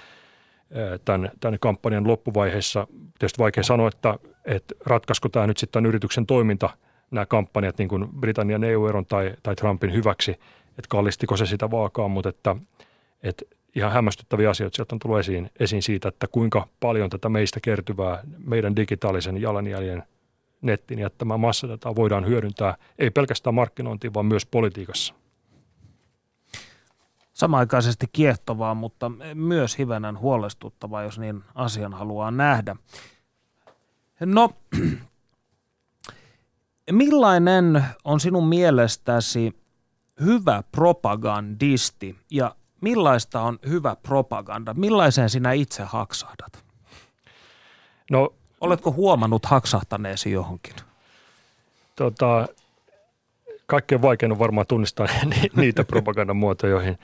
tämän, 1.04 1.30
tämän 1.40 1.58
kampanjan 1.60 2.06
loppuvaiheessa. 2.06 2.86
Tietysti 3.18 3.38
vaikea 3.38 3.62
sanoa, 3.62 3.88
että, 3.88 4.18
että 4.44 4.74
ratkaisko 4.86 5.28
tämä 5.28 5.46
nyt 5.46 5.58
sitten 5.58 5.86
yrityksen 5.86 6.26
toiminta, 6.26 6.70
nämä 7.10 7.26
kampanjat 7.26 7.78
niin 7.78 7.88
kuin 7.88 8.08
Britannian 8.20 8.64
EU-eron 8.64 9.06
tai, 9.06 9.34
tai 9.42 9.56
Trumpin 9.56 9.92
hyväksi, 9.92 10.30
että 10.68 10.88
kallistiko 10.88 11.36
se 11.36 11.46
sitä 11.46 11.70
vaakaa, 11.70 12.08
mutta 12.08 12.28
että, 12.28 12.56
että 13.22 13.44
ihan 13.74 13.92
hämmästyttäviä 13.92 14.50
asioita 14.50 14.76
sieltä 14.76 14.94
on 14.94 14.98
tullut 14.98 15.18
esiin, 15.18 15.50
esiin 15.60 15.82
siitä, 15.82 16.08
että 16.08 16.26
kuinka 16.26 16.68
paljon 16.80 17.10
tätä 17.10 17.28
meistä 17.28 17.60
kertyvää 17.62 18.22
meidän 18.38 18.76
digitaalisen 18.76 19.42
jalanjäljen 19.42 20.02
nettiin 20.62 21.00
jättämää 21.00 21.36
massadataa 21.36 21.96
voidaan 21.96 22.26
hyödyntää, 22.26 22.76
ei 22.98 23.10
pelkästään 23.10 23.54
markkinointiin, 23.54 24.14
vaan 24.14 24.26
myös 24.26 24.46
politiikassa. 24.46 25.14
Samaaikaisesti 27.32 28.06
kiehtovaa, 28.12 28.74
mutta 28.74 29.10
myös 29.34 29.78
hivenen 29.78 30.18
huolestuttavaa, 30.18 31.02
jos 31.02 31.18
niin 31.18 31.44
asian 31.54 31.92
haluaa 31.92 32.30
nähdä. 32.30 32.76
No, 34.20 34.50
millainen 36.92 37.84
on 38.04 38.20
sinun 38.20 38.48
mielestäsi 38.48 39.60
hyvä 40.20 40.62
propagandisti 40.72 42.16
ja 42.30 42.54
millaista 42.80 43.40
on 43.40 43.58
hyvä 43.68 43.96
propaganda? 44.02 44.74
Millaiseen 44.74 45.30
sinä 45.30 45.52
itse 45.52 45.82
haksahdat? 45.82 46.64
No, 48.10 48.32
Oletko 48.60 48.92
huomannut 48.92 49.46
haksahtaneesi 49.46 50.30
johonkin? 50.30 50.74
Tota, 51.96 52.48
kaikkein 53.66 54.02
vaikein 54.02 54.32
on 54.32 54.38
varmaan 54.38 54.66
tunnistaa 54.66 55.06
niitä 55.56 55.84
propagandan 55.84 56.36
muotoja, 56.36 56.70
joihin, 56.70 56.98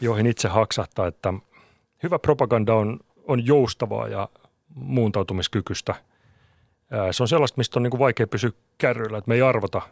joihin 0.00 0.26
itse 0.26 0.48
haksahtaa. 0.48 1.06
Että 1.06 1.34
hyvä 2.02 2.18
propaganda 2.18 2.74
on, 2.74 3.00
on 3.28 3.46
joustavaa 3.46 4.08
ja 4.08 4.28
muuntautumiskykyistä. 4.74 5.94
Se 7.10 7.22
on 7.22 7.28
sellaista, 7.28 7.58
mistä 7.58 7.78
on 7.78 7.82
niin 7.82 7.90
kuin 7.90 7.98
vaikea 7.98 8.26
pysyä 8.26 8.50
kärryillä, 8.78 9.18
että 9.18 9.28
me 9.28 9.34
ei 9.34 9.42
arvata, 9.42 9.82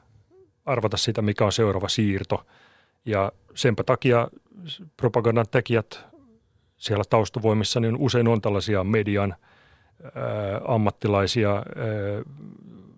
arvata 0.66 0.96
sitä, 0.96 1.22
mikä 1.22 1.44
on 1.44 1.52
seuraava 1.52 1.88
siirto. 1.88 2.46
Ja 3.04 3.32
senpä 3.54 3.84
takia 3.84 4.28
propagandan 4.96 5.46
tekijät 5.50 6.04
siellä 6.76 7.04
taustavoimissa 7.10 7.80
niin 7.80 7.96
usein 7.96 8.28
on 8.28 8.40
tällaisia 8.40 8.84
median– 8.84 9.34
ammattilaisia. 10.64 11.62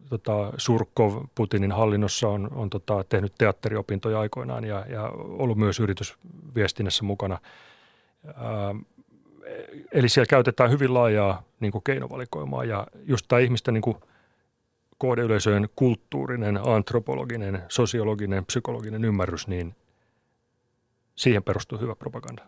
Tota, 0.08 0.52
Surkov 0.56 1.24
Putinin 1.34 1.72
hallinnossa 1.72 2.28
on, 2.28 2.48
on 2.54 2.70
tota, 2.70 3.04
tehnyt 3.08 3.32
teatteriopintoja 3.38 4.20
aikoinaan 4.20 4.64
ja, 4.64 4.84
ja 4.88 5.08
ollut 5.14 5.58
myös 5.58 5.80
yritysviestinnässä 5.80 7.04
mukana. 7.04 7.38
Ää, 8.26 8.74
eli 9.92 10.08
siellä 10.08 10.26
käytetään 10.26 10.70
hyvin 10.70 10.94
laajaa 10.94 11.42
niin 11.60 11.72
kuin 11.72 11.84
keinovalikoimaa 11.84 12.64
ja 12.64 12.86
just 13.04 13.24
tämä 13.28 13.40
ihmisten 13.40 13.74
niin 13.74 13.82
kuin 13.82 13.96
kohdeyleisöjen 14.98 15.68
kulttuurinen, 15.76 16.60
antropologinen, 16.66 17.62
sosiologinen, 17.68 18.44
psykologinen 18.44 19.04
ymmärrys, 19.04 19.48
niin 19.48 19.74
siihen 21.14 21.42
perustuu 21.42 21.78
hyvä 21.78 21.94
propaganda. 21.94 22.42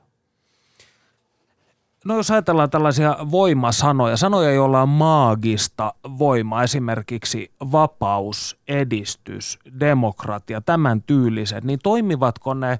No 2.05 2.17
jos 2.17 2.31
ajatellaan 2.31 2.71
tällaisia 2.71 3.17
voimasanoja, 3.31 4.17
sanoja, 4.17 4.53
joilla 4.53 4.83
on 4.83 4.89
maagista 4.89 5.95
voimaa, 6.19 6.63
esimerkiksi 6.63 7.53
vapaus, 7.73 8.59
edistys, 8.69 9.59
demokratia, 9.81 10.61
tämän 10.61 11.03
tyyliset, 11.03 11.65
niin 11.65 11.79
toimivatko 11.83 12.55
ne 12.55 12.79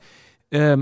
ö, 0.55 0.79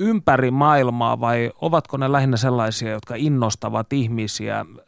ympäri 0.00 0.50
maailmaa 0.50 1.20
vai 1.20 1.50
ovatko 1.60 1.96
ne 1.96 2.12
lähinnä 2.12 2.36
sellaisia, 2.36 2.90
jotka 2.90 3.14
innostavat 3.14 3.92
ihmisiä 3.92 4.60
ö, 4.60 4.84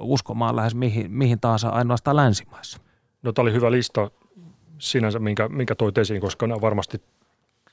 uskomaan 0.00 0.56
lähes 0.56 0.74
mihin, 0.74 1.10
mihin 1.10 1.40
tahansa 1.40 1.68
ainoastaan 1.68 2.16
länsimaissa? 2.16 2.78
No 3.22 3.32
tämä 3.32 3.42
oli 3.42 3.52
hyvä 3.52 3.70
lista 3.70 4.10
sinänsä, 4.78 5.18
minkä, 5.18 5.48
minkä 5.48 5.74
toit 5.74 5.98
esiin, 5.98 6.20
koska 6.20 6.46
ne 6.46 6.54
on 6.54 6.60
varmasti 6.60 7.02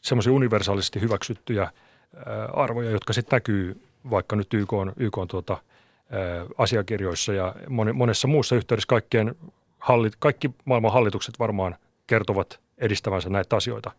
semmoisia 0.02 0.34
universaalisesti 0.34 1.02
hyväksyttyjä 1.02 1.72
arvoja, 2.54 2.92
jotka 2.92 3.14
sitten 3.14 3.38
näkyy 3.38 3.82
vaikka 4.10 4.36
nyt 4.36 4.54
YK 4.54 4.74
on, 4.74 4.94
YK 4.98 5.18
on 5.18 5.28
tuota, 5.28 5.58
asiakirjoissa 6.58 7.34
ja 7.34 7.56
monessa 7.94 8.28
muussa 8.28 8.56
yhteydessä 8.56 8.88
kaikkien 8.88 9.36
hallit, 9.80 10.14
kaikki 10.20 10.52
maailman 10.66 10.94
hallitukset 10.94 11.40
varmaan 11.40 11.76
kertovat 12.08 12.60
edistävänsä 12.78 13.30
näitä 13.30 13.56
asioita. 13.56 13.92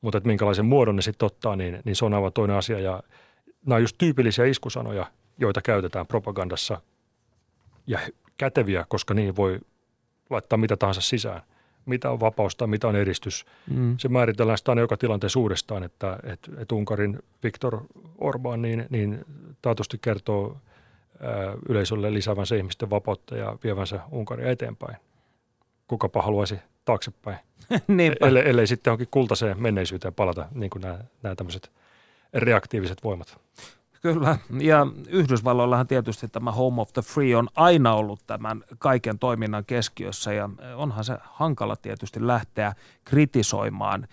Mutta 0.00 0.18
että 0.18 0.26
minkälaisen 0.26 0.66
muodon 0.66 0.96
ne 0.96 1.02
sitten 1.02 1.26
ottaa, 1.26 1.56
niin, 1.56 1.82
niin 1.84 1.96
se 1.96 2.04
on 2.04 2.14
aivan 2.14 2.32
toinen 2.32 2.56
asia. 2.56 2.80
Ja 2.80 3.02
nämä 3.66 3.76
on 3.76 3.82
just 3.82 3.98
tyypillisiä 3.98 4.44
iskusanoja, 4.44 5.06
joita 5.38 5.62
käytetään 5.62 6.06
propagandassa 6.06 6.80
ja 7.86 7.98
käteviä, 8.36 8.84
koska 8.88 9.14
niihin 9.14 9.36
voi 9.36 9.58
laittaa 10.30 10.56
mitä 10.56 10.76
tahansa 10.76 11.00
sisään– 11.00 11.42
mitä 11.86 12.10
on 12.10 12.20
vapaus 12.20 12.56
tai 12.56 12.68
mitä 12.68 12.88
on 12.88 12.96
edistys. 12.96 13.46
Mm. 13.70 13.94
Se 13.98 14.08
määritellään 14.08 14.58
sitä 14.58 14.72
aina 14.72 14.80
joka 14.80 14.96
tilanteessa 14.96 15.40
uudestaan, 15.40 15.82
että, 15.82 16.18
että, 16.22 16.50
että 16.58 16.74
Unkarin 16.74 17.18
Viktor 17.42 17.80
Orban 18.18 18.62
niin, 18.62 18.86
niin 18.90 19.24
taatusti 19.62 19.98
kertoo 20.02 20.56
ää, 21.20 21.54
yleisölle 21.68 22.14
lisäävänsä 22.14 22.56
ihmisten 22.56 22.90
vapautta 22.90 23.36
ja 23.36 23.56
vievänsä 23.64 24.00
Unkaria 24.10 24.50
eteenpäin. 24.50 24.96
Kukapa 25.88 26.22
haluaisi 26.22 26.58
taaksepäin, 26.84 27.38
ellei, 28.20 28.48
ellei 28.48 28.66
sitten 28.66 28.90
johonkin 28.90 29.08
kultaiseen 29.10 29.62
menneisyyteen 29.62 30.14
palata, 30.14 30.48
niin 30.54 30.70
kuin 30.70 30.82
nämä, 30.82 30.98
nämä 31.22 31.34
tämmöiset 31.34 31.70
reaktiiviset 32.34 33.04
voimat. 33.04 33.38
Kyllä, 34.04 34.38
ja 34.60 34.86
Yhdysvalloillahan 35.08 35.86
tietysti 35.86 36.28
tämä 36.28 36.52
Home 36.52 36.80
of 36.80 36.92
the 36.92 37.02
Free 37.02 37.36
on 37.36 37.48
aina 37.56 37.94
ollut 37.94 38.20
tämän 38.26 38.64
kaiken 38.78 39.18
toiminnan 39.18 39.64
keskiössä, 39.64 40.32
ja 40.32 40.50
onhan 40.76 41.04
se 41.04 41.18
hankala 41.22 41.76
tietysti 41.76 42.26
lähteä 42.26 42.74
kritisoimaan 43.04 44.08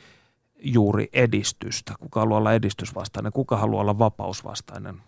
juuri 0.59 1.09
edistystä. 1.13 1.93
Kuka 1.99 2.19
haluaa 2.19 2.37
olla 2.37 2.53
edistysvastainen, 2.53 3.31
kuka 3.31 3.57
haluaa 3.57 3.81
olla 3.81 3.99
vapausvastainen 3.99 5.01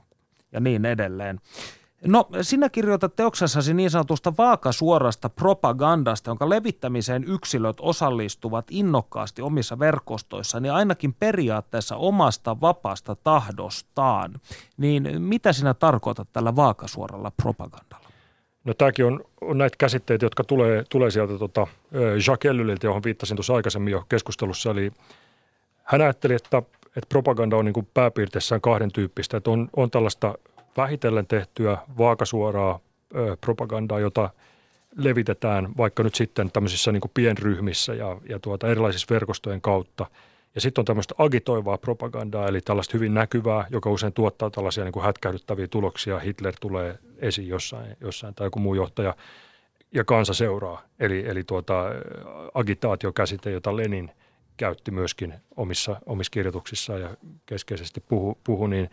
ja 0.52 0.60
niin 0.60 0.86
edelleen. 0.86 1.40
No, 2.06 2.28
sinä 2.42 2.70
kirjoitat 2.70 3.16
teoksessasi 3.16 3.74
niin 3.74 3.90
sanotusta 3.90 4.34
vaakasuorasta 4.38 5.30
propagandasta, 5.30 6.30
jonka 6.30 6.50
levittämiseen 6.50 7.24
yksilöt 7.24 7.78
osallistuvat 7.80 8.66
innokkaasti 8.70 9.42
omissa 9.42 9.80
verkostoissaan, 9.80 10.64
niin 10.64 10.74
ainakin 10.74 11.14
periaatteessa 11.14 11.96
omasta 11.96 12.62
vapaasta 12.62 13.16
tahdostaan. 13.16 14.34
Niin 14.78 15.22
mitä 15.22 15.54
sinä 15.54 15.74
tarkoitat 15.74 16.28
tällä 16.34 16.56
vaakasuoralla 16.56 17.32
propagandalla? 17.32 18.08
No 18.64 18.74
tämäkin 18.74 19.06
on, 19.06 19.20
on 19.42 19.58
näitä 19.58 19.76
käsitteitä, 19.78 20.26
jotka 20.26 20.44
tulee, 20.44 20.84
tulee 20.90 21.12
sieltä 21.12 21.38
tota, 21.38 21.68
Jacques 22.28 22.50
Ellyliltä, 22.50 22.88
johon 22.88 23.04
viittasin 23.04 23.38
tuossa 23.38 23.56
aikaisemmin 23.56 23.92
jo 23.92 24.06
keskustelussa. 24.10 24.72
Eli 24.72 24.92
hän 25.84 26.02
ajatteli, 26.02 26.34
että 26.34 26.64
että 26.98 27.10
propaganda 27.10 27.58
on 27.58 27.66
niin 27.66 27.74
kuin 27.74 27.88
pääpiirteissään 27.94 28.62
kahden 28.62 28.92
tyyppistä. 28.92 29.38
Että 29.38 29.52
on, 29.52 29.70
on 29.76 29.92
tällaista 29.92 30.36
vähitellen 30.78 31.28
tehtyä 31.28 31.78
vaakasuoraa 31.98 32.80
ö, 33.16 33.38
propagandaa, 33.42 34.00
jota 34.00 34.30
levitetään 34.98 35.78
vaikka 35.78 36.04
nyt 36.04 36.16
sitten 36.16 36.52
tämmöisissä 36.52 36.92
niin 36.92 37.02
kuin 37.02 37.12
pienryhmissä 37.14 37.94
ja, 37.94 38.18
ja 38.30 38.40
tuota 38.40 38.68
erilaisissa 38.68 39.08
verkostojen 39.10 39.62
kautta. 39.62 40.06
Ja 40.56 40.62
sitten 40.62 40.82
on 40.82 40.86
tämmöistä 40.86 41.16
agitoivaa 41.18 41.78
propagandaa, 41.78 42.48
eli 42.48 42.62
tällaista 42.62 42.98
hyvin 42.98 43.14
näkyvää, 43.14 43.68
joka 43.70 43.90
usein 43.90 44.14
tuottaa 44.14 44.50
tällaisia 44.50 44.84
niin 44.84 44.92
kuin 44.92 45.06
hätkähdyttäviä 45.06 45.68
tuloksia. 45.68 46.20
Hitler 46.20 46.54
tulee 46.62 47.00
esiin 47.18 47.48
jossain, 47.48 47.98
jossain 48.02 48.36
tai 48.36 48.48
joku 48.48 48.60
muu 48.60 48.76
johtaja 48.76 49.16
ja 49.92 50.04
kansa 50.04 50.34
seuraa. 50.34 50.82
Eli, 51.00 51.24
eli 51.28 51.44
tuota, 51.44 51.86
agitaatiokäsite, 52.54 53.52
jota 53.52 53.78
Lenin 53.78 54.12
käytti 54.58 54.92
myöskin 54.92 55.34
omissa, 55.56 55.96
omissa 56.06 56.32
kirjoituksissaan 56.32 57.02
ja 57.02 57.10
keskeisesti 57.46 58.04
puhu, 58.08 58.38
puhu 58.44 58.68
niin 58.68 58.90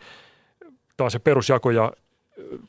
taas 1.01 1.13
se 1.13 1.19
perusjako 1.19 1.71
ja 1.71 1.93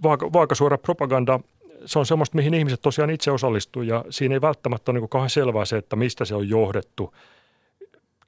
vaaka, 0.03 0.33
vaakasuora 0.33 0.79
propaganda, 0.79 1.41
se 1.87 1.99
on 1.99 2.07
semmoista, 2.07 2.37
mihin 2.37 2.55
ihmiset 2.55 2.81
tosiaan 2.81 3.11
itse 3.11 3.31
osallistuu 3.31 3.83
ja 3.83 4.05
siinä 4.11 4.35
ei 4.35 4.41
välttämättä 4.41 4.91
ole 4.93 5.01
niin 5.01 5.09
kauhean 5.09 5.31
selvää 5.31 5.65
se, 5.65 5.77
että 5.77 5.97
mistä 5.97 6.25
se 6.25 6.35
on 6.35 6.49
johdettu, 6.49 7.15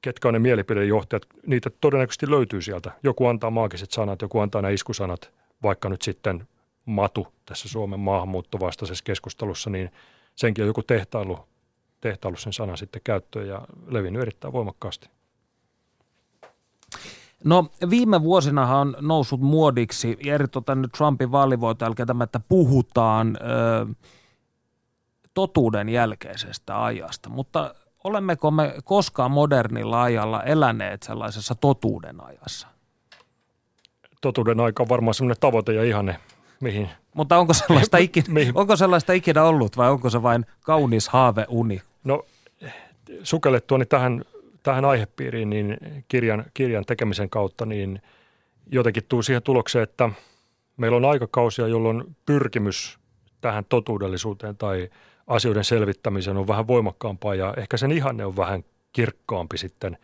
ketkä 0.03 0.29
on 0.29 0.35
ne 0.35 0.39
mielipidejohtajat, 0.39 1.23
niitä 1.47 1.71
todennäköisesti 1.81 2.31
löytyy 2.31 2.63
sieltä. 2.63 2.91
Joku 3.03 3.27
antaa 3.27 3.51
maagiset 3.51 3.91
sanat, 3.91 4.23
joku 4.23 4.39
antaa 4.39 4.63
nämä 4.63 4.73
iskusanat, 4.73 5.31
vaikka 5.63 5.89
nyt 5.89 6.03
sitten 6.03 6.49
matu 6.87 7.27
tässä 7.47 7.69
Suomen 7.69 8.01
maahanmuuttovastaisessa 8.01 9.05
keskustelussa, 9.05 9.71
niin 9.71 9.91
senkin 10.35 10.63
on 10.63 10.67
joku 10.67 10.83
tehtailu, 10.83 11.39
tehtailu 12.01 12.37
sen 12.37 12.53
sanan 12.53 12.79
sitten 12.79 13.03
käyttöön 13.05 13.49
ja 13.49 13.63
levinnyt 13.87 14.23
erittäin 14.23 14.53
voimakkaasti. 14.53 15.09
No 17.45 17.67
viime 17.91 18.23
vuosina 18.23 18.79
on 18.79 18.97
noussut 19.01 19.41
muodiksi, 19.41 20.17
ja 20.25 20.35
eritoten 20.35 20.83
nyt 20.83 20.93
Trumpin 20.93 21.33
tämä, 22.07 22.25
että 22.25 22.41
puhutaan 22.49 23.37
ö, 23.37 23.87
totuuden 25.35 25.89
jälkeisestä 25.89 26.85
ajasta, 26.85 27.29
mutta 27.29 27.75
olemmeko 28.05 28.51
me 28.51 28.75
koskaan 28.85 29.31
modernilla 29.31 30.03
ajalla 30.03 30.43
eläneet 30.43 31.03
sellaisessa 31.03 31.55
totuuden 31.55 32.25
ajassa? 32.25 32.69
Totuuden 34.21 34.61
aika 34.61 34.83
on 34.83 34.89
varmaan 34.89 35.15
semmoinen 35.15 35.41
tavoite 35.41 35.73
ja 35.73 35.85
ihanne, 35.85 36.17
mihin... 36.61 36.89
Mutta 37.15 37.39
onko 37.39 37.55
sellaista, 37.55 37.99
ikinä, 38.07 38.27
onko 38.55 38.77
sellaista 38.77 39.13
ikinä 39.13 39.43
ollut 39.43 39.77
vai 39.77 39.91
onko 39.91 40.11
se 40.11 40.23
vain 40.23 40.47
kaunis 40.63 41.09
haaveuni? 41.09 41.83
No 42.05 42.25
sukellettuani 43.23 43.87
tähän, 43.87 44.25
tähän 44.65 44.85
aihepiiriin 44.85 45.51
niin 45.51 45.77
kirjan, 46.09 46.45
kirjan 46.55 46.85
tekemisen 46.85 47.31
kautta, 47.31 47.67
niin 47.67 48.03
jotenkin 48.73 49.03
tuu 49.09 49.23
siihen 49.23 49.43
tulokseen, 49.43 49.83
että 49.83 50.11
meillä 50.77 50.97
on 50.97 51.05
aikakausia, 51.05 51.69
jolloin 51.69 52.17
pyrkimys 52.27 52.99
tähän 53.41 53.65
totuudellisuuteen 53.69 54.57
tai 54.57 54.91
asioiden 55.27 55.65
selvittämiseen 55.65 56.37
on 56.37 56.49
vähän 56.49 56.67
voimakkaampaa 56.67 57.35
ja 57.35 57.55
ehkä 57.57 57.77
sen 57.77 57.93
ihanne 57.93 58.25
on 58.25 58.37
vähän 58.37 58.65
kirkkaampi 58.93 59.59
sitten 59.59 59.99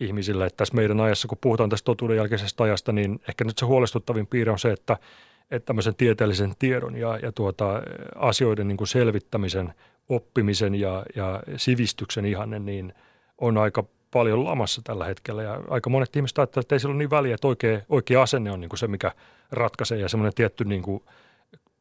ihmisille. 0.00 0.46
Että 0.46 0.56
tässä 0.56 0.74
meidän 0.74 1.00
ajassa, 1.00 1.28
kun 1.28 1.38
puhutaan 1.40 1.70
tästä 1.70 1.84
totuuden 1.84 2.16
jälkeisestä 2.16 2.64
ajasta, 2.64 2.92
niin 2.92 3.20
ehkä 3.28 3.44
nyt 3.44 3.58
se 3.58 3.66
huolestuttavin 3.66 4.26
piirre 4.26 4.52
on 4.52 4.58
se, 4.58 4.72
että– 4.72 4.96
että 5.52 5.66
tämmöisen 5.66 5.94
tieteellisen 5.94 6.52
tiedon 6.58 6.96
ja, 6.96 7.18
ja 7.22 7.32
tuota, 7.32 7.82
asioiden 8.16 8.68
niin 8.68 8.76
kuin 8.76 8.88
selvittämisen, 8.88 9.74
oppimisen 10.08 10.74
ja, 10.74 11.04
ja 11.16 11.42
sivistyksen 11.56 12.24
ihanne, 12.24 12.58
niin 12.58 12.94
on 13.38 13.58
aika 13.58 13.84
paljon 14.12 14.44
lamassa 14.44 14.80
tällä 14.84 15.04
hetkellä. 15.04 15.42
Ja 15.42 15.60
aika 15.68 15.90
monet 15.90 16.16
ihmiset 16.16 16.38
ajattelevat, 16.38 16.64
että 16.64 16.74
ei 16.74 16.80
sillä 16.80 16.92
ole 16.92 16.98
niin 16.98 17.10
väliä, 17.10 17.34
että 17.34 17.48
oikea, 17.48 17.80
oikea 17.88 18.22
asenne 18.22 18.50
on 18.50 18.60
niin 18.60 18.68
kuin 18.68 18.78
se, 18.78 18.86
mikä 18.86 19.12
ratkaisee 19.50 19.98
ja 19.98 20.08
semmoinen 20.08 20.34
tietty 20.34 20.64
niin 20.64 20.82
kuin, 20.82 21.02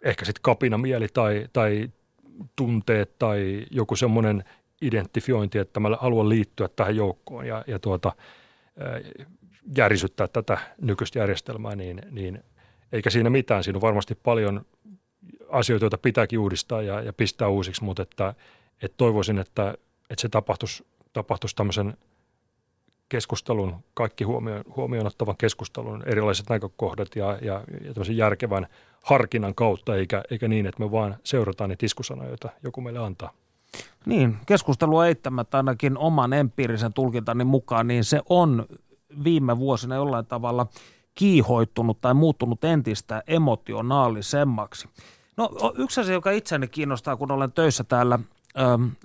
ehkä 0.04 0.26
sitten 0.26 0.42
kapina 0.42 0.78
mieli 0.78 1.08
tai, 1.14 1.48
tai 1.54 1.90
tunteet 2.56 3.20
tai 3.20 3.66
joku 3.72 3.96
semmoinen 3.96 4.44
identifiointi, 4.82 5.58
että 5.58 5.80
mä 5.80 5.90
haluan 6.00 6.30
liittyä 6.30 6.68
tähän 6.76 6.96
joukkoon 6.96 7.48
ja, 7.48 7.64
ja 7.68 7.80
tuota, 7.80 8.12
järisyttää 9.78 10.28
tätä 10.28 10.58
nykyistä 10.82 11.20
järjestelmää, 11.20 11.76
niin, 11.76 12.02
niin 12.12 12.44
eikä 12.92 13.10
siinä 13.10 13.30
mitään. 13.30 13.64
Siinä 13.64 13.78
on 13.78 13.82
varmasti 13.82 14.16
paljon 14.16 14.66
asioita, 15.50 15.84
joita 15.84 15.98
pitääkin 15.98 16.40
uudistaa 16.40 16.82
ja, 16.82 17.02
ja 17.02 17.14
pistää 17.14 17.48
uusiksi, 17.48 17.84
mutta 17.84 18.04
että, 18.04 18.34
että 18.82 18.98
toivoisin, 18.98 19.38
että, 19.38 19.74
että 20.10 20.22
se 20.22 20.30
tapahtuisi, 20.30 20.86
tapahtuisi 21.14 21.56
tämmöisen 21.56 21.98
keskustelun, 23.12 23.76
kaikki 23.94 24.24
huomioon, 24.24 24.64
huomioon 24.76 25.08
ottavan 25.08 25.38
keskustelun, 25.38 26.04
erilaiset 26.06 26.50
näkökohdat 26.50 27.16
ja, 27.16 27.38
ja, 27.42 27.64
ja 27.96 28.14
järkevän 28.14 28.68
harkinnan 29.04 29.56
kautta, 29.56 29.96
eikä, 29.96 30.24
eikä 30.32 30.48
niin, 30.48 30.66
että 30.66 30.84
me 30.84 30.92
vaan 30.92 31.18
seurataan 31.24 31.70
niitä 31.70 31.86
iskusanoja, 31.86 32.30
joita 32.30 32.50
joku 32.64 32.82
meille 32.82 33.00
antaa. 33.00 33.32
Niin, 34.06 34.38
keskustelu 34.46 35.02
eittämättä 35.02 35.58
ainakin 35.58 35.98
oman 35.98 36.34
empiirisen 36.34 36.94
tulkintani 36.94 37.44
mukaan, 37.44 37.88
niin 37.88 38.04
se 38.04 38.22
on 38.30 38.66
viime 39.24 39.58
vuosina 39.58 39.96
jollain 39.96 40.26
tavalla– 40.26 40.68
kiihoittunut 41.16 42.02
tai 42.02 42.14
muuttunut 42.14 42.64
entistä 42.64 43.24
emotionaalisemmaksi. 43.28 44.90
No 45.38 45.50
yksi 45.78 46.02
asia, 46.02 46.14
joka 46.14 46.32
itseäni 46.32 46.68
kiinnostaa, 46.68 47.18
kun 47.18 47.32
olen 47.32 47.52
töissä 47.52 47.84
täällä 47.84 48.20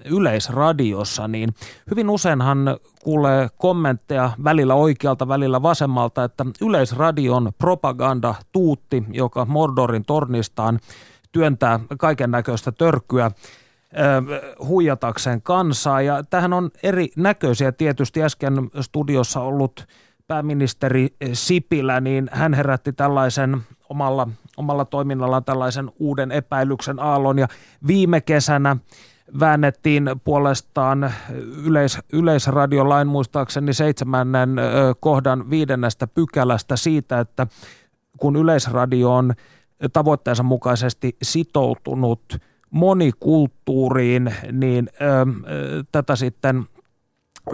yleisradiossa, 0.04 1.28
niin 1.28 1.54
hyvin 1.90 2.10
useinhan 2.10 2.76
kuulee 3.02 3.48
kommentteja 3.56 4.30
välillä 4.44 4.74
oikealta, 4.74 5.28
välillä 5.28 5.62
vasemmalta, 5.62 6.24
että 6.24 6.46
yleisradion 6.62 7.52
propaganda 7.58 8.34
tuutti, 8.52 9.04
joka 9.12 9.44
Mordorin 9.44 10.04
tornistaan 10.04 10.80
työntää 11.32 11.80
kaiken 11.98 12.30
näköistä 12.30 12.72
törkyä, 12.72 13.30
huijatakseen 14.66 15.42
kansaa. 15.42 16.02
Ja 16.02 16.24
tähän 16.30 16.52
on 16.52 16.70
eri 16.82 17.08
näköisiä 17.16 17.72
tietysti 17.72 18.22
äsken 18.22 18.70
studiossa 18.80 19.40
ollut 19.40 19.86
pääministeri 20.26 21.08
Sipilä, 21.32 22.00
niin 22.00 22.28
hän 22.32 22.54
herätti 22.54 22.92
tällaisen 22.92 23.62
omalla, 23.88 24.28
omalla 24.56 24.84
toiminnallaan 24.84 25.44
tällaisen 25.44 25.90
uuden 25.98 26.32
epäilyksen 26.32 27.00
aallon 27.00 27.38
ja 27.38 27.48
viime 27.86 28.20
kesänä 28.20 28.76
väännettiin 29.40 30.10
puolestaan 30.24 31.12
yleis, 31.64 31.98
yleisradiolain 32.12 33.08
muistaakseni 33.08 33.72
seitsemännen 33.72 34.56
kohdan 35.00 35.50
viidennestä 35.50 36.06
pykälästä 36.06 36.76
siitä, 36.76 37.20
että 37.20 37.46
kun 38.16 38.36
yleisradio 38.36 39.14
on 39.14 39.34
tavoitteensa 39.92 40.42
mukaisesti 40.42 41.16
sitoutunut 41.22 42.36
monikulttuuriin, 42.70 44.34
niin 44.52 44.88
ö, 45.00 45.84
tätä 45.92 46.16
sitten– 46.16 46.64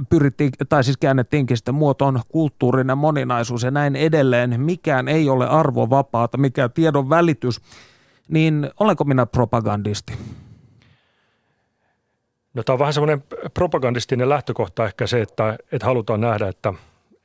pyrittiin, 0.09 0.51
tai 0.68 0.85
siis 0.85 0.97
käännettiinkin 0.97 1.57
sitten 1.57 1.75
muotoon 1.75 2.20
kulttuurinen 2.29 2.99
moninaisuus 2.99 3.62
ja 3.62 3.70
näin 3.70 3.97
edelleen. 3.97 4.61
Mikään 4.61 5.09
ei 5.09 5.29
ole 5.29 5.49
arvovapaata, 5.49 6.39
mikä 6.39 6.68
tiedon 6.68 7.11
välitys, 7.11 7.61
niin 8.29 8.70
olenko 8.81 9.05
minä 9.05 9.27
propagandisti? 9.27 10.12
No 12.55 12.62
tämä 12.62 12.74
on 12.74 12.78
vähän 12.78 12.92
semmoinen 12.92 13.24
propagandistinen 13.55 14.28
lähtökohta 14.28 14.84
ehkä 14.84 15.07
se, 15.07 15.20
että, 15.20 15.59
että 15.72 15.86
halutaan 15.86 16.20
nähdä, 16.20 16.48
että, 16.48 16.74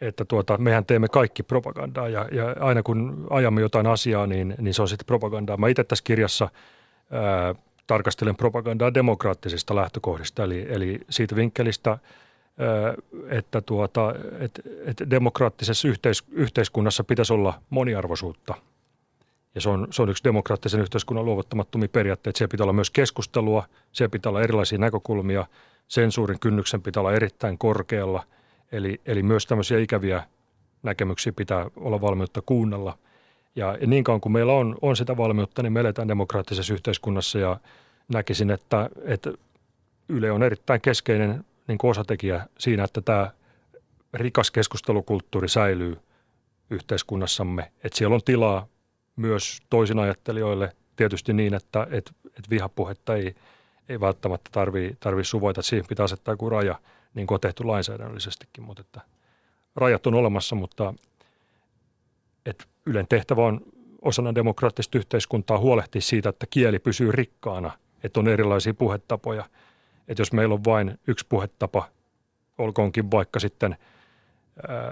että 0.02 0.26
tuota, 0.26 0.58
mehän 0.58 0.86
teemme 0.86 1.08
kaikki 1.08 1.44
propagandaa 1.44 2.10
ja, 2.10 2.28
ja 2.32 2.56
aina 2.60 2.84
kun 2.84 3.28
ajamme 3.30 3.62
jotain 3.62 3.88
asiaa, 3.88 4.28
niin, 4.28 4.56
niin 4.58 4.74
se 4.74 4.82
on 4.82 4.88
sitten 4.88 5.06
propagandaa. 5.06 5.58
Mä 5.58 5.68
itse 5.68 5.84
tässä 5.84 6.04
kirjassa 6.04 6.50
ää, 7.12 7.56
tarkastelen 7.88 8.36
propagandaa 8.36 8.94
demokraattisista 8.94 9.76
lähtökohdista, 9.76 10.44
eli, 10.44 10.66
eli 10.70 11.00
siitä 11.10 11.36
vinkkelistä– 11.36 11.98
että, 13.30 13.62
tuota, 13.62 14.16
että, 14.40 14.62
että 14.86 15.10
demokraattisessa 15.10 15.88
yhteis, 15.88 16.24
yhteiskunnassa 16.32 17.04
pitäisi 17.04 17.34
olla 17.34 17.62
moniarvoisuutta. 17.70 18.54
Ja 19.58 19.62
se 19.62 19.70
on, 19.70 19.88
se 19.92 20.02
on 20.02 20.10
yksi 20.10 20.24
demokraattisen 20.24 20.82
yhteiskunnan 20.82 21.26
luovuttamattomia 21.26 21.90
periaatteita. 21.90 22.38
Siellä 22.38 22.52
pitää 22.52 22.64
olla 22.64 22.74
myös 22.74 22.92
keskustelua, 22.92 23.64
siellä 23.92 24.10
pitää 24.10 24.30
olla 24.30 24.42
erilaisia 24.42 24.78
näkökulmia, 24.78 25.46
sensuurin 25.88 26.40
kynnyksen 26.40 26.82
pitää 26.82 27.02
olla 27.02 27.14
erittäin 27.14 27.58
korkealla. 27.58 28.24
Eli, 28.72 29.02
eli 29.06 29.24
myös 29.24 29.46
tämmöisiä 29.46 29.80
ikäviä 29.80 30.24
näkemyksiä 30.84 31.32
pitää 31.32 31.66
olla 31.76 32.02
valmiutta 32.02 32.42
kuunnella. 32.42 32.98
Ja, 33.56 33.78
niin 33.88 34.04
kauan 34.04 34.22
kuin 34.22 34.34
meillä 34.34 34.54
on, 34.54 34.76
on 34.82 34.96
sitä 34.96 35.18
valmiutta, 35.18 35.64
niin 35.64 35.74
me 35.74 35.80
eletään 35.80 36.08
demokraattisessa 36.08 36.74
yhteiskunnassa 36.74 37.40
ja 37.40 37.58
näkisin, 38.08 38.50
että, 38.50 38.90
että 39.06 39.34
Yle 40.10 40.32
on 40.32 40.44
erittäin 40.44 40.82
keskeinen 40.82 41.46
niin 41.68 41.78
kuin 41.78 41.92
osatekijä 41.92 42.48
siinä, 42.60 42.84
että 42.84 43.02
tämä 43.02 43.32
rikas 44.14 44.52
keskustelukulttuuri 44.52 45.50
säilyy 45.50 45.98
yhteiskunnassamme. 46.70 47.72
Että 47.84 47.98
siellä 47.98 48.16
on 48.16 48.22
tilaa 48.26 48.68
myös 49.18 49.60
toisinajattelijoille 49.70 50.76
tietysti 50.96 51.34
niin, 51.34 51.54
että, 51.54 51.88
että, 51.92 52.12
että 52.26 52.50
vihapuhetta 52.50 53.16
ei, 53.16 53.36
ei 53.90 54.00
välttämättä 54.00 54.50
tarvitse 54.54 54.98
tarvii 55.00 55.24
suvoita. 55.24 55.62
Siihen 55.62 55.86
pitää 55.90 56.04
asettaa 56.04 56.34
joku 56.34 56.50
raja, 56.50 56.80
niin 57.14 57.28
kuin 57.28 57.36
on 57.36 57.42
tehty 57.42 57.64
lainsäädännöllisestikin, 57.64 58.64
mutta 58.64 58.82
että 58.82 59.02
rajat 59.76 60.08
on 60.08 60.14
olemassa, 60.14 60.56
mutta 60.56 60.94
et 62.46 62.68
Ylen 62.88 63.08
tehtävä 63.08 63.42
on 63.42 63.62
osana 64.02 64.36
demokraattista 64.36 64.98
yhteiskuntaa 64.98 65.58
huolehtia 65.58 66.02
siitä, 66.02 66.30
että 66.30 66.46
kieli 66.50 66.80
pysyy 66.80 67.12
rikkaana, 67.12 67.72
että 68.04 68.20
on 68.20 68.28
erilaisia 68.28 68.74
puhetapoja. 68.74 69.46
Että 70.08 70.22
jos 70.22 70.34
meillä 70.34 70.54
on 70.54 70.64
vain 70.64 71.00
yksi 71.08 71.26
puhetapa, 71.30 71.90
olkoonkin 72.58 73.12
vaikka 73.12 73.40
sitten 73.40 73.78
ää, 74.68 74.92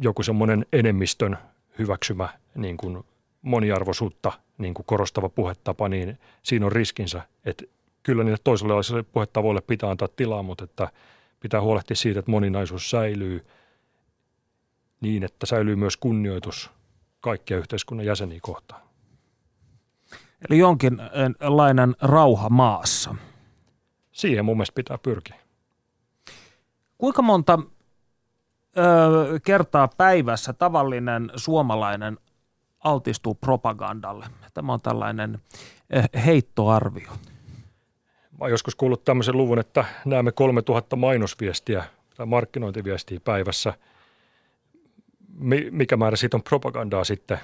joku 0.00 0.22
semmoinen 0.22 0.66
enemmistön 0.72 1.38
hyväksymä 1.78 2.28
niin 2.54 2.76
kuin 2.76 3.04
moniarvoisuutta 3.42 4.32
niin 4.58 4.74
kuin 4.74 4.86
korostava 4.86 5.28
puhetapa, 5.28 5.88
niin 5.88 6.18
siinä 6.42 6.66
on 6.66 6.72
riskinsä, 6.72 7.22
että 7.44 7.64
kyllä 8.02 8.24
niille 8.24 8.38
toiselle 8.44 9.02
puhetavoille 9.02 9.60
pitää 9.60 9.90
antaa 9.90 10.08
tilaa, 10.16 10.42
mutta 10.42 10.64
että 10.64 10.88
pitää 11.40 11.60
huolehtia 11.60 11.96
siitä, 11.96 12.18
että 12.18 12.30
moninaisuus 12.30 12.90
säilyy 12.90 13.46
niin, 15.00 15.22
että 15.22 15.46
säilyy 15.46 15.76
myös 15.76 15.96
kunnioitus 15.96 16.70
kaikkia 17.20 17.58
yhteiskunnan 17.58 18.06
jäseniä 18.06 18.38
kohtaan. 18.42 18.82
Eli 20.48 20.58
jonkinlainen 20.58 21.94
rauha 22.00 22.48
maassa. 22.48 23.14
Siihen 24.12 24.44
mun 24.44 24.56
mielestä 24.56 24.74
pitää 24.74 24.98
pyrkiä. 24.98 25.36
Kuinka 26.98 27.22
monta 27.22 27.58
ö, 28.78 29.40
kertaa 29.40 29.88
päivässä 29.88 30.52
tavallinen 30.52 31.30
suomalainen 31.36 32.18
altistuu 32.84 33.34
propagandalle? 33.34 34.26
Tämä 34.54 34.72
on 34.72 34.80
tällainen 34.80 35.38
heittoarvio. 36.26 37.10
Mä 38.30 38.38
oon 38.40 38.50
joskus 38.50 38.74
kuullut 38.74 39.04
tämmöisen 39.04 39.36
luvun, 39.36 39.58
että 39.58 39.84
näemme 40.04 40.32
3000 40.32 40.96
mainosviestiä 40.96 41.84
tai 42.16 42.26
markkinointiviestiä 42.26 43.20
päivässä. 43.24 43.74
Mikä 45.70 45.96
määrä 45.96 46.16
siitä 46.16 46.36
on 46.36 46.42
propagandaa 46.42 47.04
sitten? 47.04 47.38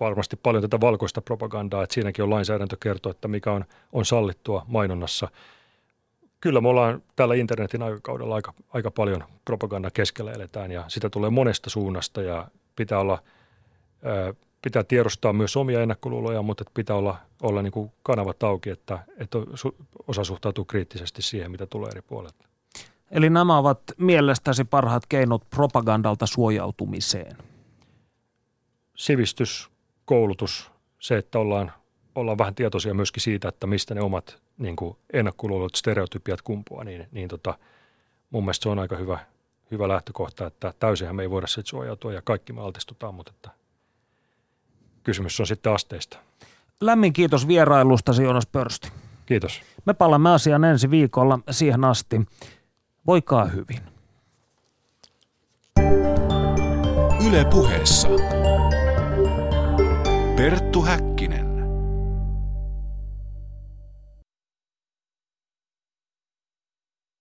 Varmasti 0.00 0.36
paljon 0.36 0.62
tätä 0.62 0.80
valkoista 0.80 1.20
propagandaa, 1.20 1.82
että 1.82 1.94
siinäkin 1.94 2.22
on 2.22 2.30
lainsäädäntö 2.30 2.76
kertoa, 2.80 3.10
että 3.10 3.28
mikä 3.28 3.52
on, 3.52 3.64
on 3.92 4.04
sallittua 4.04 4.64
mainonnassa. 4.68 5.28
Kyllä 6.40 6.60
me 6.60 6.68
ollaan 6.68 7.02
tällä 7.16 7.34
internetin 7.34 7.82
aikakaudella 7.82 8.34
aika, 8.34 8.54
aika 8.68 8.90
paljon 8.90 9.24
propaganda 9.44 9.90
keskellä 9.90 10.32
eletään 10.32 10.70
ja 10.70 10.84
sitä 10.88 11.10
tulee 11.10 11.30
monesta 11.30 11.70
suunnasta 11.70 12.22
ja 12.22 12.48
pitää 12.76 12.98
olla 12.98 13.22
pitää 14.62 14.84
tiedostaa 14.84 15.32
myös 15.32 15.56
omia 15.56 15.82
ennakkoluuloja, 15.82 16.42
mutta 16.42 16.64
pitää 16.74 16.96
olla, 16.96 17.16
olla 17.42 17.62
niin 17.62 17.72
kuin 17.72 17.92
kanavat 18.02 18.42
auki, 18.42 18.70
että, 18.70 18.98
että 19.18 19.38
osa 20.08 20.24
suhtautuu 20.24 20.64
kriittisesti 20.64 21.22
siihen, 21.22 21.50
mitä 21.50 21.66
tulee 21.66 21.90
eri 21.90 22.02
puolilta. 22.02 22.48
Eli 23.10 23.30
nämä 23.30 23.58
ovat 23.58 23.80
mielestäsi 23.98 24.64
parhaat 24.64 25.02
keinot 25.08 25.50
propagandalta 25.50 26.26
suojautumiseen? 26.26 27.36
Sivistys, 28.94 29.70
koulutus, 30.04 30.70
se, 30.98 31.16
että 31.16 31.38
ollaan, 31.38 31.72
ollaan 32.14 32.38
vähän 32.38 32.54
tietoisia 32.54 32.94
myöskin 32.94 33.22
siitä, 33.22 33.48
että 33.48 33.66
mistä 33.66 33.94
ne 33.94 34.00
omat 34.00 34.42
niin 34.58 34.76
kuin 34.76 34.96
ennakkoluulot, 35.12 35.74
stereotypiat 35.74 36.42
kumpuaa, 36.42 36.84
niin, 36.84 37.08
niin 37.12 37.28
tota, 37.28 37.58
mun 38.30 38.44
mielestä 38.44 38.62
se 38.62 38.68
on 38.68 38.78
aika 38.78 38.96
hyvä, 38.96 39.18
hyvä 39.70 39.88
lähtökohta, 39.88 40.46
että 40.46 40.74
täysinhän 40.78 41.16
me 41.16 41.22
ei 41.22 41.30
voida 41.30 41.46
siitä 41.46 41.68
suojautua 41.70 42.12
ja 42.12 42.22
kaikki 42.22 42.52
me 42.52 42.60
altistutaan, 42.60 43.14
mutta 43.14 43.32
että 43.36 43.57
kysymys 45.08 45.40
on 45.40 45.46
sitten 45.46 45.72
asteista. 45.72 46.18
Lämmin 46.80 47.12
kiitos 47.12 47.48
vierailusta 47.48 48.12
Jonas 48.22 48.46
Pörsti. 48.46 48.88
Kiitos. 49.26 49.60
Me 49.84 49.94
palaamme 49.94 50.30
asiaan 50.30 50.64
ensi 50.64 50.90
viikolla 50.90 51.38
siihen 51.50 51.84
asti. 51.84 52.20
Voikaa 53.06 53.44
hyvin. 53.44 53.80
Yle 57.28 57.44
puheessa. 57.44 58.08
Perttu 60.36 60.82
Häkkinen. 60.82 61.17